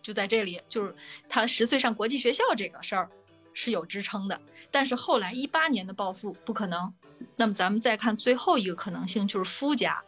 [0.01, 0.95] 就在这里，就是
[1.27, 3.09] 他十岁上国际学校这个事儿
[3.53, 4.39] 是有支撑的。
[4.71, 6.93] 但是后来一八年的暴富不可能。
[7.35, 10.01] 那么咱们再看最后一个可能性，就是夫家。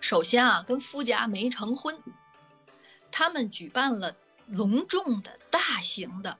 [0.00, 1.98] 首先啊，跟夫家没成婚，
[3.10, 4.14] 他们举办了
[4.46, 6.38] 隆重的大型的，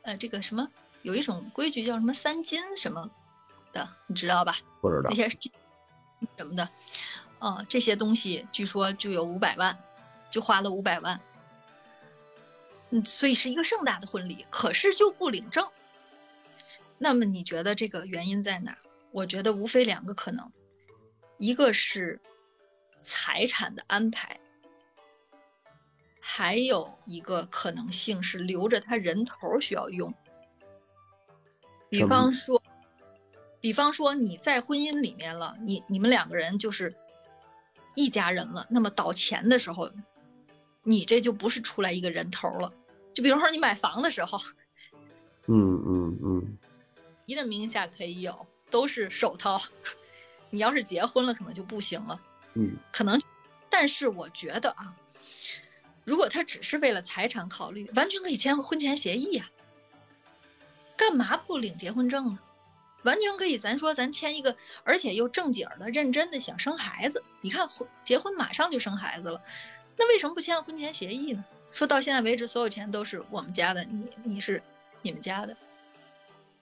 [0.00, 0.66] 呃，这个什么
[1.02, 3.10] 有一种规矩叫什么三金什么
[3.70, 4.56] 的，你知道吧？
[4.80, 6.66] 不知道那些什么的，
[7.42, 9.76] 呃，这些东西据说就有五百万，
[10.30, 11.20] 就花了五百万。
[12.90, 15.68] 嗯，所以是一个盛大的婚礼，可是就不领证。
[16.98, 18.78] 那么你觉得这个原因在哪？
[19.10, 20.48] 我觉得无非两个可能，
[21.38, 22.20] 一个是
[23.00, 24.38] 财产的安排，
[26.20, 30.14] 还有一个可能性是留着他人头需要用。
[31.88, 32.62] 比方说，
[33.60, 36.94] 比方说你在婚姻里面了，你你们两个人就是
[37.94, 39.90] 一家人了，那么倒钱的时候，
[40.82, 42.72] 你这就不是出来一个人头了。
[43.14, 44.40] 就比如说你买房的时候，
[45.46, 46.58] 嗯嗯嗯，
[47.26, 49.60] 一人名下可以有，都是首套。
[50.50, 52.20] 你要是结婚了，可能就不行了。
[52.54, 53.20] 嗯，可能，
[53.70, 54.94] 但是我觉得啊，
[56.04, 59.48] 如果他只是为了财产考虑，完全可以签婚前协议呀、
[60.96, 62.38] 干嘛不领结婚证呢？
[63.02, 67.22] 完全可以，咱说咱签一个，而且又正经的、认真的想生孩子。
[67.40, 69.40] 你看，婚结婚马上就生孩子了，
[69.96, 71.44] 那为什么不签婚前协议呢？
[71.72, 74.62] 说到现在为止，所有钱都是我们家的，你你是
[75.00, 75.56] 你们家的，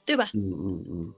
[0.04, 0.30] 对吧？
[0.34, 1.14] 嗯嗯嗯，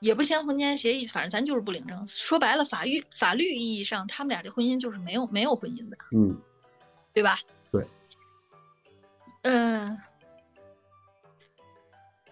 [0.00, 2.06] 也不签婚前协议，反正咱就是不领证。
[2.06, 6.36] 说白了，法律法律意义上，他们俩这婚姻就是没有没有婚姻的，嗯，
[7.12, 7.38] 对吧？
[7.70, 7.86] 对。
[9.42, 9.96] 嗯、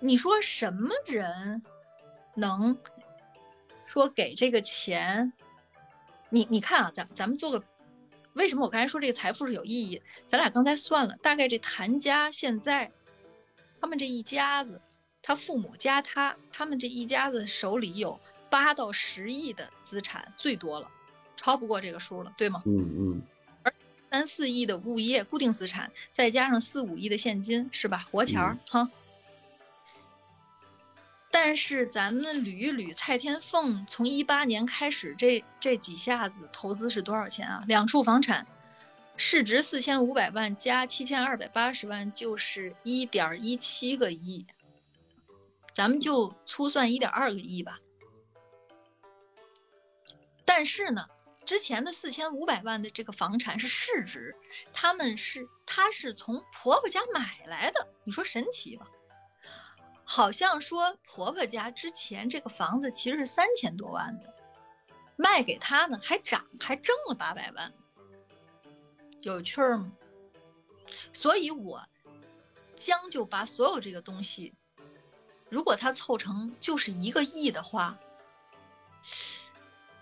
[0.01, 1.63] 你说什么人
[2.35, 2.77] 能
[3.85, 5.33] 说给这个钱？
[6.29, 7.63] 你你看啊，咱咱们做个，
[8.35, 10.03] 为什么我刚才说这个财富是有意义？
[10.29, 12.91] 咱俩刚才算了，大概这谭家现在，
[13.81, 14.81] 他们这一家子，
[15.23, 18.19] 他父母加他，他们这一家子手里有
[18.51, 20.91] 八到十亿的资产，最多了，
[21.37, 22.63] 超不过这个数了，对吗？
[22.67, 23.23] 嗯嗯
[24.09, 28.07] 三四亿的物业固定资产，再加上四五亿的现金，是吧？
[28.11, 28.89] 活钱儿、哈。
[31.39, 37.63] 但是咱们捋一捋，蔡天凤从一八年开始这这几下子投资是多少钱啊？
[37.69, 38.47] 两处房产，
[39.19, 44.47] 市值四千五百万加七千二百八十万，就是一点一七个亿。
[45.75, 47.79] 咱们就粗算一点二个亿吧。
[50.47, 51.07] 但是呢，
[51.45, 54.35] 之前的四千五百万的这个房产是市值，
[54.73, 58.89] 他们是她是从婆婆家买来的，你说神奇吧？
[60.09, 64.33] 好像说婆婆家之前这个房子其实是三千多万的，
[65.17, 67.73] 卖给她呢还涨，还挣了八百万，
[69.23, 69.93] 有趣儿吗？
[71.13, 71.85] 所以我
[72.77, 74.55] 将就把所有这个东西，
[75.51, 77.99] 如果它凑成就是一个亿的话，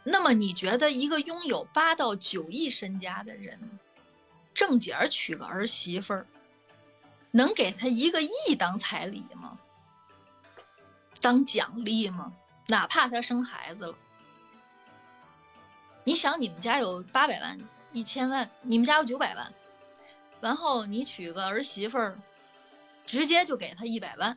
[0.05, 3.59] 那么你觉得一个拥有八到九亿身家的人，
[4.53, 6.27] 正经儿娶个儿媳妇儿，
[7.31, 9.59] 能给他一个亿当彩礼吗？
[11.25, 12.31] 当奖励吗？
[12.67, 13.95] 哪怕他生孩子了，
[16.05, 17.59] 你想你们家有八百万、
[17.95, 19.51] 一千万，你们家有九百万，
[20.43, 22.19] 然后你娶个儿媳妇儿，
[23.07, 24.37] 直接就给他一百万，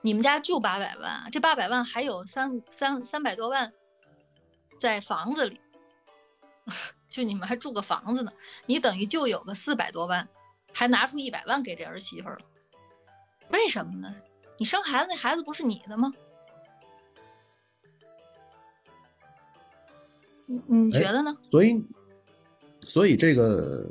[0.00, 3.72] 你们家就八百万，这八百万还有三三三百多万
[4.78, 5.60] 在房子里，
[7.10, 8.32] 就你们还住个房子呢，
[8.66, 10.28] 你等于就有个四百多万，
[10.72, 12.44] 还拿出一百万给这儿媳妇儿了，
[13.48, 14.14] 为什么呢？
[14.58, 16.12] 你生孩子那孩子不是你的吗？
[20.46, 21.34] 你你觉得呢？
[21.42, 21.82] 所以，
[22.80, 23.86] 所以这个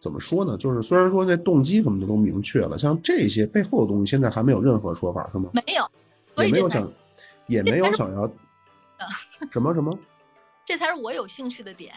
[0.00, 0.56] 怎么说呢？
[0.56, 5.50] 就是虽然说这动机什么的都明确了，像这些背后的东西，现在还没有任何说法，是吗？
[5.52, 5.90] 没有，
[6.42, 6.92] 也没有想，
[7.46, 8.26] 也没有想要
[9.50, 9.96] 什么什么。
[10.64, 11.94] 这才是我有兴趣的点。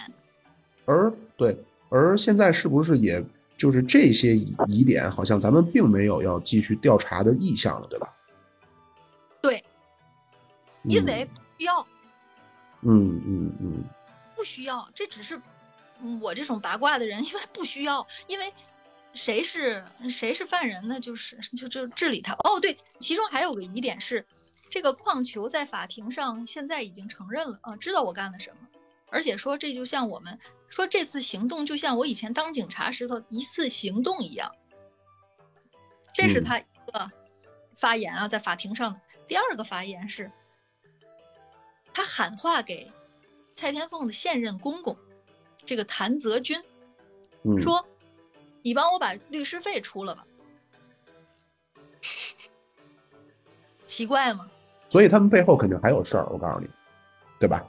[0.85, 1.57] 而对，
[1.89, 3.23] 而现在是不是也
[3.57, 8.13] 就是这些疑疑点，好像咱们并没有要继续调查的意向了，对吧？
[9.41, 9.63] 对，
[10.83, 11.87] 因为不需要，
[12.81, 13.83] 嗯嗯嗯
[14.35, 15.39] 不需要，这只是
[16.01, 18.53] 嗯我这种八卦的人，因为不需要，因为
[19.13, 20.99] 谁是谁是犯人呢？
[20.99, 22.33] 就是就就治理他。
[22.33, 24.25] 哦，对，其中还有个疑点是，
[24.69, 28.67] 这个矿球在法庭上现在已经承认了啊，知道我干了什么，
[29.09, 30.37] 而且说这就像我们
[30.69, 34.51] 说这次行动就像我以前当警察时候一次行动一样，
[36.13, 37.11] 这是嗯他一个
[37.73, 38.99] 发言啊，在法庭上的。
[39.27, 40.31] 第二个发言是，
[41.93, 42.91] 他喊话给
[43.55, 44.95] 蔡天凤的现任公公，
[45.59, 46.61] 这个谭泽军，
[47.43, 47.83] 嗯，说
[48.61, 50.27] ：“你帮我把律师费出了吧。
[53.87, 54.49] ”奇怪吗？
[54.89, 56.69] 所以他们背后肯定还有事儿，我告诉你，
[57.39, 57.65] 对吧？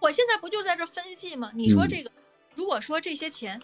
[0.00, 1.50] 我现在不就在这分析吗？
[1.54, 2.10] 你说嗯这个
[2.54, 3.60] 如果说这些钱，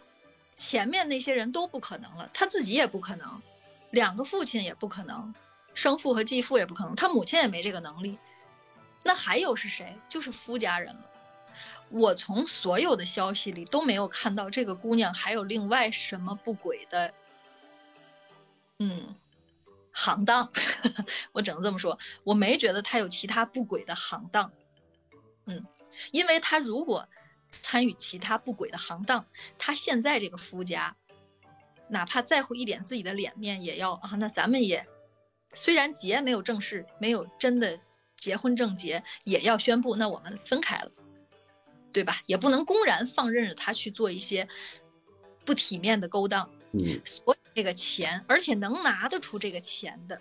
[0.56, 3.42] 前面那些人都不可能了，他自己也不可能，
[3.90, 5.34] 两个父亲也不可能，
[5.74, 8.18] 生父和继父也不可能，他母亲也没这个能力，
[9.02, 9.96] 那还有是谁？
[10.08, 11.10] 就是夫家人了。
[11.88, 17.14] 我从所有的消息里都没有看到这个姑娘还有另外什么不轨的，
[18.78, 19.14] 嗯，
[19.92, 20.50] 行当，
[21.32, 24.50] 我只能这么说，我没觉得她有其他不轨的行当，
[25.46, 25.64] 嗯，
[26.12, 27.09] 因为他如果
[27.51, 29.24] 参与其他不轨的行当，
[29.59, 30.97] 他现在这个夫家，
[31.89, 34.86] 哪怕在乎一点自己的脸面，也要啊，那咱们也
[35.55, 37.78] 虽然结没有正式，没有真的
[38.16, 40.90] 结婚证结，也要宣布，那我们分开了。
[41.93, 42.20] 对吧？
[42.27, 44.47] 也不能公然放任着他去做一些
[45.47, 46.47] 不体面的勾当。
[46.73, 50.20] 嗯，所以这个钱，而且能拿得出这个钱的，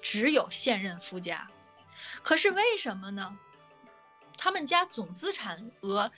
[0.00, 1.50] 只有现任夫家。
[2.22, 3.36] 可是为什么呢？
[4.36, 6.10] 他们家总资产额，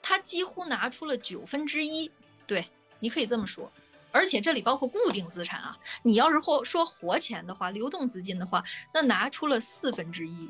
[0.00, 2.10] 他几乎拿出了九分之一。
[2.46, 2.66] 对，
[2.98, 3.70] 你可以这么说。
[4.10, 5.78] 而且这里包括固定资产啊。
[6.02, 10.48] 你要是或说活钱的话，流动资金的话，那拿出了四分之一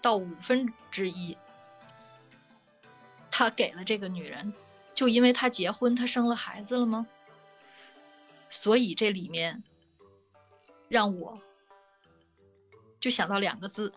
[0.00, 1.36] 到五分之一。
[3.30, 4.52] 他给了这个女人，
[4.94, 7.06] 就因为他结婚，他生了孩子了吗？
[8.48, 9.62] 所以这里面
[10.88, 11.40] 让我
[12.98, 13.92] 就想到两个字：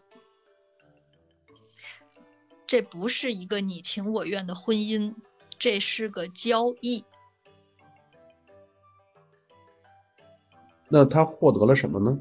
[2.74, 5.14] 这不是一个你情我愿的婚姻，
[5.60, 7.06] 这是个交易。
[10.88, 12.20] 那他获得了什么呢？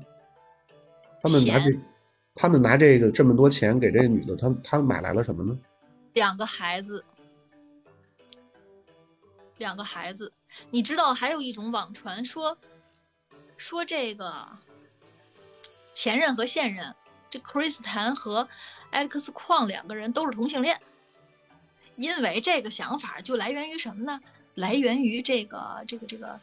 [1.23, 1.79] 他们拿这，
[2.35, 5.59] 他们拿这个这么多钱给这个女的，他他买来了什么呢？
[6.13, 7.03] 两个孩子。
[9.57, 10.31] 两个孩子，
[10.69, 12.59] 你知道还有一种网传说，
[13.57, 14.47] 说这个
[15.95, 16.95] 前任和现任，
[17.33, 18.47] 这克里斯坦和
[18.91, 20.79] 艾利克斯矿两个人都是同性恋，
[21.97, 24.21] 因为这个想法就来源于什么呢？
[24.57, 26.39] 来源于这个这个这个，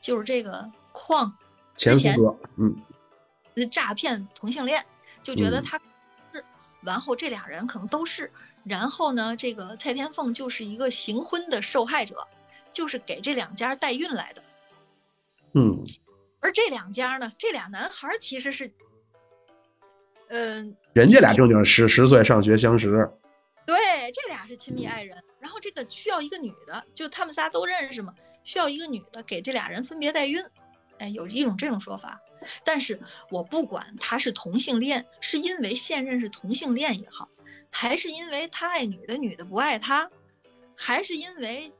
[0.00, 1.30] 就是这个矿
[1.76, 4.82] 前夫哥，嗯，诈骗同性恋，
[5.22, 5.78] 就觉得他
[6.32, 6.42] 是，
[6.80, 8.32] 然后这俩人可能都是。
[8.64, 12.26] 然后呢，这个蔡天凤就是一个行婚的受害者，
[12.72, 14.42] 就是给这两家代孕来的。
[15.52, 15.84] 嗯，
[16.40, 18.72] 而这两家呢，这俩男孩其实是，
[20.28, 23.08] 嗯，人家俩正经十十岁上学相识。
[23.66, 23.76] 对，
[24.12, 25.22] 这俩是亲密爱人。
[25.40, 28.14] 然后这个需要一个女的，就他们仨都认识嘛，
[28.44, 30.42] 需要一个女的给这俩人分别代孕。
[30.98, 32.20] 哎，有一种这种说法。
[32.64, 32.98] 但是
[33.30, 37.28] 我不管他是同性恋，是因为现任是同性恋也好。
[37.70, 40.08] 还是因为他爱女的，女的不爱他，
[40.74, 41.70] 还是因为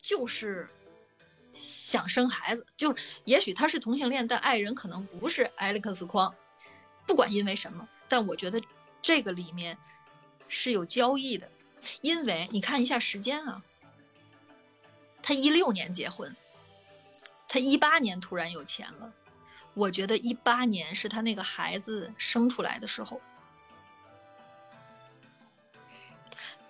[0.00, 0.68] 就是
[1.52, 6.32] 想生孩子，就是也许他是同性恋，但爱人可能不是 Alex 框。
[7.12, 8.58] 不管因为什么，但我觉得
[9.02, 9.76] 这个里面
[10.48, 11.46] 是有交易的，
[12.00, 13.62] 因为你看一下时间啊，
[15.22, 16.34] 他一六年结婚，
[17.46, 19.12] 他一八年突然有钱了，
[19.74, 23.20] 我觉得一八年是他那个孩子生出来的时候。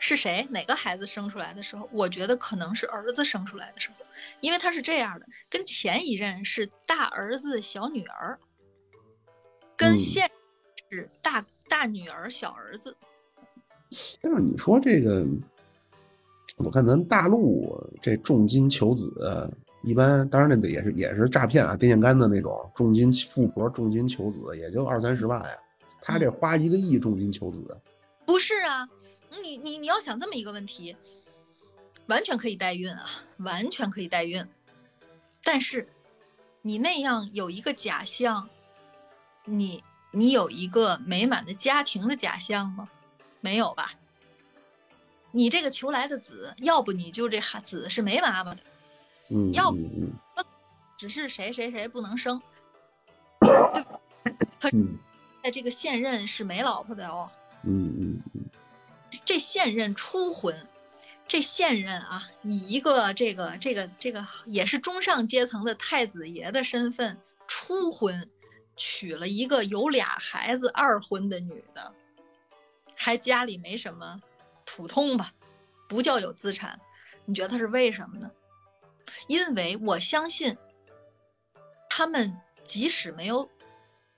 [0.00, 0.44] 是谁？
[0.50, 1.88] 哪个孩子生出来的时候？
[1.92, 4.04] 我觉得可能是儿子生出来的时候，
[4.40, 8.36] 因为他是这样的，跟前一任是大儿子小女儿，
[9.82, 10.30] 跟现
[10.90, 12.96] 是大大女儿小儿子。
[14.20, 15.26] 但是你说这个，
[16.58, 19.10] 我看咱大陆这重金求子，
[19.82, 25.56] 一般当然那也是也是诈骗啊，电线杆子那种重金富婆重金求子，也就二三十万呀。
[26.00, 27.76] 他这花一个亿重金求子，
[28.24, 28.88] 不是啊。
[29.42, 30.94] 你你你要想这么一个问题，
[32.06, 33.06] 完全可以代孕啊，
[33.38, 34.46] 完全可以代孕。
[35.42, 35.88] 但是，
[36.60, 38.48] 你那样有一个假象，
[39.44, 42.88] 你你有一个美满的家庭的假象吗？
[43.40, 43.92] 没有吧？
[45.32, 48.60] 你这个求来的子，要不你就这孩子是没妈妈的，
[49.30, 49.78] 嗯，要不
[50.98, 52.40] 只是谁谁谁不能生。
[54.60, 54.70] 可
[55.42, 57.28] 在这个现任是没老婆的哦。
[57.64, 58.44] 嗯嗯嗯。
[59.24, 60.66] 这现任初婚，
[61.26, 68.30] 这现任啊，以一个这个这个这个也是中上阶层的太子爷的身份初婚，
[68.76, 71.92] 娶了一个有俩孩子二婚的女的，
[72.94, 74.20] 还家里没什么，
[74.64, 75.32] 普通吧，
[75.88, 76.78] 不叫有资产。
[77.24, 78.30] 你觉得他是为什么呢？
[79.28, 80.56] 因为我相信，
[81.88, 82.34] 他们
[82.64, 83.48] 即使没有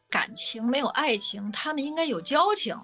[0.09, 2.79] 感情，没有爱情，他们应该有交情。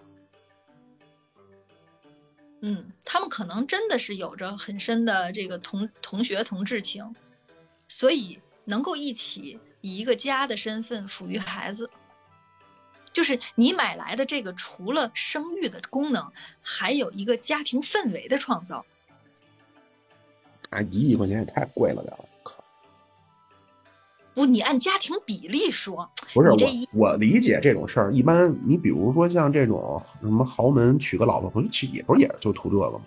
[2.63, 7.15] 嗯，他们可能真的是有着很深的这个同同学同志情，
[7.89, 11.89] 所以能够一起以一个家的身份抚育孩子，
[13.13, 16.31] 就是你买来的这个，除了生育的功能，
[16.63, 18.85] 还有一个家庭氛围的创造。
[20.71, 22.63] 啊，一亿块钱也太贵了点儿，靠！
[24.35, 26.59] 不，你按家庭比例说，不是我
[26.93, 33.05] 我理解这种事儿，一般你比如说像这种什么豪门娶个老婆，不是也不是也就图这个吗？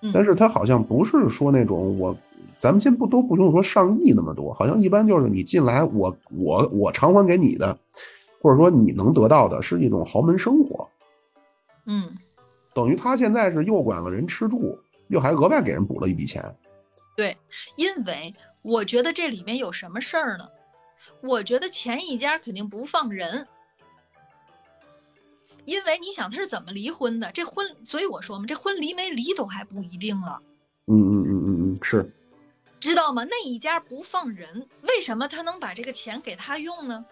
[0.00, 2.16] 嗯但是他好像不是说那种我，
[2.62, 7.76] 咱们先不都不用说上亿那么多，好像一般就是你进来，我我我偿还给你的，
[8.40, 10.88] 或者说你能得到的是一种豪门生活，
[11.86, 12.16] 嗯，
[12.72, 14.78] 等于他现在是又管了人吃住，
[15.08, 16.40] 又还额外给人补了一笔钱。
[17.16, 17.36] 对，
[17.74, 18.32] 因为
[18.62, 20.48] 我觉得这里面有什么事儿呢？
[21.20, 23.44] 我觉得前一家肯定不放人，
[25.64, 27.28] 因为你想他是怎么离婚的？
[27.32, 30.40] 这婚，所以我说嘛，这婚离没离都还不一定了，
[30.86, 32.08] 嗯嗯嗯嗯嗯，是，
[32.82, 33.22] 知道吗？
[33.30, 37.04] 那一家不放人，为什么他能把这个钱给他用呢？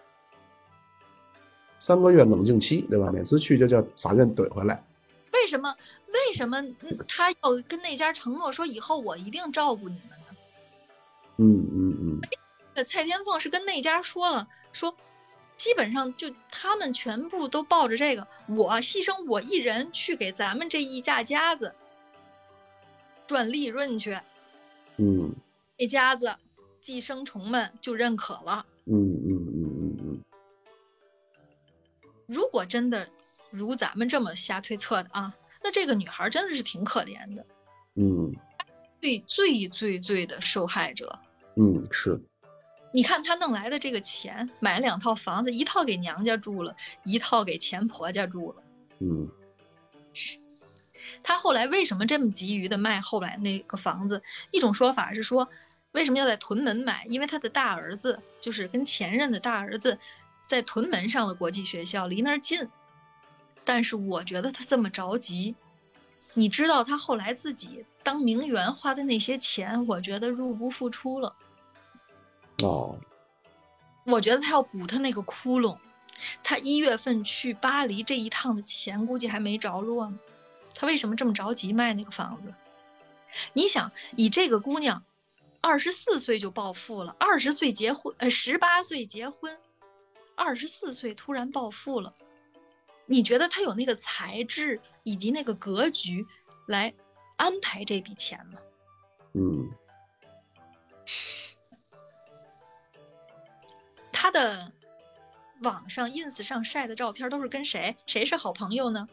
[1.79, 3.09] 三个月冷静期，对吧？
[3.09, 4.83] 每次去就叫法院怼回来。
[5.31, 5.73] 为什么？
[6.07, 7.37] 为什么嗯他要
[7.69, 10.35] 跟那家承诺说以后我一定照顾你们呢？
[11.37, 12.19] 嗯嗯嗯
[12.75, 14.93] 那蔡天凤是跟那家说了，说
[15.55, 21.73] 基本上就他们全部都抱着这个，我牺牲我一人去给咱们这一家家子
[23.25, 24.19] 赚利润去，
[24.97, 25.33] 嗯
[25.81, 26.31] 那家子
[26.79, 28.63] 寄生虫们就认可了。
[28.85, 30.21] 嗯嗯嗯嗯嗯
[32.27, 33.09] 如果真的
[33.49, 37.43] 如咱们这么瞎推测的啊，那这个女孩真的是挺可怜的，
[37.95, 38.31] 嗯
[39.01, 41.17] 最最最最的受害者。
[41.55, 42.21] 嗯，是，
[42.93, 48.63] 你看她弄来的这个钱，买两套房子，一套给娘家住了，一套给前婆家住了。
[48.99, 49.27] 嗯
[51.23, 54.21] 她后来为什么这么急于的卖后来那个房子？
[54.51, 55.47] 一种说法是说，
[55.93, 57.05] 为什么要在屯门买？
[57.09, 59.97] 因为他的大儿子就是跟前任的大儿子
[60.47, 62.67] 在屯门上的国际学校，离那儿近。
[63.63, 65.55] 但是我觉得他这么着急，
[66.33, 71.35] 你知道他后来自己当名媛花的那些钱，我觉得入不敷出了。
[72.63, 72.97] 哦，
[74.05, 75.77] 我觉得他要补他那个窟窿，
[76.43, 80.19] 他一月份去巴黎这一趟的钱估计还没着落呢。
[80.73, 82.53] 他为什么这么着急卖那个房子？
[83.53, 85.03] 你想，以这个姑娘，
[85.61, 89.55] 二十四岁就暴富了，二十岁结婚，呃，十八岁结婚，
[90.35, 92.13] 二十四岁突然暴富了，
[93.05, 96.25] 你觉得他有那个才智以及那个格局
[96.67, 96.93] 来
[97.37, 98.59] 安排这笔钱吗？
[99.33, 99.69] 嗯
[104.11, 104.71] 他的
[105.61, 107.95] 网上 ins 上晒的照片都是跟谁？
[108.05, 109.07] 谁是好朋友呢？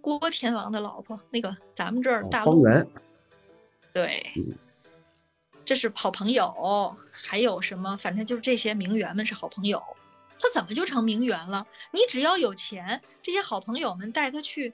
[0.00, 2.86] 郭天王的老婆，那个咱们这儿哦大陆方圆，
[3.92, 4.56] 对嗯，
[5.68, 6.96] 这是好朋友。
[7.12, 7.94] 还有什么？
[7.98, 9.82] 反正就是这些名媛们是好朋友。
[10.40, 11.66] 他怎么就成名媛了？
[11.90, 14.72] 你只要有钱，这些好朋友们带他去，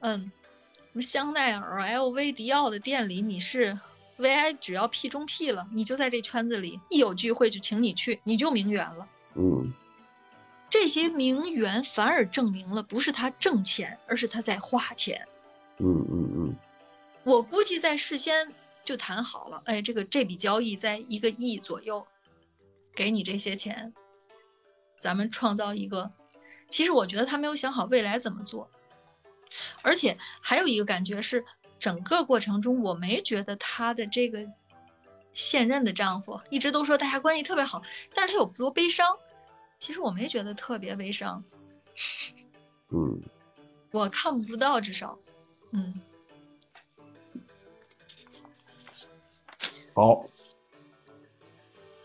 [0.00, 0.30] 嗯，
[0.74, 3.78] 什么香奈儿、LV、迪奥的店里，你是
[4.18, 9.08] VI，只要 P 中 P 了，你就在这圈子里，一有聚会就请你去，你就名媛了。
[9.36, 9.72] 嗯
[10.68, 15.26] 这些名媛反而证明了，不是他挣钱，而是他在花钱。
[15.78, 16.56] 嗯嗯嗯
[17.22, 18.52] 我估计在事先
[18.86, 22.06] 就谈好了，哎，这个这笔交易在一个亿左右，
[22.94, 23.92] 给你这些钱，
[24.96, 26.10] 咱们创造一个。
[26.68, 28.70] 其实我觉得他没有想好未来怎么做，
[29.82, 31.44] 而且还有一个感觉是，
[31.80, 34.46] 整个过程中我没觉得他的这个
[35.32, 37.82] 现任的丈夫一直都说大家关系特别好，
[38.14, 39.06] 但是他有多悲伤？
[39.80, 41.42] 其实我没觉得特别悲伤，
[42.90, 43.20] 嗯，
[43.90, 45.18] 我看不到，至少，
[45.72, 46.00] 嗯。
[49.96, 50.26] 好，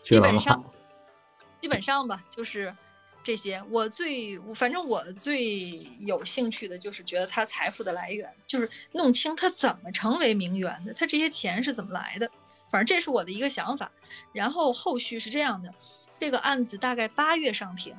[0.00, 0.64] 基本上，
[1.60, 2.74] 基本上吧，就是
[3.22, 3.62] 这些。
[3.68, 12.30] 我最，反正我最有兴趣的就是觉得他财富的来源，就是弄清他怎么成为名媛的，他这些钱是怎么来的。
[12.70, 13.92] 反正这是我的一个想法。
[14.32, 15.74] 然后后续是这样的，
[16.16, 17.94] 这个案子大概八月上庭。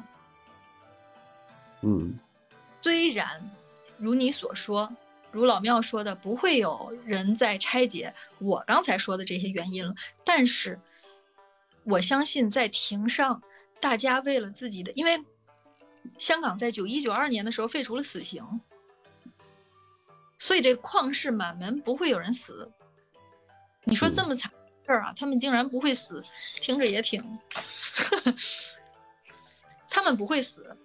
[1.82, 2.18] 嗯
[2.82, 3.52] 虽然
[3.98, 4.91] 如你所说，
[5.34, 9.94] 如老庙说的，不会有人再拆解我刚才说的这些原因了，
[10.24, 10.80] 但是
[11.84, 13.42] 我相信在庭上，
[13.82, 15.20] 大家为了自己的，因为
[16.20, 18.46] 香港在九一九二年的时候废除了死刑，
[20.38, 22.72] 所以这旷世满门不会有人死。
[23.86, 26.24] 你说这么惨的事儿啊，他们竟然不会死，
[26.62, 27.24] 听着也挺，
[29.90, 30.78] 他们不会死。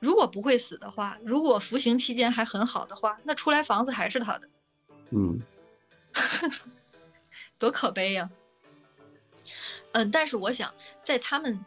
[0.00, 4.48] 如果不会死的话，如果服刑期间还很好的话，那出来房子还是他的，
[5.10, 5.40] 嗯
[7.58, 8.30] 多可悲呀、
[9.92, 10.72] 嗯，但是我想，
[11.02, 11.64] 在他们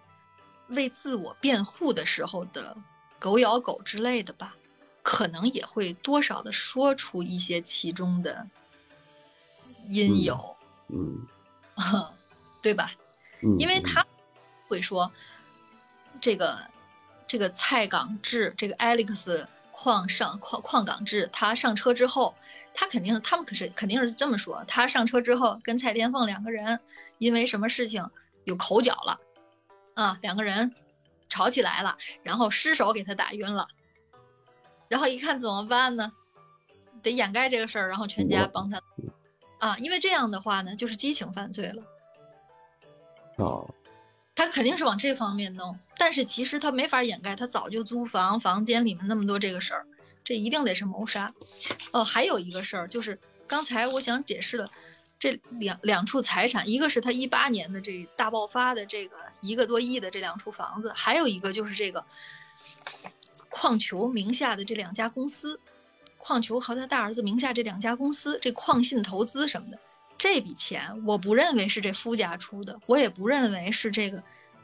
[0.70, 2.76] 为自我辩护的时候的
[3.20, 4.56] 狗咬狗之类的吧，
[5.04, 8.48] 可能也会多少的说出一些其中的
[9.90, 10.56] 因由。
[10.90, 11.28] 嗯
[12.62, 12.92] 对吧？
[13.58, 14.06] 因为他
[14.68, 15.12] 会说，
[16.22, 16.60] 这个
[17.32, 22.36] 这个蔡港志，这个 Alex 矿上矿矿港志，他上车之后，
[22.74, 26.78] 他肯定他们可是肯定是这么说，他上车之后跟蔡天凤两个人
[27.20, 28.06] 因为什么事情
[28.44, 29.18] 有口角了，
[29.94, 30.76] 啊，两个人
[31.30, 33.66] 吵起来了，然后失手给他打晕了，
[34.90, 36.12] 然后一看怎么办呢？
[37.02, 38.78] 得掩盖这个事儿，然后全家帮他。
[39.58, 41.82] 啊，因为这样的话呢，就是激情犯罪了。
[43.38, 43.74] 哦，
[44.42, 49.86] 他肯定是往这方面弄，但是其实他没法掩盖，他早就租房，房间里面那么多这个事儿，
[50.24, 51.32] 这一定得是谋杀。
[51.92, 54.68] 哦，还有一个事儿就是刚才我想解释的，
[55.20, 62.04] 这两两处财产，一个是他一八年的这大爆发的这个一个多亿的这两处房子，还有一个就是这个
[63.48, 65.60] 矿球名下的这两家公司，
[66.18, 69.78] 矿球和他大儿子名下这两家公司，这矿信投资什么的。
[70.18, 74.22] 这笔钱我不认为是这夫家出的，我也不认为是这个，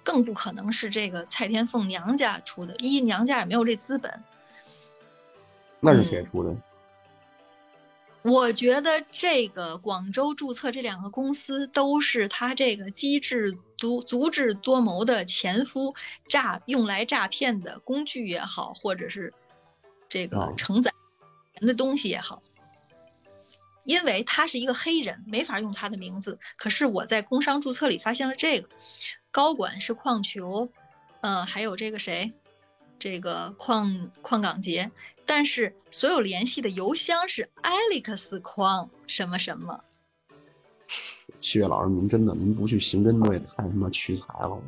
[0.08, 4.24] 更不可能是这个蔡天凤娘家出的，一娘家也没有这资本。
[5.82, 6.56] 那是谁出的？
[8.22, 15.94] 我觉得这个广州注册这两个公司都是他这个机智足足智多谋的前夫
[16.30, 19.34] 诈用来诈骗的工具也好，或者是
[20.08, 20.90] 这个哦承载
[21.60, 22.42] 钱的东西也好。
[23.84, 26.40] 因为他是一个黑人，没法用他的名字。
[26.56, 28.70] 可是我在工商注册里发现了这个，
[29.32, 30.68] 高管是矿球，
[31.22, 32.32] 呃，还有这个谁，
[32.98, 34.90] 这个矿矿港杰，
[35.26, 39.84] 但是所有联系的邮箱是 Alex 矿什么什么。
[41.40, 44.60] 七月老师，您真的您不去刑侦队太他妈屈才了。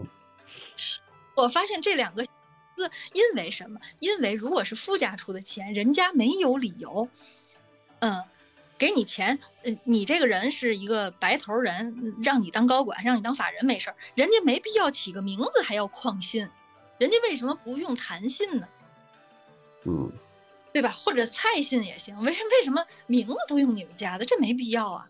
[1.35, 3.79] 我发现这两个字，因为什么？
[3.99, 7.07] 因为如果是夫家出的钱，人家没有理由，
[7.99, 8.21] 嗯。
[8.79, 16.49] 给你钱，嗯，你这个人是一个白头人，嗯让你当高管，让你当法人没事儿，人家没必要起个名字还要矿信，
[16.97, 18.67] 人家为什么不用谭信呢？
[19.85, 20.11] 嗯，
[20.73, 20.89] 对吧？
[20.89, 24.23] 或者蔡信也行，为为什么名字都用你们家的？
[24.23, 25.09] 这没必要啊。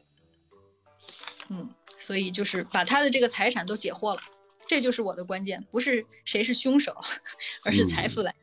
[1.50, 4.22] 嗯，所以就是把他的这个财产都解惑了，
[4.68, 6.96] 这就是我的关键，不是谁是凶手，
[7.64, 8.34] 而是财富来。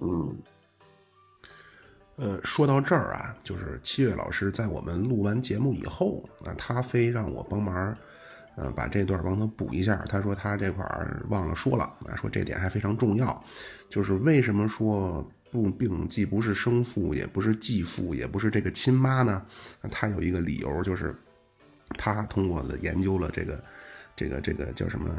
[0.00, 0.42] 嗯。
[2.16, 7.94] 呃，说到这儿啊，就是七月老师在我们录完节目以后，啊，他非让我帮忙，
[8.56, 10.02] 呃，把这段帮他补一下。
[10.08, 13.44] 他说他这块儿忘了说了，啊，说这点还非常重要，
[13.90, 19.44] 就是为什么说不并既不是生父，也不是继父，也不是这个亲妈呢？
[19.90, 21.14] 他有一个理由，就是
[21.98, 23.62] 他通过了研究了这个，
[24.16, 25.10] 这个这个叫什么，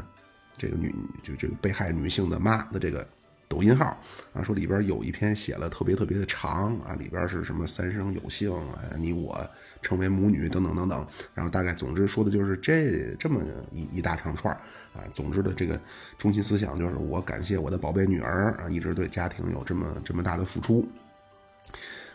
[0.56, 0.92] 这个女
[1.22, 3.06] 就这个被害女性的妈的这个。
[3.48, 3.98] 抖音号
[4.34, 9.40] 啊，说里边有一篇写了特别特别的长啊，里边是什么三生有幸啊，你我
[9.80, 13.42] 成为母女等等等等，然后大概总之说的就是这这么
[13.72, 14.54] 一一大长串
[14.92, 15.80] 啊，总之的这个
[16.18, 20.86] 中心思想就是我感谢我的宝贝女儿啊，一直对家庭有这么这么大的付出。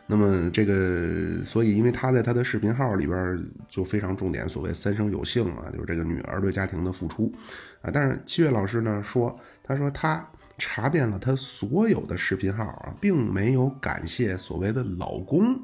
[0.06, 7.34] 那么这个，所以因为他在他的视频号里边就非常重点，所谓三生有幸啊，就是这个女儿对家庭的付出
[7.82, 7.90] 啊。
[7.92, 10.24] 但是七月老师呢说，他说他。
[10.58, 15.56] 查遍了她所有的视频号啊，并没有感谢所谓的老公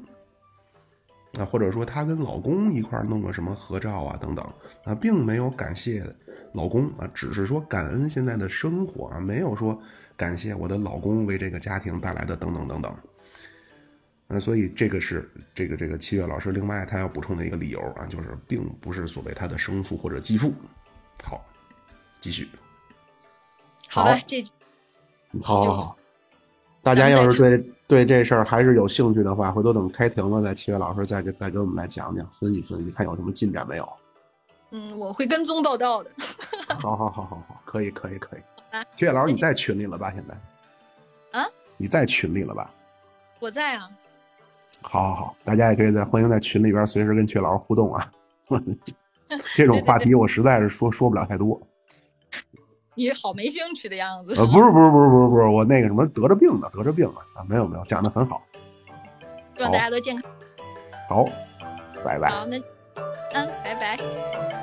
[1.34, 4.44] 啊，或者说他跟老公一块弄个什么合照啊等等
[4.84, 6.04] 啊，并没有感谢
[6.52, 9.80] 老公啊，只是说感恩现在的生活啊，没有说
[10.16, 12.96] 感谢我的老公为这个家庭带来的等等等等。
[14.26, 20.52] 嗯，所以这个是这个这个七月老师另外他要补充的一个理由啊，就是并不是所谓他的生父或者继父。
[21.22, 21.44] 好，
[22.20, 22.48] 继续。
[23.88, 24.42] 好吧，这。
[25.42, 25.96] 好好好，
[26.82, 33.88] 大家要是对对这事儿还是有兴趣的话，回头等开庭了，再七月老师再给再给我们来讲讲，分析分析，看有什么进展没有。
[34.70, 36.10] 嗯，我会跟踪报道的。
[36.74, 38.40] 好好好好好，可以可以可以。
[38.96, 40.12] 七月老师，你在群里了吧？
[40.12, 41.40] 现在？
[41.40, 41.46] 啊？
[41.76, 42.72] 你在群里了吧？
[43.38, 43.90] 我在啊。
[44.82, 48.12] 好好好，大家也可以在欢迎在群里边随时跟阙老师互动啊。
[49.54, 51.60] 这种话题我实在是说说不了太多。
[53.00, 54.34] 你好没兴趣的样子。
[54.36, 58.42] 呃，不是不是不是不是不是，我那个什么得着病呢，得着病了啊，没有没有，讲的很好。
[59.56, 60.30] 希望大家都健康。
[61.08, 61.24] 好，
[62.04, 62.28] 拜拜。
[62.28, 62.58] 好，那，
[63.32, 64.59] 嗯，拜拜。